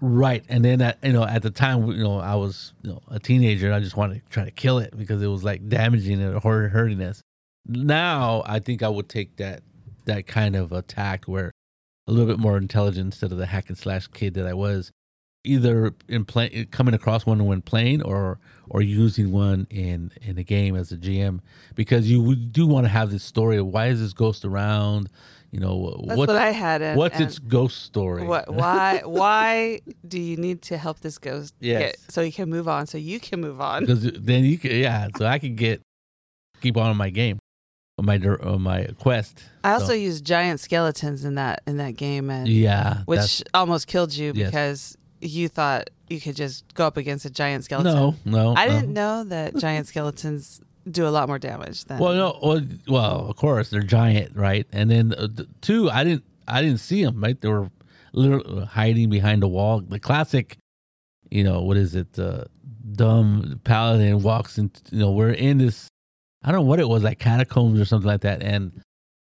right 0.00 0.44
and 0.48 0.64
then 0.64 0.80
at, 0.80 0.98
you 1.02 1.12
know 1.12 1.24
at 1.24 1.42
the 1.42 1.50
time 1.50 1.86
you 1.88 2.02
know 2.02 2.18
i 2.18 2.34
was 2.34 2.72
you 2.82 2.90
know 2.90 3.00
a 3.08 3.18
teenager 3.18 3.66
and 3.66 3.74
i 3.74 3.80
just 3.80 3.96
wanted 3.96 4.14
to 4.24 4.30
try 4.30 4.44
to 4.44 4.50
kill 4.50 4.78
it 4.78 4.96
because 4.96 5.22
it 5.22 5.26
was 5.26 5.44
like 5.44 5.68
damaging 5.68 6.20
it 6.20 6.32
or 6.42 6.68
hurting 6.68 7.02
us 7.02 7.20
now 7.66 8.42
i 8.46 8.58
think 8.58 8.82
i 8.82 8.88
would 8.88 9.08
take 9.10 9.36
that 9.36 9.62
that 10.06 10.26
kind 10.26 10.56
of 10.56 10.72
attack 10.72 11.26
where 11.26 11.52
a 12.06 12.12
little 12.12 12.26
bit 12.26 12.38
more 12.38 12.56
intelligent 12.56 13.04
instead 13.06 13.30
of 13.30 13.36
the 13.36 13.44
hack 13.46 13.68
and 13.68 13.76
slash 13.76 14.06
kid 14.08 14.32
that 14.34 14.46
i 14.46 14.54
was 14.54 14.90
either 15.44 15.92
in 16.08 16.24
play 16.24 16.66
coming 16.70 16.94
across 16.94 17.26
one 17.26 17.44
when 17.44 17.60
playing 17.60 18.02
or 18.02 18.38
or 18.70 18.80
using 18.82 19.32
one 19.32 19.66
in 19.70 20.10
in 20.22 20.38
a 20.38 20.42
game 20.44 20.74
as 20.76 20.90
a 20.92 20.96
gm 20.96 21.40
because 21.74 22.10
you 22.10 22.34
do 22.36 22.66
want 22.66 22.84
to 22.84 22.88
have 22.88 23.10
this 23.10 23.22
story 23.24 23.58
of 23.58 23.66
why 23.66 23.86
is 23.88 24.00
this 24.00 24.12
ghost 24.12 24.44
around 24.44 25.08
you 25.50 25.58
know 25.58 25.96
That's 26.06 26.16
what's 26.18 26.28
what 26.32 26.36
I 26.36 26.50
had. 26.52 26.80
And, 26.80 26.96
what's 26.96 27.16
and 27.16 27.24
its 27.24 27.40
ghost 27.40 27.82
story 27.82 28.24
What? 28.24 28.54
Why? 28.54 29.02
why 29.04 29.80
do 30.06 30.20
you 30.20 30.36
need 30.36 30.62
to 30.62 30.78
help 30.78 31.00
this 31.00 31.18
ghost 31.18 31.52
Yes. 31.58 31.80
get 31.82 31.98
so 32.08 32.22
he 32.22 32.30
can 32.30 32.48
move 32.48 32.68
on? 32.68 32.86
So 32.86 32.98
you 32.98 33.18
can 33.18 33.40
move 33.40 33.60
on. 33.60 33.82
because 33.82 34.02
then 34.12 34.44
you 34.44 34.56
can 34.58 34.70
yeah 34.70 35.08
so 35.16 35.26
i 35.26 35.38
can 35.40 35.56
get 35.56 35.82
keep 36.60 36.76
on 36.76 36.96
my 36.96 37.10
game 37.10 37.38
on 37.98 38.06
my 38.06 38.16
on 38.42 38.62
my 38.62 38.86
quest 39.00 39.42
I 39.64 39.72
also 39.72 39.86
So, 39.88 39.92
used 39.92 40.24
giant 40.24 40.60
skeletons 40.60 41.24
in 41.24 41.34
that 41.34 41.60
in 41.66 41.76
that 41.78 41.96
game, 41.96 42.30
and 42.30 42.48
yeah 42.48 43.02
which 43.06 43.42
almost 43.52 43.86
killed 43.88 44.14
you 44.14 44.32
Yes. 44.34 44.46
because 44.50 44.96
you 45.20 45.48
thought 45.48 45.90
you 46.08 46.20
could 46.20 46.36
just 46.36 46.72
go 46.74 46.86
up 46.86 46.96
against 46.96 47.24
a 47.24 47.30
giant 47.30 47.64
skeleton. 47.64 47.94
no 47.94 48.14
no 48.24 48.54
I 48.56 48.68
didn't 48.68 48.92
know 48.92 49.24
that 49.24 49.56
giant 49.66 49.86
skeletons 49.86 50.60
do 50.90 51.06
a 51.06 51.10
lot 51.10 51.28
more 51.28 51.38
damage 51.38 51.84
than. 51.84 51.98
well 51.98 52.14
no 52.14 52.38
well, 52.42 52.62
well 52.88 53.26
of 53.30 53.36
course 53.36 53.70
they're 53.70 53.82
giant 53.82 54.34
right 54.34 54.66
and 54.72 54.90
then 54.90 55.12
uh, 55.14 55.28
two 55.60 55.90
i 55.90 56.02
didn't 56.02 56.24
i 56.48 56.62
didn't 56.62 56.78
see 56.78 57.04
them 57.04 57.22
right 57.22 57.40
they 57.40 57.48
were 57.48 57.70
literally 58.12 58.64
hiding 58.64 59.10
behind 59.10 59.42
a 59.42 59.48
wall 59.48 59.80
the 59.80 60.00
classic 60.00 60.56
you 61.30 61.44
know 61.44 61.60
what 61.62 61.76
is 61.76 61.94
it 61.94 62.18
uh 62.18 62.44
dumb 62.92 63.60
paladin 63.62 64.20
walks 64.22 64.58
into 64.58 64.80
you 64.90 64.98
know 65.00 65.12
we're 65.12 65.30
in 65.30 65.58
this 65.58 65.86
i 66.42 66.50
don't 66.50 66.62
know 66.62 66.66
what 66.66 66.80
it 66.80 66.88
was 66.88 67.04
like 67.04 67.18
catacombs 67.18 67.78
or 67.78 67.84
something 67.84 68.08
like 68.08 68.22
that 68.22 68.42
and 68.42 68.82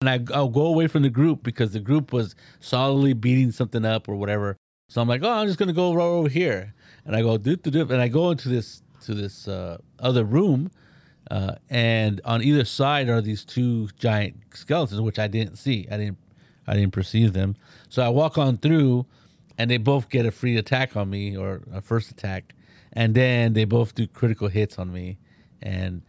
and 0.01 0.29
I, 0.31 0.35
I'll 0.37 0.49
go 0.49 0.66
away 0.66 0.87
from 0.87 1.03
the 1.03 1.09
group 1.09 1.42
because 1.42 1.73
the 1.73 1.81
group 1.81 2.12
was 2.12 2.35
solidly 2.61 3.12
beating 3.14 3.53
something 3.53 3.87
up 3.87 4.07
or 4.07 4.16
whatever. 4.16 4.57
So 4.95 5.03
I'm 5.03 5.09
like, 5.09 5.25
oh, 5.25 5.29
I'm 5.29 5.49
just 5.49 5.59
gonna 5.59 5.73
go 5.73 5.93
right 5.93 6.05
over 6.05 6.29
here, 6.29 6.73
and 7.05 7.17
I 7.17 7.23
go 7.23 7.37
doop 7.37 7.63
doop 7.63 7.73
doop, 7.73 7.91
and 7.91 8.01
I 8.01 8.07
go 8.07 8.31
into 8.31 8.49
this 8.49 8.81
to 9.01 9.13
this 9.13 9.49
uh, 9.49 9.79
other 9.99 10.23
room, 10.23 10.71
uh, 11.33 11.57
and 11.69 12.21
on 12.25 12.45
either 12.45 12.65
side 12.65 13.09
are 13.09 13.21
these 13.21 13.45
two 13.45 13.89
giant 13.99 14.37
skeletons, 14.53 15.01
which 15.01 15.19
I 15.19 15.27
didn't 15.27 15.57
see. 15.57 15.89
I 15.91 15.97
didn't 15.97 16.19
I 16.69 16.75
didn't 16.75 16.93
perceive 16.93 17.33
them. 17.33 17.57
So 17.89 18.05
I 18.05 18.09
walk 18.09 18.39
on 18.39 18.57
through, 18.59 19.05
and 19.59 19.69
they 19.69 19.79
both 19.79 20.11
get 20.11 20.27
a 20.27 20.31
free 20.31 20.59
attack 20.59 20.97
on 20.97 21.11
me 21.11 21.37
or 21.37 21.63
a 21.73 21.81
first 21.81 22.13
attack, 22.13 22.55
and 22.93 23.17
then 23.17 23.53
they 23.53 23.65
both 23.65 23.97
do 23.97 24.07
critical 24.07 24.47
hits 24.47 24.79
on 24.79 24.93
me, 24.93 25.19
and 25.61 26.03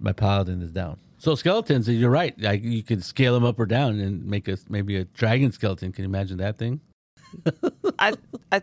my 0.00 0.14
paladin 0.14 0.62
is 0.62 0.72
down. 0.72 0.96
So 1.18 1.34
skeletons, 1.34 1.86
you're 1.86 2.08
right. 2.08 2.34
Like 2.40 2.64
you 2.64 2.82
can 2.82 3.02
scale 3.02 3.34
them 3.34 3.44
up 3.44 3.60
or 3.60 3.66
down 3.66 4.00
and 4.00 4.24
make 4.24 4.48
a 4.48 4.56
maybe 4.70 4.96
a 4.96 5.04
dragon 5.04 5.52
skeleton. 5.52 5.92
Can 5.92 6.04
you 6.04 6.08
imagine 6.08 6.38
that 6.38 6.56
thing? 6.56 6.80
I, 7.98 8.14
I, 8.50 8.62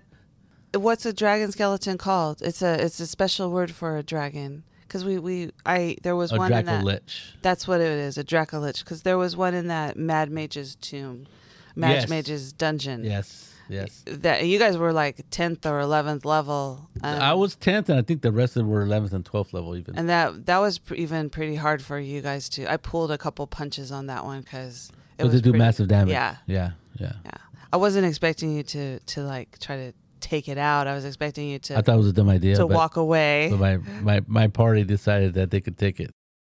what's 0.76 1.06
a 1.06 1.14
dragon 1.14 1.52
skeleton 1.52 1.98
called? 1.98 2.42
It's 2.42 2.62
a 2.62 2.84
it's 2.84 3.00
a 3.00 3.08
special 3.08 3.52
word 3.52 3.72
for 3.72 3.98
a 3.98 4.04
dragon 4.04 4.64
because 4.82 5.04
we 5.06 5.18
we 5.20 5.52
I 5.66 5.98
there 6.04 6.16
was 6.16 6.32
A 6.32 6.38
one 6.38 6.52
in 6.52 6.66
that. 6.66 7.02
That's 7.42 7.68
what 7.68 7.82
it 7.82 7.92
is, 7.92 8.18
a 8.18 8.24
Dracolich. 8.24 8.80
Because 8.80 9.04
there 9.04 9.18
was 9.18 9.36
one 9.36 9.54
in 9.54 9.68
that 9.68 9.98
Mad 9.98 10.30
Mage's 10.32 10.76
tomb, 10.76 11.28
Mad 11.76 11.92
Yes. 11.92 12.10
Mage's 12.10 12.54
dungeon. 12.54 13.04
Yes. 13.04 13.54
yes. 13.70 14.04
That 14.06 14.46
you 14.48 14.58
guys 14.60 14.78
were 14.78 14.92
like 14.94 15.24
tenth 15.32 15.66
or 15.66 15.80
eleventh 15.80 16.26
level. 16.26 16.90
And, 17.04 17.22
I 17.22 17.34
was 17.34 17.56
tenth, 17.56 17.90
and 17.90 17.98
I 17.98 18.02
think 18.02 18.22
the 18.22 18.32
rest 18.32 18.56
of 18.56 18.62
them 18.62 18.70
were 18.70 18.82
eleventh 18.82 19.14
and 19.14 19.26
twelfth 19.26 19.54
level 19.54 19.76
even. 19.76 19.98
and 19.98 20.10
that 20.10 20.46
that 20.48 20.58
was 20.60 20.80
pr- 20.80 20.96
even 20.96 21.30
pretty 21.30 21.56
hard 21.56 21.82
for 21.82 22.00
you 22.00 22.22
guys 22.22 22.50
to. 22.50 22.72
I 22.72 22.78
pulled 22.78 23.12
a 23.12 23.18
couple 23.18 23.46
punches 23.48 23.92
on 23.92 24.08
that 24.08 24.26
one 24.26 24.42
because 24.42 24.90
it 25.18 25.24
but 25.24 25.26
was 25.28 25.34
they 25.34 25.42
do 25.42 25.52
pretty- 25.52 25.60
massive 25.60 25.88
damage. 25.88 26.12
Yeah, 26.14 26.38
yeah, 26.48 26.72
yeah. 26.98 27.14
yeah. 27.26 27.32
I 27.72 27.78
wasn't 27.78 28.06
expecting 28.06 28.56
you 28.56 28.64
to 28.64 29.00
to 29.00 29.22
like 29.24 29.60
try 29.60 29.76
to 29.78 29.94
take 30.20 30.48
it 30.48 30.58
out. 30.58 30.88
I 30.88 30.94
was 30.96 31.06
expecting 31.06 31.48
you 31.48 31.60
to 31.60 31.78
I 31.78 31.82
thought 31.82 31.96
it 31.96 31.98
was 32.00 32.08
a 32.08 32.14
dumb 32.14 32.30
idea. 32.30 32.56
to 32.56 32.68
walk 32.68 32.98
away. 32.98 33.52
my, 33.58 33.78
my 34.02 34.22
my 34.28 34.48
party 34.48 34.84
decided 34.84 35.34
that 35.36 35.52
they 35.52 35.62
could 35.62 35.78
take 35.78 36.00
it. 36.00 36.12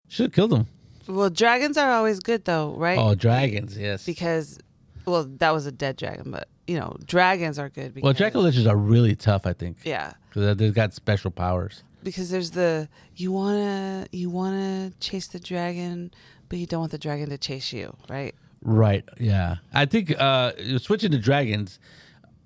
Should 0.10 0.26
have 0.28 0.34
killed 0.34 0.52
them. 0.52 0.67
well, 1.08 1.30
dragons 1.30 1.78
are 1.78 1.91
always 1.91 2.19
good 2.19 2.45
though, 2.45 2.73
right? 2.78 2.97
Oh, 2.99 3.15
dragons, 3.15 3.78
yes. 3.78 4.06
because 4.06 4.60
well, 5.06 5.26
that 5.39 5.52
was 5.52 5.65
a 5.65 5.71
dead 5.71 5.97
dragon, 5.97 6.32
but 6.32 6.47
you 6.67 6.78
know, 6.80 6.95
dragons 7.06 7.60
are 7.60 7.69
good. 7.69 7.93
Because, 7.93 8.06
well, 8.06 8.13
Dracoliches 8.13 8.69
are 8.69 8.78
really 8.78 9.15
tough, 9.15 9.45
I 9.45 9.52
think, 9.54 9.78
Yeah, 9.84 10.13
because 10.30 10.56
they've 10.58 10.73
got 10.73 10.93
special 10.93 11.30
powers. 11.30 11.84
because 12.04 12.30
there's 12.30 12.52
the 12.52 12.88
you 13.15 13.32
wanna 13.32 14.08
you 14.12 14.30
wanna 14.30 14.91
chase 14.99 15.28
the 15.28 15.39
dragon, 15.39 16.12
but 16.49 16.60
you 16.60 16.65
don't 16.65 16.80
want 16.82 16.91
the 16.91 16.97
dragon 16.97 17.30
to 17.30 17.38
chase 17.38 17.73
you, 17.73 17.95
right? 18.10 18.34
Right. 18.63 19.08
Yeah. 19.19 19.58
I 19.73 19.86
think 19.86 20.19
uh 20.19 20.54
switching 20.80 21.12
to 21.12 21.17
dragons, 21.19 21.80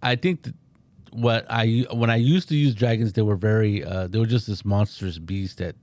I 0.01 0.15
think 0.15 0.47
what 1.11 1.45
I 1.49 1.85
when 1.93 2.09
I 2.09 2.15
used 2.15 2.49
to 2.49 2.55
use 2.55 2.73
dragons, 2.73 3.13
they 3.13 3.21
were 3.21 3.35
very 3.35 3.83
uh 3.83 4.07
they 4.07 4.19
were 4.19 4.25
just 4.25 4.47
this 4.47 4.65
monstrous 4.65 5.19
beast 5.19 5.59
that 5.59 5.75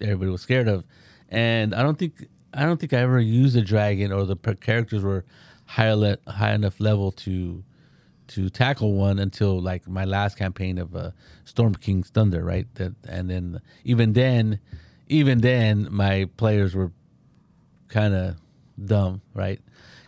everybody 0.00 0.30
was 0.30 0.40
scared 0.42 0.68
of, 0.68 0.84
and 1.28 1.74
I 1.74 1.82
don't 1.82 1.98
think 1.98 2.28
I 2.54 2.62
don't 2.64 2.80
think 2.80 2.92
I 2.94 2.98
ever 2.98 3.20
used 3.20 3.56
a 3.56 3.60
dragon 3.60 4.10
or 4.10 4.24
the 4.24 4.36
characters 4.36 5.02
were 5.02 5.24
high 5.66 5.92
le- 5.92 6.18
high 6.26 6.54
enough 6.54 6.80
level 6.80 7.12
to 7.12 7.62
to 8.28 8.50
tackle 8.50 8.94
one 8.94 9.18
until 9.18 9.60
like 9.60 9.86
my 9.88 10.04
last 10.04 10.36
campaign 10.36 10.78
of 10.78 10.94
uh, 10.94 11.10
Storm 11.44 11.74
King's 11.74 12.10
Thunder, 12.10 12.42
right? 12.44 12.66
That 12.76 12.94
and 13.06 13.28
then 13.28 13.60
even 13.84 14.14
then, 14.14 14.60
even 15.08 15.40
then, 15.40 15.88
my 15.90 16.28
players 16.36 16.74
were 16.74 16.92
kind 17.88 18.14
of 18.14 18.36
dumb, 18.84 19.20
right? 19.34 19.60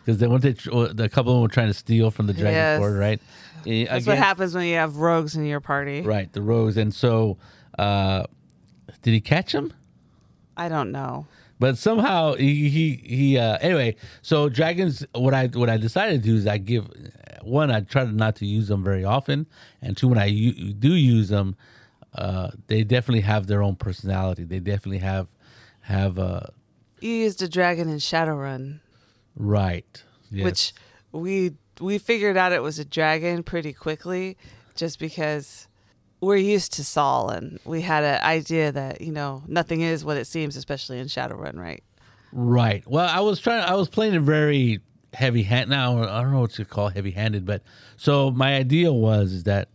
Because 0.04 0.18
they 0.18 0.26
a 0.26 1.08
couple 1.08 1.32
of 1.32 1.36
them 1.36 1.42
were 1.42 1.48
trying 1.48 1.68
to 1.68 1.74
steal 1.74 2.10
from 2.10 2.26
the 2.26 2.32
dragon 2.32 2.54
Yes. 2.54 2.78
sword, 2.78 2.96
right? 2.98 3.20
Eh, 3.66 3.86
That's 3.88 4.06
what 4.06 4.16
happens 4.18 4.54
when 4.54 4.66
you 4.66 4.76
have 4.76 4.96
rogues 4.96 5.36
in 5.36 5.44
your 5.44 5.60
party. 5.60 6.00
Right, 6.00 6.32
the 6.32 6.40
rogues, 6.42 6.76
and 6.76 6.94
so 6.94 7.36
uh, 7.78 8.24
did 9.02 9.12
he 9.12 9.20
catch 9.20 9.54
him? 9.54 9.72
I 10.56 10.68
don't 10.68 10.90
know. 10.92 11.26
But 11.58 11.76
somehow 11.76 12.34
he 12.34 12.70
he, 12.70 12.94
he 13.04 13.38
uh, 13.38 13.58
anyway. 13.60 13.96
So 14.22 14.48
dragons, 14.48 15.04
what 15.14 15.34
I 15.34 15.48
what 15.48 15.68
I 15.68 15.76
decided 15.76 16.22
to 16.22 16.28
do 16.30 16.34
is 16.36 16.46
I 16.46 16.56
give 16.56 16.86
one 17.42 17.70
I 17.70 17.80
try 17.80 18.04
to 18.04 18.12
not 18.12 18.36
to 18.36 18.46
use 18.46 18.68
them 18.68 18.82
very 18.82 19.04
often, 19.04 19.46
and 19.82 19.94
two 19.96 20.08
when 20.08 20.18
I 20.18 20.24
u- 20.26 20.72
do 20.72 20.94
use 20.94 21.28
them, 21.28 21.56
uh, 22.14 22.50
they 22.68 22.82
definitely 22.82 23.20
have 23.22 23.46
their 23.46 23.62
own 23.62 23.76
personality. 23.76 24.44
They 24.44 24.58
definitely 24.58 24.98
have 24.98 25.28
have 25.82 26.18
uh, 26.18 26.40
You 27.00 27.10
used 27.10 27.42
a 27.42 27.48
dragon 27.48 27.88
in 27.88 27.96
Shadowrun, 27.96 28.80
right, 29.36 30.02
yes. 30.30 30.44
which 30.44 30.72
we 31.12 31.52
we 31.80 31.98
figured 31.98 32.36
out 32.36 32.52
it 32.52 32.62
was 32.62 32.78
a 32.78 32.84
dragon 32.84 33.42
pretty 33.42 33.72
quickly, 33.72 34.36
just 34.74 34.98
because 34.98 35.66
we're 36.20 36.36
used 36.36 36.74
to 36.74 36.84
Saul 36.84 37.30
and 37.30 37.58
we 37.64 37.80
had 37.80 38.04
an 38.04 38.22
idea 38.22 38.70
that 38.72 39.00
you 39.00 39.12
know 39.12 39.42
nothing 39.46 39.80
is 39.80 40.04
what 40.04 40.16
it 40.16 40.26
seems, 40.26 40.56
especially 40.56 40.98
in 40.98 41.06
Shadowrun, 41.06 41.56
right? 41.56 41.82
Right. 42.32 42.86
Well, 42.86 43.08
I 43.08 43.20
was 43.20 43.40
trying. 43.40 43.62
I 43.64 43.74
was 43.74 43.88
playing 43.88 44.14
a 44.14 44.20
very 44.20 44.80
heavy 45.14 45.42
hand. 45.42 45.70
Now 45.70 46.02
I 46.02 46.20
don't 46.22 46.32
know 46.32 46.40
what 46.40 46.52
to 46.52 46.64
call 46.64 46.88
heavy 46.88 47.10
handed, 47.10 47.44
but 47.44 47.62
so 47.96 48.30
my 48.30 48.56
idea 48.56 48.92
was 48.92 49.32
is 49.32 49.44
that 49.44 49.68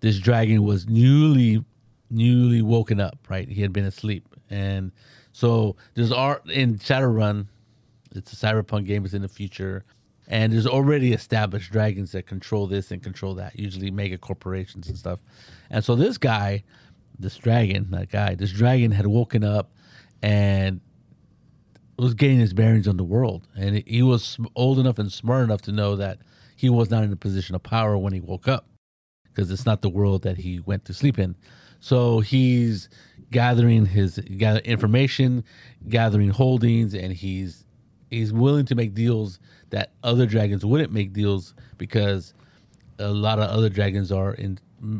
this 0.00 0.18
dragon 0.18 0.62
was 0.62 0.88
newly, 0.88 1.64
newly 2.10 2.62
woken 2.62 3.00
up. 3.00 3.18
Right. 3.28 3.48
He 3.48 3.62
had 3.62 3.72
been 3.72 3.84
asleep, 3.84 4.26
and 4.48 4.92
so 5.40 5.74
there's 5.94 6.12
art 6.12 6.50
in 6.50 6.76
Shadowrun. 6.76 7.46
It's 8.14 8.30
a 8.30 8.36
cyberpunk 8.36 8.84
game. 8.84 9.06
It's 9.06 9.14
in 9.14 9.22
the 9.22 9.28
future, 9.28 9.86
and 10.28 10.52
there's 10.52 10.66
already 10.66 11.14
established 11.14 11.72
dragons 11.72 12.12
that 12.12 12.26
control 12.26 12.66
this 12.66 12.90
and 12.90 13.02
control 13.02 13.34
that. 13.36 13.58
Usually 13.58 13.90
mega 13.90 14.18
corporations 14.18 14.86
and 14.88 14.98
stuff. 14.98 15.18
And 15.70 15.82
so 15.82 15.96
this 15.96 16.18
guy, 16.18 16.62
this 17.18 17.38
dragon, 17.38 17.90
that 17.92 18.10
guy, 18.10 18.34
this 18.34 18.52
dragon 18.52 18.90
had 18.90 19.06
woken 19.06 19.42
up 19.42 19.72
and 20.20 20.82
was 21.96 22.12
getting 22.12 22.38
his 22.38 22.52
bearings 22.52 22.86
on 22.86 22.98
the 22.98 23.04
world, 23.04 23.48
and 23.56 23.82
he- 23.86 24.02
was 24.02 24.36
old 24.54 24.78
enough 24.78 24.98
and 24.98 25.10
smart 25.10 25.44
enough 25.44 25.62
to 25.62 25.72
know 25.72 25.96
that 25.96 26.18
he 26.54 26.68
was 26.68 26.90
not 26.90 27.02
in 27.02 27.12
a 27.14 27.16
position 27.16 27.54
of 27.54 27.62
power 27.62 27.96
when 27.96 28.12
he 28.12 28.20
woke 28.20 28.46
up, 28.46 28.66
because 29.24 29.50
it's 29.50 29.64
not 29.64 29.80
the 29.80 29.88
world 29.88 30.22
that 30.22 30.36
he 30.36 30.60
went 30.60 30.84
to 30.84 30.92
sleep 30.92 31.18
in. 31.18 31.34
So 31.80 32.20
he's 32.20 32.90
gathering 33.30 33.86
his 33.86 34.18
gather 34.36 34.60
information, 34.60 35.44
gathering 35.88 36.30
holdings, 36.30 36.94
and 36.94 37.12
he's 37.12 37.64
he's 38.10 38.32
willing 38.32 38.66
to 38.66 38.74
make 38.74 38.94
deals 38.94 39.38
that 39.70 39.92
other 40.02 40.26
dragons 40.26 40.64
wouldn't 40.64 40.92
make 40.92 41.12
deals 41.12 41.54
because 41.78 42.34
a 42.98 43.08
lot 43.08 43.38
of 43.38 43.48
other 43.48 43.68
dragons 43.68 44.10
are 44.10 44.34
in 44.34 44.58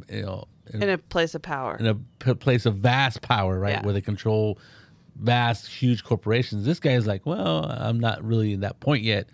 you 0.09 0.23
know 0.23 0.45
In 0.73 0.89
a 0.89 0.99
place 0.99 1.35
of 1.35 1.43
power. 1.43 1.77
in 1.77 1.87
a 1.87 1.95
p- 2.21 2.35
place 2.35 2.67
of 2.67 2.77
vast 2.77 3.21
power, 3.23 3.59
right, 3.59 3.73
Yeah. 3.73 3.85
where 3.85 3.93
they 3.93 4.01
control 4.01 4.59
vast, 5.17 5.67
huge 5.67 6.05
corporations. 6.05 6.65
This 6.65 6.79
guy 6.81 6.93
is 6.93 7.07
like, 7.07 7.27
well, 7.27 7.65
I'm 7.69 7.99
not 8.01 8.23
really 8.25 8.53
in 8.53 8.61
that 8.61 8.79
point 8.81 9.03
yet, 9.03 9.29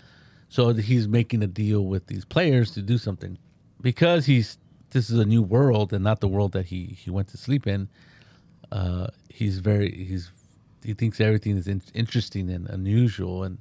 so 0.49 0.73
he's 0.73 1.07
making 1.07 1.43
a 1.43 1.47
deal 1.47 1.85
with 1.87 2.07
these 2.07 2.25
players 2.25 2.71
to 2.73 2.83
do 2.83 2.97
something 2.99 3.37
because 3.83 4.27
he's 4.27 4.59
this 4.91 5.11
is 5.11 5.19
a 5.19 5.25
new 5.27 5.43
world 5.43 5.93
and 5.93 6.03
not 6.03 6.21
the 6.21 6.29
world 6.29 6.53
that 6.53 6.67
he 6.67 6.87
he 6.99 7.11
went 7.11 7.29
to 7.29 7.37
sleep 7.37 7.67
in. 7.67 7.89
Uh, 8.73 9.09
he's 9.29 9.59
very 9.59 9.91
he's 9.91 10.31
he 10.85 10.95
thinks 10.95 11.21
everything 11.21 11.57
is 11.57 11.67
in, 11.67 11.83
interesting 11.95 12.51
and 12.51 12.69
unusual. 12.69 13.45
And 13.45 13.59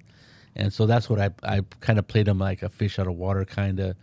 and 0.56 0.72
so 0.72 0.86
that's 0.86 1.10
what 1.10 1.20
I 1.20 1.30
I 1.44 1.62
kind 1.80 2.00
of 2.00 2.08
played 2.08 2.28
him 2.28 2.40
like 2.40 2.64
a 2.64 2.70
fish 2.70 3.00
out 3.00 3.08
of 3.08 3.16
water 3.16 3.46
kind 3.46 3.80
of 3.80 3.96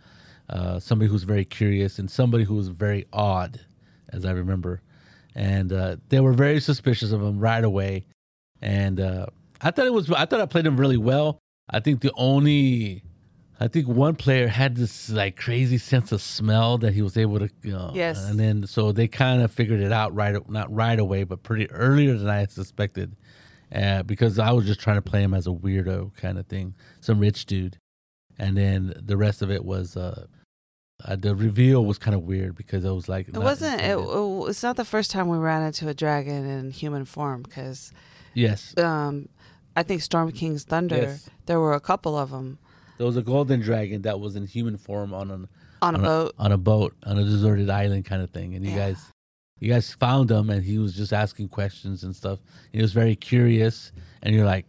uh, 0.49 0.79
somebody 0.79 1.09
who's 1.09 1.23
very 1.23 1.45
curious 1.45 1.99
and 1.99 2.09
somebody 2.09 2.43
who 2.43 2.55
was 2.55 2.67
very 2.67 3.05
odd 3.13 3.59
as 4.09 4.25
I 4.25 4.31
remember. 4.31 4.81
And 5.35 5.73
uh, 5.73 5.97
they 6.09 6.19
were 6.19 6.33
very 6.33 6.59
suspicious 6.59 7.11
of 7.11 7.21
him 7.21 7.39
right 7.39 7.63
away. 7.63 8.05
And 8.61 8.99
uh, 8.99 9.25
I 9.61 9.71
thought 9.71 9.85
it 9.87 9.93
was 9.93 10.11
I 10.11 10.25
thought 10.25 10.41
I 10.41 10.45
played 10.45 10.65
him 10.65 10.77
really 10.77 10.97
well. 10.97 11.39
I 11.69 11.79
think 11.79 12.01
the 12.01 12.11
only 12.15 13.03
I 13.63 13.69
think 13.69 13.87
one 13.87 14.15
player 14.15 14.49
had 14.49 14.75
this 14.75 15.09
like 15.09 15.37
crazy 15.37 15.77
sense 15.77 16.11
of 16.11 16.21
smell 16.21 16.77
that 16.79 16.93
he 16.93 17.01
was 17.01 17.15
able 17.15 17.39
to, 17.39 17.49
you 17.61 17.71
know, 17.71 17.91
Yes. 17.93 18.21
And 18.25 18.37
then 18.37 18.67
so 18.67 18.91
they 18.91 19.07
kind 19.07 19.41
of 19.41 19.53
figured 19.53 19.79
it 19.79 19.93
out 19.93 20.13
right, 20.13 20.35
not 20.49 20.69
right 20.73 20.99
away, 20.99 21.23
but 21.23 21.43
pretty 21.43 21.71
earlier 21.71 22.17
than 22.17 22.27
I 22.27 22.45
suspected, 22.47 23.15
uh, 23.73 24.03
because 24.03 24.37
I 24.37 24.51
was 24.51 24.65
just 24.65 24.81
trying 24.81 24.97
to 24.97 25.01
play 25.01 25.23
him 25.23 25.33
as 25.33 25.47
a 25.47 25.51
weirdo 25.51 26.13
kind 26.17 26.37
of 26.37 26.45
thing, 26.47 26.75
some 26.99 27.21
rich 27.21 27.45
dude, 27.45 27.77
and 28.37 28.57
then 28.57 28.93
the 29.01 29.15
rest 29.15 29.41
of 29.41 29.49
it 29.49 29.63
was 29.63 29.95
uh, 29.95 30.25
uh 31.05 31.15
the 31.15 31.33
reveal 31.33 31.85
was 31.85 31.97
kind 31.97 32.15
of 32.15 32.23
weird 32.23 32.55
because 32.55 32.83
it 32.83 32.91
was 32.91 33.07
like 33.07 33.29
It 33.29 33.37
wasn't. 33.37 33.79
It, 33.79 33.97
it- 33.97 34.49
it's 34.49 34.61
not 34.61 34.75
the 34.75 34.83
first 34.83 35.09
time 35.09 35.29
we 35.29 35.37
ran 35.37 35.61
into 35.61 35.87
a 35.87 35.93
dragon 35.93 36.45
in 36.45 36.71
human 36.71 37.05
form 37.05 37.43
because 37.43 37.93
yes, 38.33 38.77
um, 38.77 39.29
I 39.73 39.83
think 39.83 40.01
Storm 40.01 40.33
King's 40.33 40.65
Thunder. 40.65 40.97
Yes. 40.97 41.29
There 41.45 41.61
were 41.61 41.73
a 41.73 41.79
couple 41.79 42.17
of 42.17 42.31
them 42.31 42.59
there 42.97 43.05
was 43.05 43.17
a 43.17 43.21
golden 43.21 43.59
dragon 43.61 44.01
that 44.03 44.19
was 44.19 44.35
in 44.35 44.45
human 44.45 44.77
form 44.77 45.13
on 45.13 45.31
an 45.31 45.47
on 45.81 45.95
a 45.95 45.99
boat. 45.99 46.33
on 46.39 46.51
a 46.51 46.57
boat 46.57 46.95
on 47.05 47.17
a 47.17 47.23
deserted 47.23 47.69
island 47.69 48.05
kind 48.05 48.21
of 48.21 48.29
thing 48.31 48.55
and 48.55 48.65
you 48.65 48.71
Yeah. 48.71 48.89
guys 48.89 49.11
you 49.59 49.69
guys 49.71 49.91
found 49.93 50.29
him 50.31 50.49
and 50.49 50.63
he 50.63 50.77
was 50.77 50.93
just 50.93 51.13
asking 51.13 51.47
questions 51.49 52.03
and 52.03 52.15
stuff 52.15 52.39
he 52.71 52.81
was 52.81 52.93
very 52.93 53.15
curious 53.15 53.91
and 54.21 54.33
you're 54.35 54.45
like 54.45 54.65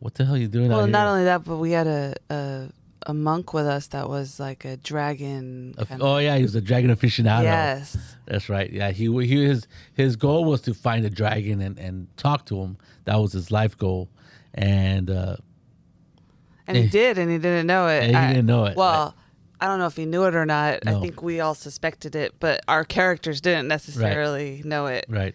what 0.00 0.14
the 0.14 0.24
hell 0.24 0.34
are 0.34 0.38
you 0.38 0.48
doing 0.48 0.68
Well, 0.68 0.86
not 0.86 1.00
here? 1.00 1.08
only 1.08 1.24
that, 1.24 1.44
but 1.44 1.56
we 1.56 1.72
had 1.72 1.86
a, 1.86 2.14
a 2.30 2.68
a 3.06 3.14
monk 3.14 3.54
with 3.54 3.66
us 3.66 3.86
that 3.88 4.08
was 4.08 4.38
like 4.40 4.64
a 4.64 4.76
dragon. 4.76 5.74
A- 5.78 5.86
oh 6.00 6.18
yeah 6.18 6.36
he 6.36 6.42
was 6.42 6.54
a 6.56 6.60
dragon 6.60 6.90
aficionado 6.94 7.44
yes. 7.44 7.96
that's 8.26 8.48
right 8.48 8.70
yeah 8.72 8.90
he 8.90 9.04
he 9.24 9.44
his 9.46 9.66
his 9.94 10.16
goal 10.16 10.44
was 10.44 10.60
to 10.62 10.74
find 10.74 11.04
a 11.06 11.10
dragon 11.10 11.60
and 11.60 11.78
and 11.78 12.08
talk 12.16 12.44
to 12.46 12.60
him 12.60 12.76
that 13.04 13.16
was 13.16 13.32
his 13.32 13.50
life 13.52 13.78
goal 13.78 14.08
and 14.54 15.10
uh 15.10 15.36
And 16.68 16.76
he 16.76 16.86
did, 16.86 17.18
and 17.18 17.30
he 17.30 17.38
didn't 17.38 17.66
know 17.66 17.88
it. 17.88 18.02
And 18.04 18.10
he 18.12 18.16
I- 18.16 18.28
didn't 18.34 18.46
know 18.46 18.66
it, 18.66 18.76
Well, 18.76 19.14
I 19.60 19.66
don't 19.66 19.80
know 19.80 19.86
if 19.86 19.96
he 19.96 20.04
knew 20.06 20.24
it 20.24 20.34
or 20.36 20.46
not. 20.46 20.84
No. 20.84 20.98
I 20.98 21.00
think 21.00 21.20
we 21.22 21.40
all 21.40 21.54
suspected 21.54 22.14
it, 22.14 22.34
but 22.38 22.60
our 22.68 22.84
characters 22.84 23.40
didn't 23.40 23.66
necessarily 23.66 24.62
know 24.64 24.86
it. 24.86 25.04
right 25.08 25.34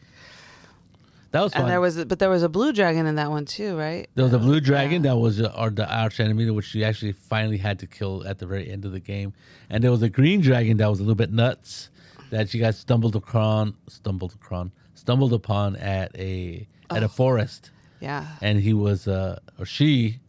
that 1.32 1.42
was 1.42 1.52
fun 1.54 1.64
And 1.64 1.72
there 1.72 1.82
was, 1.82 2.06
but 2.06 2.20
there 2.20 2.30
was 2.30 2.44
a 2.44 2.48
blue 2.50 2.72
dragon 2.72 3.08
in 3.08 3.16
that 3.16 3.32
one 3.32 3.46
too, 3.46 3.76
right? 3.76 4.08
There 4.14 4.24
was 4.24 4.34
a 4.34 4.40
blue 4.40 4.60
dragon 4.62 5.02
that 5.02 5.18
was 5.18 5.42
uh, 5.42 5.52
or 5.58 5.72
the 5.72 5.92
arch 5.92 6.20
enemy, 6.20 6.48
which 6.52 6.76
you 6.76 6.84
actually 6.84 7.12
finally 7.14 7.58
had 7.58 7.80
to 7.80 7.88
kill 7.88 8.24
at 8.28 8.38
the 8.38 8.46
very 8.46 8.70
end 8.70 8.86
of 8.86 8.92
the 8.92 9.00
game. 9.00 9.34
And 9.68 9.84
there 9.84 9.90
was 9.90 10.04
a 10.04 10.10
green 10.10 10.42
dragon 10.42 10.78
that 10.78 10.88
was 10.88 11.00
a 11.00 11.02
little 11.02 11.16
bit 11.16 11.32
nuts 11.32 11.90
that 12.30 12.54
you 12.54 12.62
guys 12.62 12.78
stumbled 12.78 13.16
upon, 13.16 13.76
stumbled 13.88 14.34
upon, 14.36 14.72
stumbled 14.94 15.34
upon 15.34 15.76
at 15.78 16.16
a 16.16 16.68
at 16.92 17.02
a 17.02 17.10
forest, 17.10 17.72
Yeah. 18.00 18.28
and 18.40 18.60
he 18.60 18.74
was 18.74 19.08
uh 19.08 19.40
or 19.58 19.66
she 19.66 20.20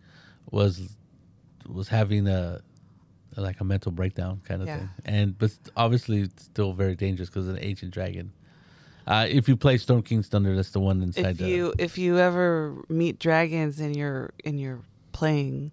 was 0.50 0.93
was 1.66 1.88
having 1.88 2.26
a 2.28 2.60
like 3.36 3.60
a 3.60 3.64
mental 3.64 3.90
breakdown 3.90 4.40
kind 4.44 4.62
of 4.62 4.68
Yeah. 4.68 4.78
thing. 4.78 4.90
And 5.04 5.38
but 5.38 5.50
obviously 5.76 6.20
it's 6.20 6.44
still 6.44 6.72
very 6.72 6.94
dangerous 6.94 7.28
because 7.28 7.48
an 7.48 7.58
ancient 7.60 7.92
dragon. 7.92 8.32
Uh, 9.06 9.26
if 9.28 9.48
you 9.48 9.56
play 9.56 9.76
Storm 9.76 10.02
King's 10.02 10.28
Thunder, 10.28 10.54
that's 10.56 10.70
the 10.70 10.80
one 10.80 11.02
inside 11.02 11.30
if 11.32 11.38
the. 11.38 11.48
you 11.48 11.74
if 11.78 11.98
you 11.98 12.18
ever 12.18 12.82
meet 12.88 13.18
dragons 13.18 13.80
in 13.80 13.92
your 13.94 14.30
in 14.44 14.56
your 14.58 14.80
playing, 15.12 15.72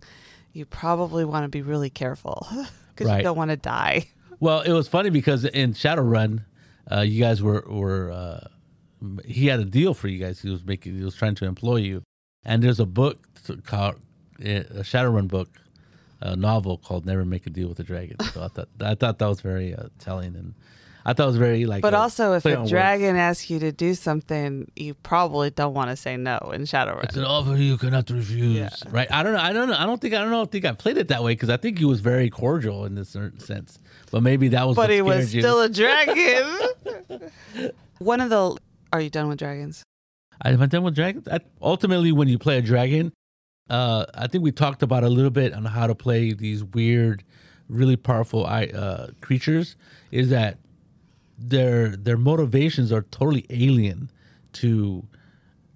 you 0.54 0.66
probably 0.66 1.24
want 1.24 1.44
to 1.46 1.50
be 1.50 1.62
really 1.62 1.90
careful 1.90 2.46
because 2.90 3.08
Right. 3.08 3.18
you 3.18 3.24
don't 3.24 3.38
want 3.38 3.52
to 3.52 3.58
die. 3.58 4.08
Well, 4.40 4.62
it 4.62 4.72
was 4.74 4.88
funny 4.88 5.12
because 5.12 5.46
in 5.46 5.74
Shadowrun, 5.74 6.44
uh, 6.92 7.02
you 7.02 7.22
guys 7.22 7.42
were 7.44 7.64
were 7.70 8.12
uh, 8.12 8.48
he 9.24 9.46
had 9.48 9.60
a 9.60 9.66
deal 9.66 9.94
for 9.94 10.08
you 10.08 10.18
guys. 10.18 10.42
He 10.42 10.50
was 10.50 10.66
making 10.66 10.98
he 10.98 11.04
was 11.04 11.16
trying 11.16 11.36
to 11.36 11.46
employ 11.46 11.78
you, 11.78 12.02
and 12.44 12.62
there's 12.64 12.80
a 12.80 12.86
book 12.88 13.28
called 13.66 13.96
uh, 14.44 14.50
a 14.50 14.84
Shadowrun 14.84 15.28
book, 15.28 15.50
a 16.22 16.36
novel 16.36 16.78
called 16.78 17.06
"Never 17.06 17.26
Make 17.26 17.48
a 17.48 17.50
Deal 17.50 17.68
with 17.70 17.80
a 17.80 17.84
Dragon." 17.84 18.18
So 18.34 18.44
I 18.44 18.48
thought 18.48 18.70
I 18.82 18.96
thought 18.96 19.20
that 19.20 19.28
was 19.28 19.42
very 19.42 19.74
uh, 19.76 19.88
telling, 20.00 20.36
and 20.36 20.54
I 21.06 21.14
thought 21.14 21.24
it 21.24 21.28
was 21.28 21.38
very 21.38 21.66
like. 21.66 21.82
But 21.82 21.94
a 21.94 21.98
also, 21.98 22.34
if 22.34 22.46
a 22.46 22.54
on 22.54 22.60
words. 22.62 22.70
dragon 22.72 23.16
asks 23.16 23.50
you 23.50 23.60
to 23.60 23.72
do 23.72 23.94
something, 23.96 24.72
you 24.76 24.94
probably 24.94 25.50
don't 25.50 25.74
want 25.74 25.90
to 25.90 25.96
say 25.96 26.16
no 26.18 26.38
in 26.54 26.62
Shadowrun. 26.64 27.04
It's 27.06 27.18
an 27.18 27.26
offer 27.26 27.56
you 27.56 27.78
cannot 27.78 28.10
refuse, 28.10 28.58
Yeah. 28.58 28.70
right? 28.90 29.12
I 29.12 29.24
don't 29.24 29.34
know. 29.34 29.40
I 29.40 29.52
don't 29.54 29.68
know. 29.70 29.78
I 29.78 29.86
don't 29.86 30.00
think. 30.00 30.14
I 30.14 30.20
don't 30.20 30.32
know. 30.32 30.44
I 30.44 30.46
think 30.46 30.66
I 30.66 30.74
played 30.74 30.98
it 30.98 31.08
that 31.08 31.24
way 31.24 31.34
because 31.34 31.50
I 31.50 31.58
think 31.58 31.80
he 31.80 31.86
was 31.86 32.02
very 32.02 32.30
cordial 32.30 32.86
in 32.86 32.96
this 32.96 33.10
certain 33.10 33.40
sense. 33.40 33.80
But 34.12 34.22
maybe 34.24 34.50
that 34.50 34.68
was. 34.68 34.76
but 34.76 34.84
what 34.84 34.90
he 34.92 35.02
was 35.02 35.34
you. 35.34 35.42
still 35.42 35.62
a 35.62 35.70
dragon. 35.70 36.70
One 38.00 38.22
of 38.22 38.30
the. 38.30 38.58
Are 38.94 39.00
you 39.00 39.10
done 39.10 39.30
with 39.30 39.40
dragons? 39.40 39.84
I, 40.42 40.50
am 40.52 40.62
I 40.62 40.66
done 40.66 40.84
with 40.84 40.96
dragons? 40.96 41.28
I, 41.28 41.40
ultimately, 41.62 42.12
when 42.12 42.28
you 42.28 42.38
play 42.38 42.58
a 42.58 42.62
dragon, 42.62 43.14
uh, 43.72 44.06
I 44.14 44.28
think 44.28 44.44
we 44.44 44.52
talked 44.52 44.84
about 44.84 45.04
a 45.04 45.10
little 45.10 45.32
bit 45.32 45.54
on 45.54 45.66
how 45.66 45.88
to 45.88 45.96
play 45.96 46.34
these 46.34 46.64
weird, 46.64 47.24
really 47.70 47.96
powerful 47.96 48.46
uh, 48.46 49.08
creatures. 49.22 49.76
Is 50.12 50.30
that 50.30 50.58
their 51.40 51.96
their 51.96 52.18
motivations 52.18 52.92
are 52.92 53.04
totally 53.04 53.46
alien 53.50 54.12
to 54.54 55.04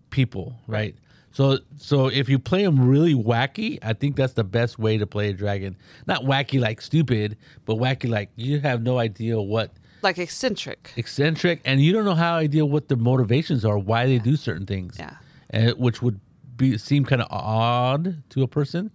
people, 0.10 0.56
right? 0.68 0.96
So 1.32 1.60
so 1.78 2.08
if 2.08 2.30
you 2.30 2.40
play 2.40 2.64
them 2.64 2.88
really 2.88 3.14
wacky, 3.14 3.80
I 3.82 3.94
think 3.94 4.16
that's 4.16 4.34
the 4.34 4.44
best 4.44 4.80
way 4.80 4.98
to 4.98 5.08
play 5.08 5.30
a 5.30 5.34
dragon. 5.34 5.76
Not 6.08 6.24
wacky 6.24 6.60
like 6.60 6.82
stupid, 6.82 7.38
but 7.66 7.76
wacky 7.78 8.10
like 8.10 8.30
you 8.36 8.60
have 8.62 8.84
no 8.84 9.00
idea 9.00 9.42
what 9.42 9.72
Like 10.02 10.18
eccentric. 10.18 10.92
eccentric, 10.98 11.62
and 11.66 11.82
you 11.82 11.92
don't 11.94 12.06
know 12.06 12.16
how 12.16 12.36
idea 12.36 12.66
what 12.66 12.88
their 12.90 12.98
motivations 12.98 13.66
are, 13.66 13.78
why 13.78 14.06
they 14.06 14.20
do 14.20 14.36
certain 14.36 14.66
things, 14.66 14.96
Yeah. 15.00 15.16
and 15.50 15.74
which 15.78 16.02
would 16.02 16.20
be 16.56 16.78
seem 16.78 17.06
kind 17.06 17.22
of 17.22 17.28
odd 17.30 18.24
to 18.30 18.44
a 18.44 18.48
person, 18.48 18.92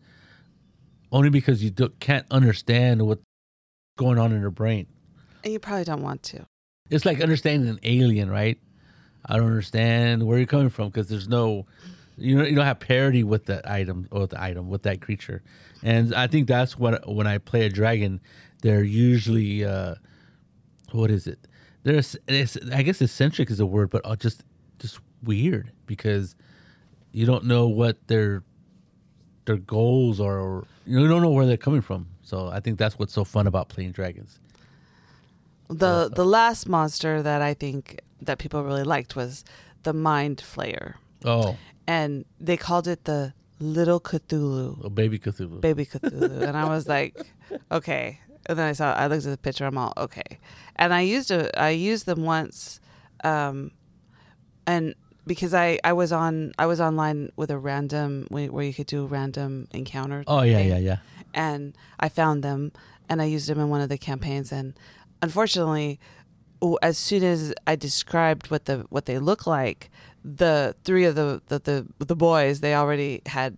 only 1.13 1.31
because 1.31 1.63
you 1.63 1.71
do, 1.71 1.91
can't 2.01 2.27
understand 2.31 3.07
what's 3.07 3.23
going 3.97 4.19
on 4.19 4.33
in 4.33 4.41
their 4.41 4.51
brain. 4.51 4.87
And 5.45 5.53
you 5.53 5.59
probably 5.59 5.85
don't 5.85 6.03
want 6.03 6.23
to. 6.25 6.47
It's 6.91 7.05
like 7.05 7.21
understanding 7.21 7.69
an 7.69 7.81
alien, 7.83 8.31
right? 8.31 8.59
I 9.27 9.37
don't 9.37 9.47
understand 9.47 10.27
where 10.27 10.39
you're 10.39 10.47
coming 10.47 10.71
from 10.71 10.89
because 10.89 11.09
there's 11.09 11.29
no, 11.29 11.67
you 12.17 12.37
know, 12.37 12.45
you 12.45 12.55
don't 12.55 12.65
have 12.65 12.81
parity 12.81 13.23
with 13.23 13.47
that 13.47 13.69
item 13.69 14.09
or 14.11 14.27
the 14.27 14.43
item 14.43 14.69
with 14.69 14.83
that 14.83 15.01
creature, 15.01 15.43
and 15.83 16.15
I 16.15 16.27
think 16.27 16.49
that's 16.49 16.79
what 16.79 17.09
when 17.09 17.27
I 17.27 17.39
play 17.39 17.67
a 17.67 17.69
dragon, 17.69 18.21
they're 18.63 18.83
usually, 18.83 19.65
uh, 19.65 19.95
what 20.93 21.11
is 21.11 21.27
it? 21.27 21.47
There's, 21.83 22.17
it's, 22.29 22.59
I 22.73 22.83
guess 22.83 23.01
eccentric 23.01 23.51
is 23.51 23.61
a 23.61 23.67
word, 23.67 23.91
but 23.91 24.03
uh, 24.05 24.17
just 24.17 24.43
just 24.79 25.01
weird 25.23 25.73
because 25.87 26.35
you 27.13 27.27
don't 27.27 27.45
know 27.45 27.69
what 27.69 27.97
their 28.09 28.43
their 29.47 29.57
goals 29.57 30.21
are, 30.21 30.39
or 30.39 30.67
you 30.87 31.07
don't 31.09 31.23
know 31.23 31.31
where 31.31 31.47
they're 31.47 31.57
coming 31.57 31.81
from. 31.81 32.07
So 32.23 32.49
I 32.49 32.61
think 32.61 32.79
that's 32.79 32.99
what's 32.99 33.13
so 33.13 33.25
fun 33.25 33.47
about 33.47 33.69
playing 33.69 33.93
dragons. 33.93 34.39
The 35.69 36.11
the 36.13 36.25
last 36.25 36.69
monster 36.69 37.23
that 37.23 37.43
I 37.43 37.55
think 37.55 38.01
that 38.23 38.39
people 38.39 38.63
really 38.65 38.83
liked 38.85 39.15
was 39.17 39.45
the 39.83 39.93
Mind 39.93 40.39
Flayer, 40.39 40.95
Oh, 41.25 41.57
and 41.87 42.25
they 42.41 42.57
called 42.57 42.87
it 42.89 43.05
the 43.05 43.33
Little 43.61 44.01
Cthulhu, 44.01 44.85
a 44.85 44.91
baby 44.91 45.19
Cthulhu. 45.19 45.61
baby 45.61 45.87
Cthulhu, 45.87 46.43
and 46.43 46.57
I 46.57 46.69
was 46.69 46.89
like, 46.89 47.17
okay. 47.73 48.21
And 48.47 48.59
then 48.59 48.67
I 48.67 48.73
saw, 48.73 48.95
I 48.95 49.07
looked 49.07 49.27
at 49.27 49.31
the 49.31 49.37
picture, 49.39 49.67
I'm 49.67 49.77
all 49.79 49.93
okay. 49.97 50.39
And 50.77 50.93
I 50.95 51.03
used 51.03 51.31
a, 51.31 51.57
I 51.61 51.71
used 51.71 52.07
them 52.07 52.25
once, 52.25 52.81
um, 53.23 53.71
and 54.67 54.95
because 55.31 55.55
I 55.55 55.79
I 55.85 55.93
was 55.93 56.11
on 56.11 56.51
I 56.59 56.67
was 56.67 56.81
online 56.81 57.31
with 57.37 57.53
a 57.53 57.59
random 57.59 58.27
where 58.31 58.51
where 58.51 58.65
you 58.65 58.75
could 58.75 58.89
do 58.89 59.05
a 59.05 59.07
random 59.07 59.69
encounter. 59.71 60.25
Oh 60.27 60.43
yeah, 60.43 60.57
thing 60.57 60.69
yeah, 60.71 60.79
yeah. 60.79 60.97
and 61.33 61.79
I 62.01 62.09
found 62.09 62.43
them 62.43 62.73
and 63.09 63.23
I 63.23 63.27
used 63.27 63.49
them 63.49 63.61
in 63.61 63.69
one 63.69 63.81
of 63.81 63.89
the 63.89 63.97
campaigns 63.97 64.51
and 64.51 64.75
unfortunately 65.23 66.01
as 66.83 66.99
soon 66.99 67.23
as 67.23 67.55
I 67.65 67.77
described 67.77 68.51
what 68.51 68.65
the 68.65 68.87
what 68.89 69.05
they 69.07 69.21
look 69.21 69.47
like 69.47 69.89
the 70.25 70.75
three 70.83 71.05
of 71.05 71.15
the 71.15 71.41
the 71.47 71.59
the, 71.61 72.05
the 72.05 72.17
boys 72.17 72.59
they 72.59 72.75
already 72.75 73.23
had 73.27 73.57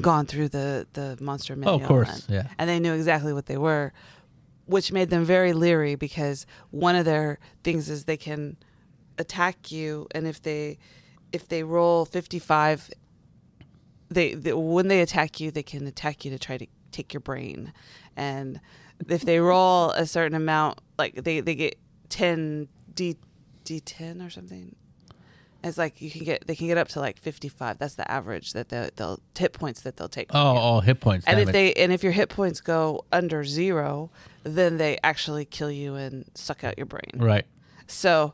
gone 0.00 0.24
through 0.24 0.50
the 0.50 0.86
the 0.92 1.18
monster 1.20 1.54
Oh, 1.54 1.56
manual 1.56 1.80
of 1.80 1.88
course, 1.88 2.26
and, 2.28 2.34
yeah. 2.36 2.46
and 2.58 2.70
they 2.70 2.78
knew 2.78 2.94
exactly 2.94 3.32
what 3.32 3.46
they 3.46 3.58
were 3.58 3.92
which 4.66 4.92
made 4.92 5.10
them 5.10 5.24
very 5.24 5.52
leery 5.52 5.96
because 5.96 6.46
one 6.70 6.94
of 6.94 7.04
their 7.04 7.40
things 7.64 7.90
is 7.90 8.04
they 8.04 8.16
can 8.16 8.56
attack 9.18 9.72
you 9.72 10.06
and 10.14 10.28
if 10.28 10.40
they 10.42 10.78
if 11.32 11.46
they 11.48 11.62
roll 11.62 12.04
55 12.04 12.90
they, 14.10 14.34
they 14.34 14.52
when 14.52 14.88
they 14.88 15.00
attack 15.00 15.38
you 15.40 15.50
they 15.50 15.62
can 15.62 15.86
attack 15.86 16.24
you 16.24 16.30
to 16.30 16.38
try 16.38 16.56
to 16.56 16.66
take 16.92 17.12
your 17.12 17.20
brain 17.20 17.72
and 18.16 18.60
if 19.08 19.22
they 19.22 19.38
roll 19.38 19.90
a 19.92 20.06
certain 20.06 20.34
amount 20.34 20.80
like 20.98 21.14
they, 21.24 21.40
they 21.40 21.54
get 21.54 21.78
10 22.08 22.68
d 22.94 23.16
d10 23.64 24.26
or 24.26 24.30
something 24.30 24.74
it's 25.62 25.76
like 25.76 26.00
you 26.00 26.10
can 26.10 26.24
get 26.24 26.46
they 26.46 26.54
can 26.54 26.66
get 26.68 26.78
up 26.78 26.88
to 26.88 27.00
like 27.00 27.18
55 27.18 27.78
that's 27.78 27.96
the 27.96 28.10
average 28.10 28.52
that 28.54 28.70
they'll, 28.70 28.88
they'll 28.96 29.20
hit 29.36 29.52
points 29.52 29.82
that 29.82 29.96
they'll 29.96 30.08
take 30.08 30.28
Oh, 30.32 30.54
you. 30.54 30.60
oh, 30.60 30.80
hit 30.80 31.00
points. 31.00 31.26
and 31.26 31.38
if 31.38 31.52
they 31.52 31.74
and 31.74 31.92
if 31.92 32.02
your 32.02 32.12
hit 32.12 32.28
points 32.30 32.60
go 32.62 33.04
under 33.12 33.44
zero 33.44 34.10
then 34.44 34.78
they 34.78 34.98
actually 35.04 35.44
kill 35.44 35.70
you 35.70 35.94
and 35.96 36.24
suck 36.34 36.64
out 36.64 36.78
your 36.78 36.86
brain 36.86 37.10
right. 37.16 37.44
so 37.86 38.32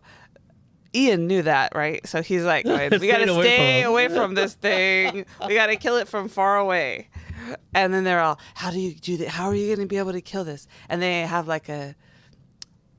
Ian 0.95 1.27
knew 1.27 1.43
that, 1.43 1.75
right? 1.75 2.07
So 2.07 2.23
he's 2.23 2.45
like, 2.45 2.65
we 2.65 2.71
got 2.73 2.91
to 2.91 2.99
Staying 2.99 3.29
away 3.29 3.45
stay 3.45 3.83
away 3.83 4.09
from 4.17 4.35
this 4.35 4.55
thing. 4.55 5.27
We 5.47 5.55
got 5.55 5.67
to 5.67 5.77
kill 5.77 5.97
it 5.97 6.09
from 6.09 6.29
far 6.29 6.57
away. 6.59 7.09
And 7.75 7.93
then 7.93 8.05
they're 8.05 8.21
all, 8.21 8.39
"How 8.55 8.71
do 8.71 8.79
you 8.81 8.95
do 8.95 9.17
that? 9.19 9.29
How 9.29 9.47
are 9.47 9.55
you 9.55 9.67
going 9.67 9.87
to 9.87 9.91
be 9.91 9.99
able 9.99 10.13
to 10.13 10.21
kill 10.21 10.45
this?" 10.45 10.67
And 10.89 11.03
they 11.03 11.23
have 11.23 11.47
like 11.49 11.69
a, 11.69 11.95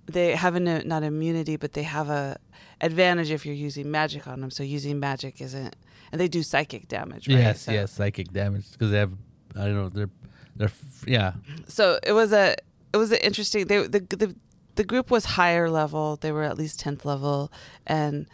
they 0.08 0.36
have 0.36 0.56
a 0.56 0.60
not 0.60 1.04
immunity, 1.04 1.56
but 1.56 1.74
they 1.74 1.84
have 1.84 2.10
a 2.10 2.38
advantage 2.82 3.32
if 3.32 3.46
you're 3.46 3.56
using 3.56 3.90
magic 3.90 4.28
on 4.28 4.42
them. 4.42 4.52
So 4.52 4.62
using 4.64 5.00
magic 5.00 5.42
isn't, 5.42 5.76
and 6.12 6.22
they 6.22 6.28
do 6.28 6.44
psychic 6.44 6.88
damage, 6.88 7.28
right? 7.28 7.38
Yes, 7.38 7.62
So- 7.62 7.72
yes, 7.72 7.92
psychic 7.92 8.32
damage 8.32 8.72
because 8.72 8.92
they 8.92 8.98
have. 9.00 9.14
I 9.56 9.62
don't 9.66 9.76
know. 9.76 9.90
They're, 9.90 10.10
they're. 10.56 10.72
Yeah. 11.08 11.34
so 11.68 11.98
it 12.04 12.12
was 12.12 12.34
a 12.34 12.56
it 12.94 12.98
was 12.98 13.12
an 13.12 13.20
interesting 13.20 13.68
they 13.68 13.88
the, 13.88 14.00
the 14.02 14.36
the 14.76 14.84
group 14.84 15.10
was 15.12 15.26
higher 15.26 15.70
level 15.70 16.16
they 16.18 16.32
were 16.32 16.44
at 16.44 16.58
least 16.58 16.80
10th 16.84 17.06
level 17.06 17.52
and 17.86 18.28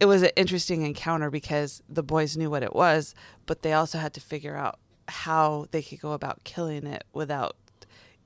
it 0.00 0.06
was 0.06 0.22
an 0.22 0.30
interesting 0.36 0.82
encounter 0.82 1.30
because 1.30 1.82
the 1.88 2.02
boys 2.02 2.36
knew 2.36 2.50
what 2.50 2.62
it 2.62 2.74
was 2.74 3.14
but 3.46 3.62
they 3.62 3.72
also 3.72 3.98
had 3.98 4.12
to 4.14 4.20
figure 4.20 4.56
out 4.56 4.78
how 5.08 5.66
they 5.70 5.82
could 5.82 6.00
go 6.00 6.12
about 6.12 6.44
killing 6.44 6.86
it 6.86 7.04
without 7.12 7.56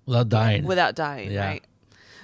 Without 0.06 0.28
dying. 0.28 0.64
without 0.64 0.94
dying 0.94 1.30
Yeah. 1.32 1.46
right 1.46 1.64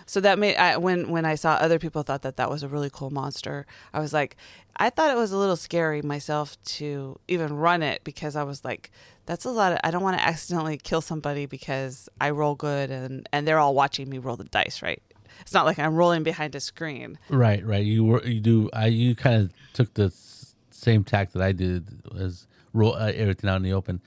so 0.04 0.20
that 0.20 0.38
made 0.38 0.56
I, 0.56 0.76
when 0.78 1.10
when 1.10 1.24
I 1.24 1.36
saw 1.36 1.52
other 1.54 1.78
people 1.78 2.02
thought 2.02 2.22
that 2.22 2.36
that 2.36 2.50
was 2.50 2.62
a 2.64 2.68
really 2.68 2.90
cool 2.92 3.10
monster. 3.10 3.66
I 3.94 4.00
was 4.00 4.12
like, 4.12 4.36
I 4.76 4.90
thought 4.90 5.10
it 5.10 5.16
was 5.16 5.30
a 5.30 5.38
little 5.38 5.56
scary 5.56 6.02
myself 6.02 6.60
to 6.64 7.18
even 7.28 7.54
run 7.54 7.82
it 7.84 8.02
because 8.02 8.34
I 8.34 8.42
was 8.42 8.64
like, 8.64 8.90
that's 9.26 9.44
a 9.44 9.50
lot. 9.50 9.72
Of, 9.72 9.78
I 9.84 9.92
don't 9.92 10.02
want 10.02 10.18
to 10.18 10.22
accidentally 10.22 10.76
kill 10.76 11.00
somebody 11.02 11.46
because 11.46 12.08
I 12.20 12.30
roll 12.30 12.56
good 12.56 12.90
and 12.90 13.28
and 13.32 13.46
they're 13.46 13.60
all 13.60 13.74
watching 13.74 14.10
me 14.10 14.18
roll 14.18 14.36
the 14.36 14.44
dice, 14.44 14.82
right? 14.82 15.00
It's 15.43 15.53
not 15.53 15.66
like 15.66 15.78
I'm 15.78 15.95
rolling 15.95 16.22
behind 16.22 16.55
a 16.55 16.61
screen. 16.61 17.18
Right, 17.28 17.64
right. 17.64 17.84
You 17.84 18.05
were. 18.05 18.24
You 18.24 18.40
do. 18.40 18.70
I. 18.72 18.86
You 18.86 19.14
kind 19.14 19.43
of 19.43 19.53
took 19.74 19.95
the 19.95 20.05
s- 20.07 20.55
same 20.70 21.05
tack 21.05 21.32
that 21.32 21.43
I 21.43 21.53
did 21.53 21.86
as 22.18 22.47
roll 22.72 22.95
uh, 22.95 23.12
everything 23.14 23.51
out 23.51 23.57
in 23.57 23.62
the 23.62 23.72
open. 23.74 24.01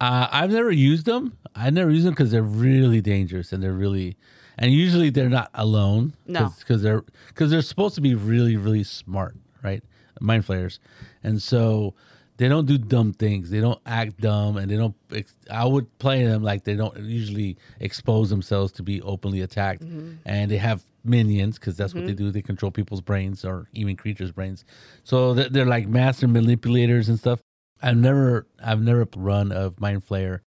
Uh, 0.00 0.26
I've 0.30 0.50
never 0.50 0.70
used 0.70 1.06
them. 1.06 1.36
I 1.54 1.70
never 1.70 1.90
use 1.90 2.04
them 2.04 2.12
because 2.14 2.30
they're 2.30 2.42
really 2.42 3.00
dangerous 3.00 3.52
and 3.52 3.62
they're 3.62 3.72
really, 3.74 4.16
and 4.58 4.72
usually 4.72 5.10
they're 5.10 5.28
not 5.28 5.50
alone. 5.54 6.14
No. 6.26 6.52
because 6.58 6.82
they're 6.82 7.02
because 7.28 7.50
they're 7.50 7.62
supposed 7.62 7.94
to 7.96 8.00
be 8.00 8.14
really 8.14 8.56
really 8.56 8.84
smart, 8.84 9.36
right? 9.62 9.82
Mind 10.20 10.44
flayers, 10.44 10.80
and 11.22 11.40
so 11.42 11.94
they 12.40 12.48
don't 12.48 12.64
do 12.64 12.78
dumb 12.78 13.12
things. 13.12 13.50
They 13.50 13.60
don't 13.60 13.78
act 13.84 14.18
dumb, 14.18 14.56
and 14.56 14.70
they 14.70 14.76
don't. 14.78 14.96
ex- 15.14 15.36
I 15.50 15.66
would 15.66 15.98
play 15.98 16.24
them 16.24 16.42
like 16.42 16.64
they 16.64 16.74
don't 16.74 16.96
usually 16.96 17.58
expose 17.80 18.30
themselves 18.30 18.72
to 18.72 18.82
be 18.82 19.02
openly 19.02 19.42
attacked, 19.42 19.82
mm-hmm. 19.82 20.12
and 20.24 20.50
they 20.50 20.56
have 20.56 20.82
minions 21.04 21.58
because 21.58 21.76
that's 21.76 21.92
what 21.92 22.06
they 22.06 22.14
mm-hmm. 22.14 22.24
do. 22.24 22.30
They 22.30 22.40
control 22.40 22.72
people's 22.72 23.02
brains 23.02 23.44
or 23.44 23.68
even 23.74 23.94
creatures' 23.94 24.32
brains. 24.32 24.64
So 25.04 25.34
they're, 25.34 25.50
they're 25.50 25.66
like 25.66 25.86
master 25.86 26.26
manipulators 26.26 27.10
and 27.10 27.18
stuff. 27.18 27.40
I've 27.82 27.98
never, 27.98 28.46
I've 28.64 28.80
never 28.80 29.06
run 29.16 29.52
of 29.52 29.78
mind 29.78 30.08
flayer, 30.08 30.40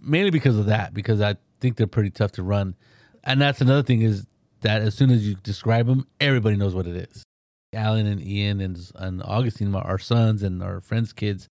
mainly 0.00 0.30
because 0.30 0.56
of 0.56 0.66
that. 0.66 0.94
Because 0.94 1.20
I 1.20 1.34
think 1.60 1.74
they're 1.74 1.88
pretty 1.88 2.10
tough 2.10 2.30
to 2.32 2.44
run. 2.44 2.76
And 3.24 3.40
that's 3.40 3.60
another 3.60 3.82
thing 3.82 4.02
is 4.02 4.24
that 4.60 4.82
as 4.82 4.94
soon 4.94 5.10
as 5.10 5.26
you 5.26 5.34
describe 5.42 5.88
them, 5.88 6.06
everybody 6.20 6.54
knows 6.54 6.76
what 6.76 6.86
it 6.86 6.94
is. 6.94 7.24
Alan 7.72 8.06
and 8.06 8.20
Ian 8.22 8.60
and 8.60 8.78
and 8.96 9.22
Augustine, 9.22 9.74
our 9.74 9.98
sons 9.98 10.42
and 10.42 10.62
our 10.62 10.80
friends' 10.80 11.12
kids. 11.12 11.48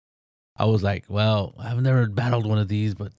I 0.57 0.65
was 0.65 0.83
like, 0.83 1.05
well, 1.07 1.55
I've 1.57 1.81
never 1.81 2.07
battled 2.07 2.45
one 2.45 2.57
of 2.57 2.67
these, 2.67 2.93
but 2.93 3.13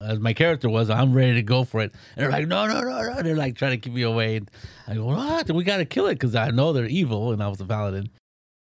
as 0.00 0.18
my 0.18 0.32
character 0.32 0.68
was, 0.68 0.90
I'm 0.90 1.12
ready 1.12 1.34
to 1.34 1.42
go 1.42 1.64
for 1.64 1.80
it. 1.80 1.92
And 2.16 2.24
they're 2.24 2.30
like, 2.30 2.48
no, 2.48 2.66
no, 2.66 2.80
no, 2.80 3.02
no. 3.02 3.22
They're 3.22 3.36
like 3.36 3.56
trying 3.56 3.72
to 3.72 3.78
keep 3.78 3.92
me 3.92 4.02
away. 4.02 4.36
And 4.36 4.50
I 4.86 4.94
go, 4.94 5.06
what? 5.06 5.50
We 5.50 5.64
got 5.64 5.78
to 5.78 5.84
kill 5.84 6.06
it 6.06 6.14
because 6.14 6.34
I 6.34 6.50
know 6.50 6.72
they're 6.72 6.86
evil. 6.86 7.32
And 7.32 7.42
I 7.42 7.48
was 7.48 7.60
a 7.60 7.64
paladin. 7.64 8.10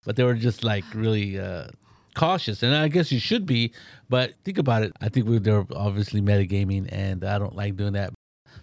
But 0.05 0.16
they 0.16 0.24
were 0.24 0.34
just 0.34 0.64
like 0.64 0.84
really 0.95 1.38
uh, 1.38 1.68
cautious. 2.14 2.62
And 2.62 2.74
I 2.74 2.88
guess 2.88 3.12
you 3.12 3.20
should 3.20 3.47
be. 3.47 3.72
But 4.09 4.34
think 4.45 4.59
about 4.59 4.82
it. 4.82 4.93
I 5.01 5.09
think 5.09 5.28
we, 5.28 5.38
they're 5.38 5.66
obviously 5.74 6.20
metagaming, 6.20 6.88
and 6.90 7.24
I 7.24 7.38
don't 7.38 7.55
like 7.55 7.76
doing 7.76 7.93
that. 7.93 8.12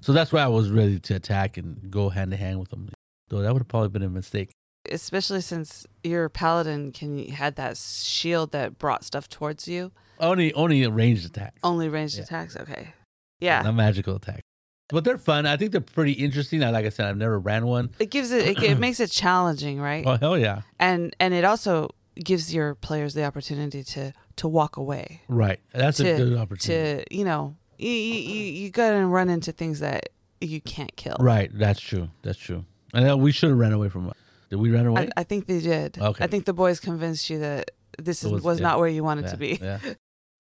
So 0.01 0.13
that's 0.13 0.31
why 0.31 0.41
I 0.41 0.47
was 0.47 0.69
ready 0.69 0.99
to 0.99 1.15
attack 1.15 1.57
and 1.57 1.89
go 1.89 2.09
hand 2.09 2.31
to 2.31 2.37
hand 2.37 2.59
with 2.59 2.69
them. 2.69 2.89
Though 3.29 3.41
that 3.41 3.53
would 3.53 3.61
have 3.61 3.67
probably 3.67 3.89
been 3.89 4.03
a 4.03 4.09
mistake. 4.09 4.51
Especially 4.91 5.41
since 5.41 5.85
your 6.03 6.29
paladin 6.29 6.91
can 6.91 7.27
had 7.29 7.55
that 7.55 7.77
shield 7.77 8.51
that 8.51 8.77
brought 8.77 9.03
stuff 9.03 9.29
towards 9.29 9.67
you. 9.67 9.91
Only 10.19 10.53
only 10.53 10.85
ranged 10.87 11.25
attacks. 11.25 11.59
Only 11.63 11.89
ranged 11.89 12.17
Yeah. 12.17 12.23
attacks. 12.23 12.55
Okay. 12.57 12.93
Yeah. 13.39 13.61
Not 13.61 13.75
magical 13.75 14.15
attack. 14.15 14.41
But 14.89 15.03
they're 15.03 15.19
fun. 15.19 15.45
I 15.45 15.55
think 15.55 15.71
they're 15.71 15.81
pretty 15.81 16.13
interesting. 16.13 16.63
I- 16.63 16.71
Like 16.71 16.85
I 16.85 16.89
said, 16.89 17.05
I've 17.05 17.17
never 17.17 17.39
ran 17.39 17.67
one. 17.67 17.91
It 17.99 18.09
gives 18.09 18.31
it, 18.31 18.47
it 18.47 18.63
it 18.63 18.79
makes 18.79 18.99
it 18.99 19.11
challenging, 19.11 19.79
right? 19.79 20.03
Oh 20.05 20.17
hell 20.17 20.37
yeah! 20.37 20.61
And 20.79 21.15
and 21.19 21.33
it 21.33 21.45
also 21.45 21.89
gives 22.15 22.53
your 22.53 22.75
players 22.75 23.13
the 23.13 23.23
opportunity 23.23 23.83
to 23.83 24.13
to 24.37 24.47
walk 24.47 24.77
away. 24.77 25.21
Right, 25.29 25.59
that's 25.73 25.99
a 25.99 26.03
good 26.03 26.37
opportunity. 26.37 27.03
To, 27.05 27.15
you 27.15 27.23
know, 27.23 27.55
you 27.77 27.91
you, 27.91 28.19
you 28.33 28.43
you 28.63 28.69
got 28.71 28.91
to 28.91 29.05
run 29.05 29.29
into 29.29 29.51
things 29.51 29.79
that 29.79 30.09
you 30.41 30.59
can't 30.59 30.95
kill. 30.95 31.17
Right, 31.19 31.51
that's 31.53 31.79
true. 31.79 32.09
That's 32.23 32.39
true. 32.39 32.65
And 32.93 33.11
uh, 33.11 33.15
we 33.17 33.31
should 33.31 33.49
have 33.49 33.59
ran 33.59 33.73
away 33.73 33.89
from. 33.89 34.11
Did 34.49 34.57
we 34.57 34.71
run 34.71 34.87
away? 34.87 35.09
I, 35.15 35.21
I 35.21 35.23
think 35.23 35.45
they 35.45 35.59
did. 35.59 35.97
Okay. 35.99 36.23
I 36.23 36.27
think 36.27 36.45
the 36.45 36.53
boys 36.53 36.79
convinced 36.79 37.29
you 37.29 37.39
that 37.39 37.71
this 37.97 38.23
was- 38.23 38.41
was, 38.43 38.59
yeah. 38.59 38.67
not 38.67 38.79
where 38.79 38.87
you 38.87 39.03
wanted 39.03 39.25
yeah, 39.25 39.31
to 39.31 39.37
be. 39.37 39.59
Yeah. 39.61 39.79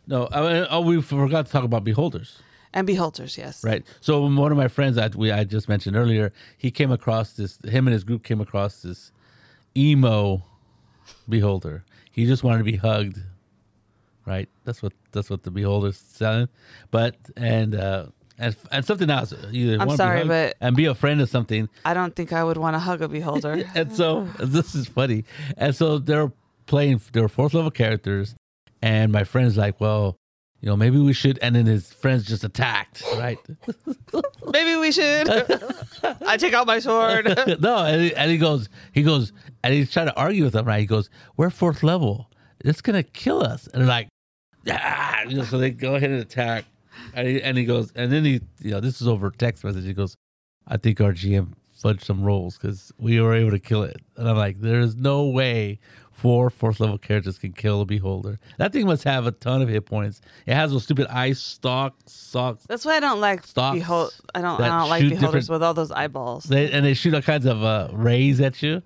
No, 0.07 0.27
I 0.31 0.41
mean, 0.41 0.67
oh, 0.71 0.81
we 0.81 1.01
forgot 1.01 1.45
to 1.45 1.51
talk 1.51 1.63
about 1.63 1.83
beholders. 1.83 2.41
And 2.73 2.85
beholders, 2.87 3.37
yes. 3.37 3.63
Right. 3.63 3.83
So 4.01 4.21
one 4.27 4.51
of 4.51 4.57
my 4.57 4.67
friends 4.67 4.95
that 4.95 5.15
we 5.15 5.31
I 5.31 5.43
just 5.43 5.69
mentioned 5.69 5.95
earlier, 5.95 6.31
he 6.57 6.71
came 6.71 6.91
across 6.91 7.33
this. 7.33 7.59
Him 7.63 7.87
and 7.87 7.93
his 7.93 8.03
group 8.03 8.23
came 8.23 8.41
across 8.41 8.81
this 8.81 9.11
emo 9.75 10.43
beholder. 11.27 11.83
He 12.11 12.25
just 12.25 12.43
wanted 12.43 12.59
to 12.59 12.63
be 12.63 12.75
hugged. 12.75 13.19
Right. 14.25 14.49
That's 14.65 14.83
what 14.83 14.93
that's 15.11 15.29
what 15.29 15.43
the 15.43 15.51
beholder's 15.51 15.97
selling. 15.97 16.49
But 16.91 17.15
and 17.35 17.73
uh 17.73 18.07
and 18.39 18.55
and 18.71 18.85
something 18.85 19.09
else. 19.09 19.33
Either 19.51 19.77
I'm 19.81 19.95
sorry, 19.95 20.23
but- 20.25 20.55
and 20.61 20.75
be 20.75 20.85
a 20.85 20.95
friend 20.95 21.21
of 21.21 21.29
something. 21.29 21.69
I 21.85 21.93
don't 21.93 22.15
think 22.15 22.33
I 22.33 22.43
would 22.43 22.57
want 22.57 22.75
to 22.75 22.79
hug 22.79 23.01
a 23.01 23.07
beholder. 23.07 23.63
and 23.75 23.93
so 23.95 24.27
this 24.39 24.73
is 24.75 24.87
funny. 24.87 25.25
And 25.57 25.75
so 25.75 25.97
they're 25.99 26.31
playing. 26.65 27.01
They 27.11 27.21
were 27.21 27.27
fourth 27.29 27.53
level 27.53 27.71
characters, 27.71 28.35
and 28.81 29.11
my 29.11 29.23
friend's 29.23 29.57
like, 29.57 29.79
"Well, 29.81 30.15
you 30.61 30.69
know, 30.69 30.77
maybe 30.77 30.97
we 30.99 31.13
should." 31.13 31.37
And 31.41 31.55
then 31.55 31.65
his 31.65 31.91
friends 31.91 32.25
just 32.25 32.43
attacked, 32.43 33.03
right? 33.15 33.37
Maybe 34.51 34.75
we 34.77 34.91
should. 34.91 35.29
I 36.25 36.35
take 36.37 36.53
out 36.53 36.65
my 36.65 36.79
sword. 36.79 37.25
no, 37.61 37.77
and 37.85 38.01
he, 38.01 38.15
and 38.15 38.31
he 38.31 38.37
goes, 38.37 38.67
he 38.93 39.03
goes, 39.03 39.31
and 39.63 39.73
he's 39.73 39.91
trying 39.91 40.07
to 40.07 40.15
argue 40.15 40.43
with 40.43 40.53
them, 40.53 40.65
right? 40.65 40.79
He 40.79 40.85
goes, 40.87 41.09
"We're 41.37 41.51
fourth 41.51 41.83
level. 41.83 42.31
It's 42.61 42.81
gonna 42.81 43.03
kill 43.03 43.43
us." 43.43 43.67
And 43.67 43.81
they're 43.81 43.87
like, 43.87 44.07
"Yeah," 44.65 45.23
you 45.25 45.37
know, 45.37 45.43
so 45.43 45.59
they 45.59 45.69
go 45.69 45.95
ahead 45.95 46.09
and 46.09 46.19
attack. 46.21 46.65
And 47.13 47.27
he, 47.27 47.41
and 47.41 47.57
he 47.57 47.65
goes, 47.65 47.91
and 47.95 48.11
then 48.11 48.23
he, 48.25 48.41
you 48.61 48.71
know, 48.71 48.79
this 48.79 49.01
is 49.01 49.07
over 49.07 49.31
text 49.31 49.63
message. 49.63 49.85
He 49.85 49.93
goes, 49.93 50.15
"I 50.67 50.77
think 50.77 51.01
our 51.01 51.11
GM 51.13 51.53
fudged 51.81 52.03
some 52.03 52.21
rolls 52.23 52.57
because 52.57 52.91
we 52.97 53.19
were 53.21 53.33
able 53.33 53.51
to 53.51 53.59
kill 53.59 53.83
it." 53.83 53.97
And 54.17 54.27
I'm 54.29 54.37
like, 54.37 54.59
"There 54.59 54.79
is 54.79 54.95
no 54.95 55.27
way." 55.27 55.79
Four 56.11 56.49
fourth 56.49 56.81
level 56.81 56.97
characters 56.97 57.37
can 57.39 57.53
kill 57.53 57.79
a 57.79 57.85
beholder. 57.85 58.39
That 58.57 58.73
thing 58.73 58.85
must 58.85 59.05
have 59.05 59.25
a 59.25 59.31
ton 59.31 59.61
of 59.61 59.69
hit 59.69 59.85
points. 59.85 60.19
It 60.45 60.53
has 60.53 60.69
those 60.71 60.83
stupid 60.83 61.07
eye 61.07 61.31
stalks, 61.31 62.11
socks. 62.11 62.65
That's 62.67 62.83
why 62.83 62.97
I 62.97 62.99
don't 62.99 63.21
like 63.21 63.47
Stalks. 63.47 63.77
I 64.35 64.41
don't. 64.41 64.59
I 64.59 64.67
don't 64.67 64.89
like 64.89 65.07
beholders 65.07 65.47
with 65.49 65.63
all 65.63 65.73
those 65.73 65.91
eyeballs. 65.91 66.43
They, 66.43 66.69
and 66.71 66.85
they 66.85 66.93
shoot 66.93 67.13
all 67.13 67.21
kinds 67.21 67.45
of 67.45 67.63
uh, 67.63 67.87
rays 67.93 68.41
at 68.41 68.61
you, 68.61 68.81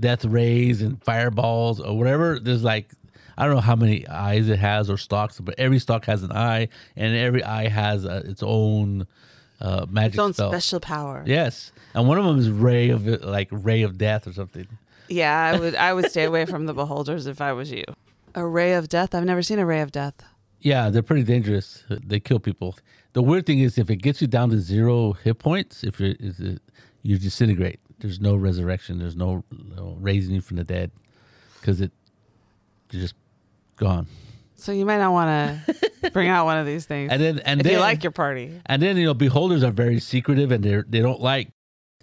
death 0.00 0.24
rays 0.24 0.80
and 0.80 1.02
fireballs 1.04 1.78
or 1.78 1.98
whatever. 1.98 2.38
There's 2.38 2.64
like 2.64 2.90
I 3.36 3.44
don't 3.44 3.54
know 3.54 3.60
how 3.60 3.76
many 3.76 4.06
eyes 4.08 4.48
it 4.48 4.58
has 4.58 4.88
or 4.88 4.96
stalks, 4.96 5.40
but 5.40 5.54
every 5.58 5.78
stalk 5.78 6.06
has 6.06 6.22
an 6.22 6.32
eye, 6.32 6.68
and 6.96 7.14
every 7.16 7.42
eye 7.42 7.68
has 7.68 8.04
uh, 8.04 8.22
its 8.24 8.42
own 8.42 9.06
uh, 9.60 9.86
magic 9.90 10.14
its 10.14 10.18
own 10.18 10.32
spell. 10.32 10.50
special 10.50 10.80
power. 10.80 11.22
Yes, 11.26 11.72
and 11.94 12.08
one 12.08 12.18
of 12.18 12.24
them 12.24 12.38
is 12.38 12.50
ray 12.50 12.90
of 12.90 13.06
like 13.06 13.48
ray 13.50 13.82
of 13.82 13.98
death 13.98 14.26
or 14.26 14.32
something. 14.32 14.66
Yeah, 15.08 15.52
I 15.54 15.58
would. 15.58 15.74
I 15.74 15.92
would 15.92 16.10
stay 16.10 16.24
away 16.30 16.46
from 16.46 16.66
the 16.66 16.74
beholders 16.74 17.26
if 17.26 17.40
I 17.40 17.52
was 17.52 17.70
you. 17.70 17.84
A 18.34 18.46
ray 18.46 18.74
of 18.74 18.88
death. 18.88 19.14
I've 19.14 19.24
never 19.24 19.42
seen 19.42 19.58
a 19.58 19.66
ray 19.66 19.80
of 19.80 19.92
death. 19.92 20.14
Yeah, 20.60 20.90
they're 20.90 21.02
pretty 21.02 21.22
dangerous. 21.22 21.84
They 21.88 22.20
kill 22.20 22.38
people. 22.38 22.76
The 23.12 23.22
weird 23.22 23.46
thing 23.46 23.60
is, 23.60 23.78
if 23.78 23.88
it 23.88 23.96
gets 23.96 24.20
you 24.20 24.26
down 24.26 24.50
to 24.50 24.58
zero 24.58 25.12
hit 25.12 25.38
points, 25.38 25.84
if 25.84 26.00
you're, 26.00 26.14
it, 26.18 26.60
you 27.02 27.18
disintegrate. 27.18 27.80
There's 27.98 28.20
no 28.20 28.36
resurrection. 28.36 28.98
There's 28.98 29.16
no, 29.16 29.42
no 29.50 29.96
raising 30.00 30.34
you 30.34 30.40
from 30.42 30.56
the 30.56 30.64
dead 30.64 30.90
because 31.60 31.80
it 31.80 31.92
you're 32.90 33.02
just 33.02 33.14
gone. 33.76 34.06
So 34.56 34.72
you 34.72 34.84
might 34.86 34.98
not 34.98 35.12
want 35.12 35.28
to 35.66 36.10
bring 36.10 36.28
out 36.28 36.44
one 36.46 36.58
of 36.58 36.66
these 36.66 36.86
things 36.86 37.12
And 37.12 37.20
then 37.22 37.38
and 37.40 37.60
if 37.60 37.64
then 37.64 37.74
you 37.74 37.78
like 37.80 38.02
your 38.02 38.10
party. 38.12 38.60
and 38.66 38.80
then 38.82 38.96
you 38.96 39.04
know 39.04 39.14
beholders 39.14 39.62
are 39.62 39.70
very 39.70 40.00
secretive 40.00 40.50
and 40.50 40.64
they're 40.64 40.84
they 40.88 41.00
don't 41.00 41.20
like 41.20 41.48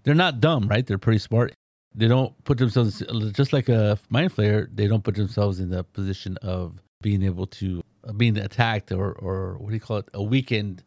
they're 0.04 0.14
not 0.14 0.40
dumb 0.40 0.68
right 0.68 0.86
they're 0.86 0.98
pretty 1.00 1.20
smart 1.20 1.54
they 1.96 2.08
don't 2.08 2.32
put 2.44 2.58
themselves 2.58 3.02
just 3.34 3.54
like 3.54 3.70
a 3.70 3.98
mind 4.10 4.34
flayer 4.36 4.68
they 4.74 4.88
don't 4.88 5.04
put 5.04 5.16
themselves 5.16 5.60
in 5.60 5.70
the 5.70 5.84
position 5.84 6.38
of 6.42 6.82
being 7.02 7.24
able 7.24 7.48
to 7.48 7.82
uh, 8.08 8.14
being 8.14 8.38
attacked 8.38 8.92
or 8.92 9.14
or 9.14 9.58
what 9.58 9.70
do 9.70 9.74
you 9.76 9.80
call 9.82 9.98
it 9.98 10.10
a 10.14 10.22
weakened 10.22 10.84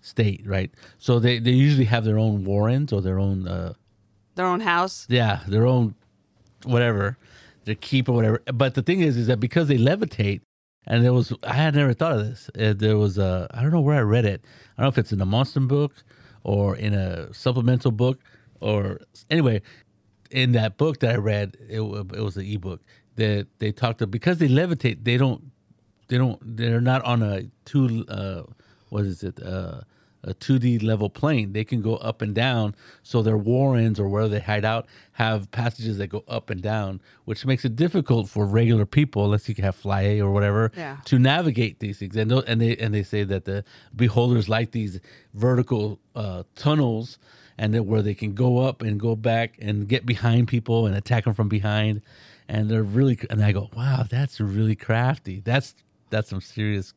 state 0.00 0.42
right 0.46 0.70
so 0.98 1.18
they 1.18 1.38
they 1.38 1.50
usually 1.52 1.84
have 1.84 2.04
their 2.04 2.18
own 2.18 2.44
warrens 2.44 2.92
or 2.92 3.00
their 3.02 3.18
own 3.18 3.46
uh 3.46 3.72
Their 4.36 4.46
own 4.46 4.60
house. 4.60 5.06
yeah 5.08 5.40
their 5.48 5.66
own 5.66 5.94
whatever 6.64 7.18
their 7.70 7.76
keep 7.76 8.08
or 8.08 8.12
whatever. 8.12 8.42
But 8.52 8.74
the 8.74 8.82
thing 8.82 9.00
is 9.00 9.16
is 9.16 9.26
that 9.28 9.40
because 9.40 9.68
they 9.68 9.78
levitate 9.78 10.40
and 10.86 11.04
there 11.04 11.12
was 11.12 11.32
i 11.44 11.52
had 11.54 11.74
never 11.74 11.94
thought 11.94 12.12
of 12.18 12.26
this. 12.26 12.50
Uh, 12.58 12.74
there 12.76 12.96
was 12.96 13.18
a 13.18 13.48
i 13.54 13.62
don't 13.62 13.72
know 13.72 13.80
where 13.80 13.98
i 13.98 14.02
read 14.02 14.26
it. 14.26 14.40
I 14.76 14.82
don't 14.82 14.86
know 14.86 14.88
if 14.88 14.98
it's 14.98 15.12
in 15.12 15.20
a 15.20 15.26
monster 15.26 15.60
book 15.60 15.92
or 16.42 16.76
in 16.76 16.94
a 16.94 17.32
supplemental 17.32 17.92
book 17.92 18.18
or 18.60 19.00
anyway 19.30 19.62
in 20.30 20.52
that 20.52 20.76
book 20.76 21.00
that 21.00 21.12
i 21.14 21.16
read 21.16 21.56
it, 21.68 21.80
it 21.80 22.22
was 22.28 22.36
an 22.36 22.46
ebook 22.46 22.80
that 23.16 23.46
they 23.58 23.72
talked 23.72 24.00
of 24.02 24.10
because 24.10 24.38
they 24.38 24.48
levitate 24.48 25.04
they 25.04 25.16
don't 25.16 25.42
they 26.08 26.18
don't 26.18 26.38
they're 26.56 26.80
not 26.80 27.02
on 27.04 27.22
a 27.22 27.42
two 27.64 28.04
uh 28.08 28.42
what 28.88 29.04
is 29.04 29.22
it 29.22 29.40
uh 29.42 29.80
a 30.22 30.34
2D 30.34 30.82
level 30.82 31.08
plane. 31.08 31.52
They 31.52 31.64
can 31.64 31.80
go 31.80 31.96
up 31.96 32.20
and 32.22 32.34
down. 32.34 32.74
So 33.02 33.22
their 33.22 33.38
warrens 33.38 33.98
or 33.98 34.08
where 34.08 34.28
they 34.28 34.40
hide 34.40 34.64
out 34.64 34.86
have 35.12 35.50
passages 35.50 35.98
that 35.98 36.08
go 36.08 36.24
up 36.28 36.50
and 36.50 36.60
down, 36.62 37.00
which 37.24 37.46
makes 37.46 37.64
it 37.64 37.74
difficult 37.76 38.28
for 38.28 38.44
regular 38.46 38.84
people, 38.86 39.24
unless 39.24 39.48
you 39.48 39.54
can 39.54 39.64
have 39.64 39.76
fly 39.76 40.02
A 40.02 40.20
or 40.20 40.30
whatever, 40.30 40.72
Yeah. 40.76 40.98
to 41.06 41.18
navigate 41.18 41.78
these 41.80 41.98
things. 41.98 42.16
And, 42.16 42.30
and 42.32 42.60
they 42.60 42.76
and 42.76 42.94
they 42.94 43.02
say 43.02 43.24
that 43.24 43.44
the 43.46 43.64
beholders 43.96 44.48
like 44.48 44.72
these 44.72 45.00
vertical 45.34 45.98
uh, 46.14 46.42
tunnels, 46.54 47.18
and 47.56 47.74
that 47.74 47.82
where 47.84 48.02
they 48.02 48.14
can 48.14 48.32
go 48.34 48.58
up 48.58 48.80
and 48.82 48.98
go 48.98 49.14
back 49.14 49.56
and 49.60 49.86
get 49.88 50.06
behind 50.06 50.48
people 50.48 50.86
and 50.86 50.96
attack 50.96 51.24
them 51.24 51.34
from 51.34 51.48
behind. 51.48 52.00
And 52.48 52.68
they're 52.70 52.82
really 52.82 53.18
and 53.30 53.44
I 53.44 53.52
go, 53.52 53.70
wow, 53.76 54.04
that's 54.08 54.40
really 54.40 54.74
crafty. 54.76 55.40
That's 55.44 55.74
that's 56.10 56.28
some 56.30 56.40
serious 56.40 56.92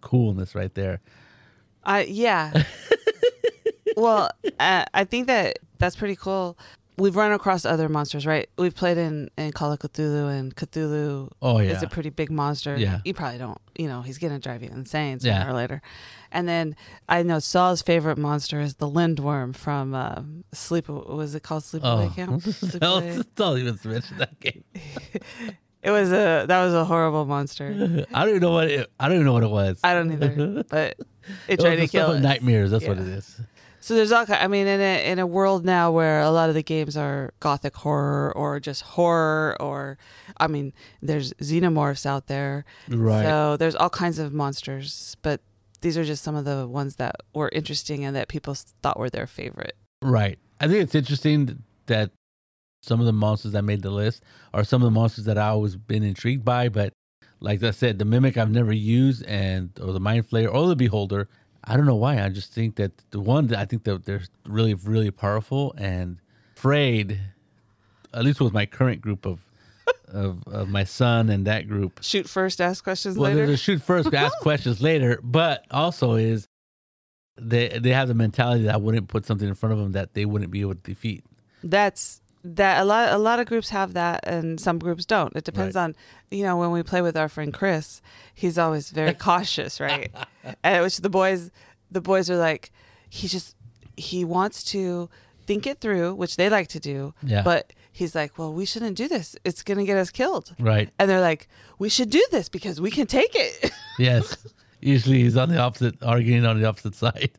coolness 0.00 0.54
right 0.54 0.74
there. 0.74 1.00
I 1.86 2.02
yeah. 2.02 2.64
well, 3.96 4.30
uh, 4.60 4.84
I 4.92 5.04
think 5.04 5.26
that 5.28 5.58
that's 5.78 5.96
pretty 5.96 6.16
cool. 6.16 6.58
We've 6.98 7.14
run 7.14 7.30
across 7.32 7.66
other 7.66 7.90
monsters, 7.90 8.24
right? 8.26 8.48
We've 8.56 8.74
played 8.74 8.96
in 8.96 9.30
in 9.36 9.52
Call 9.52 9.70
of 9.72 9.78
Cthulhu, 9.80 10.30
and 10.38 10.56
Cthulhu 10.56 11.30
Oh 11.42 11.58
yeah, 11.58 11.72
is 11.72 11.82
a 11.82 11.86
pretty 11.88 12.08
big 12.10 12.30
monster. 12.30 12.74
Yeah. 12.76 13.00
you 13.04 13.12
probably 13.14 13.38
don't. 13.38 13.58
You 13.78 13.86
know, 13.88 14.00
he's 14.02 14.16
gonna 14.18 14.38
drive 14.38 14.62
you 14.62 14.70
insane 14.70 15.20
sooner 15.20 15.34
Yeah. 15.34 15.48
or 15.48 15.52
later. 15.52 15.82
And 16.32 16.48
then 16.48 16.74
I 17.08 17.22
know 17.22 17.38
Saul's 17.38 17.82
favorite 17.82 18.16
monster 18.18 18.60
is 18.60 18.76
the 18.76 18.88
lindworm 18.88 19.54
from 19.54 19.94
uh, 19.94 20.22
Sleep. 20.52 20.88
Was 20.88 21.34
it 21.34 21.42
called 21.42 21.62
Sleepaway 21.64 22.10
Oh, 22.10 22.12
Camp? 22.14 22.42
Sleepaway? 22.42 22.80
don't, 22.80 23.34
don't 23.36 23.58
even 23.58 23.78
mention 23.84 24.18
that 24.18 24.40
game. 24.40 24.64
It 25.86 25.90
was 25.92 26.10
a 26.10 26.44
that 26.48 26.64
was 26.64 26.74
a 26.74 26.84
horrible 26.84 27.24
monster. 27.26 27.66
I 28.12 28.20
don't 28.24 28.30
even 28.30 28.42
know 28.42 28.50
what 28.52 28.68
it, 28.68 28.90
I 28.98 29.06
don't 29.06 29.14
even 29.18 29.26
know 29.26 29.32
what 29.34 29.44
it 29.44 29.50
was. 29.50 29.78
I 29.84 29.94
don't 29.94 30.10
either, 30.12 30.64
but 30.68 30.96
it 31.48 31.60
tried 31.60 31.76
to 31.76 31.86
kill 31.86 32.10
us. 32.10 32.22
nightmares. 32.22 32.72
That's 32.72 32.86
what 32.86 32.98
it 32.98 33.06
is. 33.06 33.40
So 33.78 33.94
there's 33.94 34.10
all. 34.10 34.26
ki- 34.26 34.32
I 34.32 34.48
mean, 34.48 34.66
in 34.66 34.80
a 34.80 35.10
in 35.12 35.18
a 35.20 35.26
world 35.28 35.64
now 35.64 35.92
where 35.92 36.20
a 36.20 36.30
lot 36.30 36.48
of 36.48 36.56
the 36.56 36.62
games 36.64 36.96
are 36.96 37.32
gothic 37.38 37.76
horror 37.76 38.32
or 38.36 38.58
just 38.58 38.82
horror, 38.82 39.56
or 39.60 39.96
I 40.38 40.48
mean, 40.48 40.72
there's 41.00 41.32
xenomorphs 41.34 42.04
out 42.04 42.26
there. 42.26 42.64
Right. 42.88 43.22
So 43.22 43.56
there's 43.56 43.76
all 43.76 43.90
kinds 43.90 44.18
of 44.18 44.32
monsters, 44.32 45.16
but 45.22 45.40
these 45.82 45.96
are 45.96 46.02
just 46.04 46.24
some 46.24 46.34
of 46.34 46.44
the 46.44 46.66
ones 46.66 46.96
that 46.96 47.14
were 47.32 47.48
interesting 47.50 48.04
and 48.04 48.16
that 48.16 48.26
people 48.26 48.52
s- 48.52 48.74
thought 48.82 48.98
were 48.98 49.08
their 49.10 49.28
favorite. 49.28 49.76
Right. 50.02 50.38
I 50.60 50.66
think 50.66 50.82
it's 50.82 50.94
interesting 50.96 51.62
that 51.86 52.10
some 52.82 53.00
of 53.00 53.06
the 53.06 53.12
monsters 53.12 53.52
that 53.52 53.62
made 53.62 53.82
the 53.82 53.90
list 53.90 54.22
are 54.54 54.64
some 54.64 54.82
of 54.82 54.86
the 54.86 54.90
monsters 54.92 55.24
that 55.24 55.38
I 55.38 55.48
always 55.48 55.76
been 55.76 56.02
intrigued 56.02 56.44
by. 56.44 56.68
But 56.68 56.92
like 57.40 57.62
I 57.62 57.70
said, 57.70 57.98
the 57.98 58.04
mimic 58.04 58.36
I've 58.36 58.50
never 58.50 58.72
used, 58.72 59.24
and 59.26 59.70
or 59.82 59.92
the 59.92 60.00
mind 60.00 60.28
flayer 60.28 60.52
or 60.52 60.68
the 60.68 60.76
beholder. 60.76 61.28
I 61.64 61.76
don't 61.76 61.86
know 61.86 61.96
why. 61.96 62.22
I 62.22 62.28
just 62.28 62.52
think 62.52 62.76
that 62.76 62.92
the 63.10 63.20
one 63.20 63.48
that 63.48 63.58
I 63.58 63.64
think 63.64 63.84
that 63.84 64.04
they're 64.04 64.22
really 64.46 64.74
really 64.74 65.10
powerful 65.10 65.74
and 65.76 66.18
afraid. 66.56 67.18
At 68.14 68.24
least 68.24 68.40
with 68.40 68.52
my 68.52 68.66
current 68.66 69.00
group 69.00 69.26
of 69.26 69.40
of, 70.08 70.42
of 70.46 70.68
my 70.68 70.84
son 70.84 71.28
and 71.28 71.46
that 71.46 71.68
group. 71.68 72.00
Shoot 72.02 72.28
first, 72.28 72.60
ask 72.60 72.82
questions 72.84 73.18
Well, 73.18 73.32
later. 73.32 73.52
a 73.52 73.56
shoot 73.56 73.82
first, 73.82 74.12
ask 74.14 74.38
questions 74.40 74.80
later. 74.80 75.18
But 75.22 75.64
also 75.70 76.14
is 76.14 76.46
they 77.36 77.68
they 77.80 77.90
have 77.90 78.08
the 78.08 78.14
mentality 78.14 78.62
that 78.64 78.74
I 78.74 78.78
wouldn't 78.78 79.08
put 79.08 79.26
something 79.26 79.46
in 79.48 79.54
front 79.54 79.72
of 79.72 79.78
them 79.78 79.92
that 79.92 80.14
they 80.14 80.24
wouldn't 80.24 80.50
be 80.50 80.60
able 80.60 80.74
to 80.74 80.80
defeat. 80.80 81.24
That's 81.62 82.20
that 82.54 82.80
a 82.80 82.84
lot 82.84 83.12
a 83.12 83.18
lot 83.18 83.40
of 83.40 83.46
groups 83.46 83.70
have 83.70 83.94
that 83.94 84.20
and 84.26 84.60
some 84.60 84.78
groups 84.78 85.04
don't. 85.04 85.34
It 85.36 85.44
depends 85.44 85.74
Right. 85.74 85.82
on 85.84 85.96
you 86.30 86.42
know, 86.44 86.56
when 86.56 86.70
we 86.70 86.82
play 86.82 87.02
with 87.02 87.16
our 87.16 87.28
friend 87.28 87.52
Chris, 87.52 88.00
he's 88.34 88.56
always 88.58 88.90
very 88.90 89.14
cautious, 89.28 89.80
right? 89.80 90.10
and 90.62 90.82
which 90.84 90.98
the 90.98 91.10
boys 91.10 91.50
the 91.90 92.00
boys 92.00 92.30
are 92.30 92.36
like 92.36 92.70
he 93.08 93.28
just 93.28 93.56
he 93.96 94.24
wants 94.24 94.62
to 94.64 95.08
think 95.46 95.66
it 95.66 95.80
through, 95.80 96.14
which 96.14 96.36
they 96.36 96.48
like 96.50 96.68
to 96.68 96.80
do. 96.80 97.14
Yeah. 97.22 97.42
But 97.42 97.72
he's 97.92 98.14
like, 98.14 98.36
Well, 98.38 98.52
we 98.52 98.64
shouldn't 98.66 98.96
do 98.96 99.08
this. 99.08 99.36
It's 99.44 99.62
gonna 99.62 99.84
get 99.84 99.96
us 99.96 100.10
killed. 100.10 100.54
Right. 100.58 100.90
And 100.98 101.08
they're 101.10 101.20
like, 101.20 101.48
We 101.78 101.88
should 101.88 102.10
do 102.10 102.24
this 102.30 102.48
because 102.48 102.80
we 102.80 102.90
can 102.90 103.06
take 103.06 103.34
it. 103.34 103.72
Yes. 103.98 104.36
Usually 104.82 105.22
he's 105.22 105.38
on 105.38 105.48
the 105.48 105.58
opposite, 105.58 105.94
arguing 106.02 106.44
on 106.44 106.60
the 106.60 106.68
opposite 106.68 106.94
side. 106.94 107.30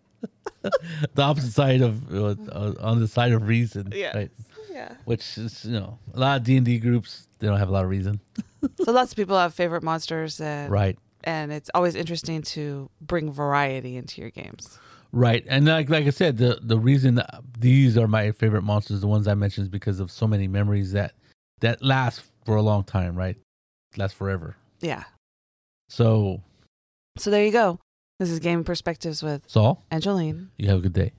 the 0.63 1.21
opposite 1.21 1.51
side 1.53 1.81
of, 1.81 2.11
uh, 2.11 2.35
uh, 2.51 2.73
on 2.79 2.99
the 2.99 3.07
side 3.07 3.31
of 3.31 3.47
reason. 3.47 3.91
Yeah. 3.95 4.17
Right. 4.17 4.31
Yeah. 4.77 4.93
Which 5.05 5.37
is, 5.37 5.65
you 5.65 5.73
know, 5.79 5.97
a 6.13 6.19
lot 6.19 6.37
of 6.37 6.43
D&D 6.43 6.79
groups, 6.79 7.27
they 7.39 7.47
don't 7.47 7.57
have 7.59 7.69
a 7.69 7.71
lot 7.71 7.83
of 7.83 7.89
reason. 7.89 8.19
So 8.83 8.91
lots 8.91 9.11
of 9.11 9.15
people 9.17 9.37
have 9.37 9.53
favorite 9.53 9.83
monsters 9.83 10.41
and 10.41 10.71
Right. 10.71 10.97
and 11.23 11.51
it's 11.51 11.69
always 11.75 11.95
interesting 11.95 12.41
to 12.57 12.89
bring 12.99 13.31
variety 13.31 13.95
into 13.97 14.19
your 14.21 14.31
games. 14.31 14.79
Right. 15.11 15.45
And 15.47 15.65
like 15.65 15.89
like 15.89 16.05
I 16.07 16.09
said, 16.09 16.37
the 16.37 16.59
the 16.61 16.77
reason 16.79 17.15
that 17.15 17.29
these 17.57 17.97
are 17.97 18.07
my 18.07 18.31
favorite 18.31 18.63
monsters, 18.63 18.99
the 19.01 19.07
ones 19.07 19.27
I 19.27 19.35
mentioned, 19.35 19.65
is 19.65 19.69
because 19.69 19.99
of 19.99 20.09
so 20.11 20.25
many 20.27 20.47
memories 20.47 20.91
that 20.93 21.13
that 21.61 21.81
last 21.83 22.23
for 22.45 22.55
a 22.55 22.61
long 22.61 22.83
time, 22.83 23.15
right? 23.15 23.37
Last 23.95 24.15
forever. 24.15 24.57
Yeah. 24.81 25.03
So, 25.89 26.41
So 27.17 27.29
there 27.31 27.45
you 27.45 27.51
go. 27.51 27.79
This 28.19 28.29
is 28.29 28.39
Game 28.39 28.63
Perspectives 28.63 29.21
with 29.21 29.43
Saul, 29.47 29.83
Angeline. 29.91 30.49
you 30.57 30.67
have 30.69 30.79
a 30.79 30.81
good 30.81 30.93
day. 30.93 31.13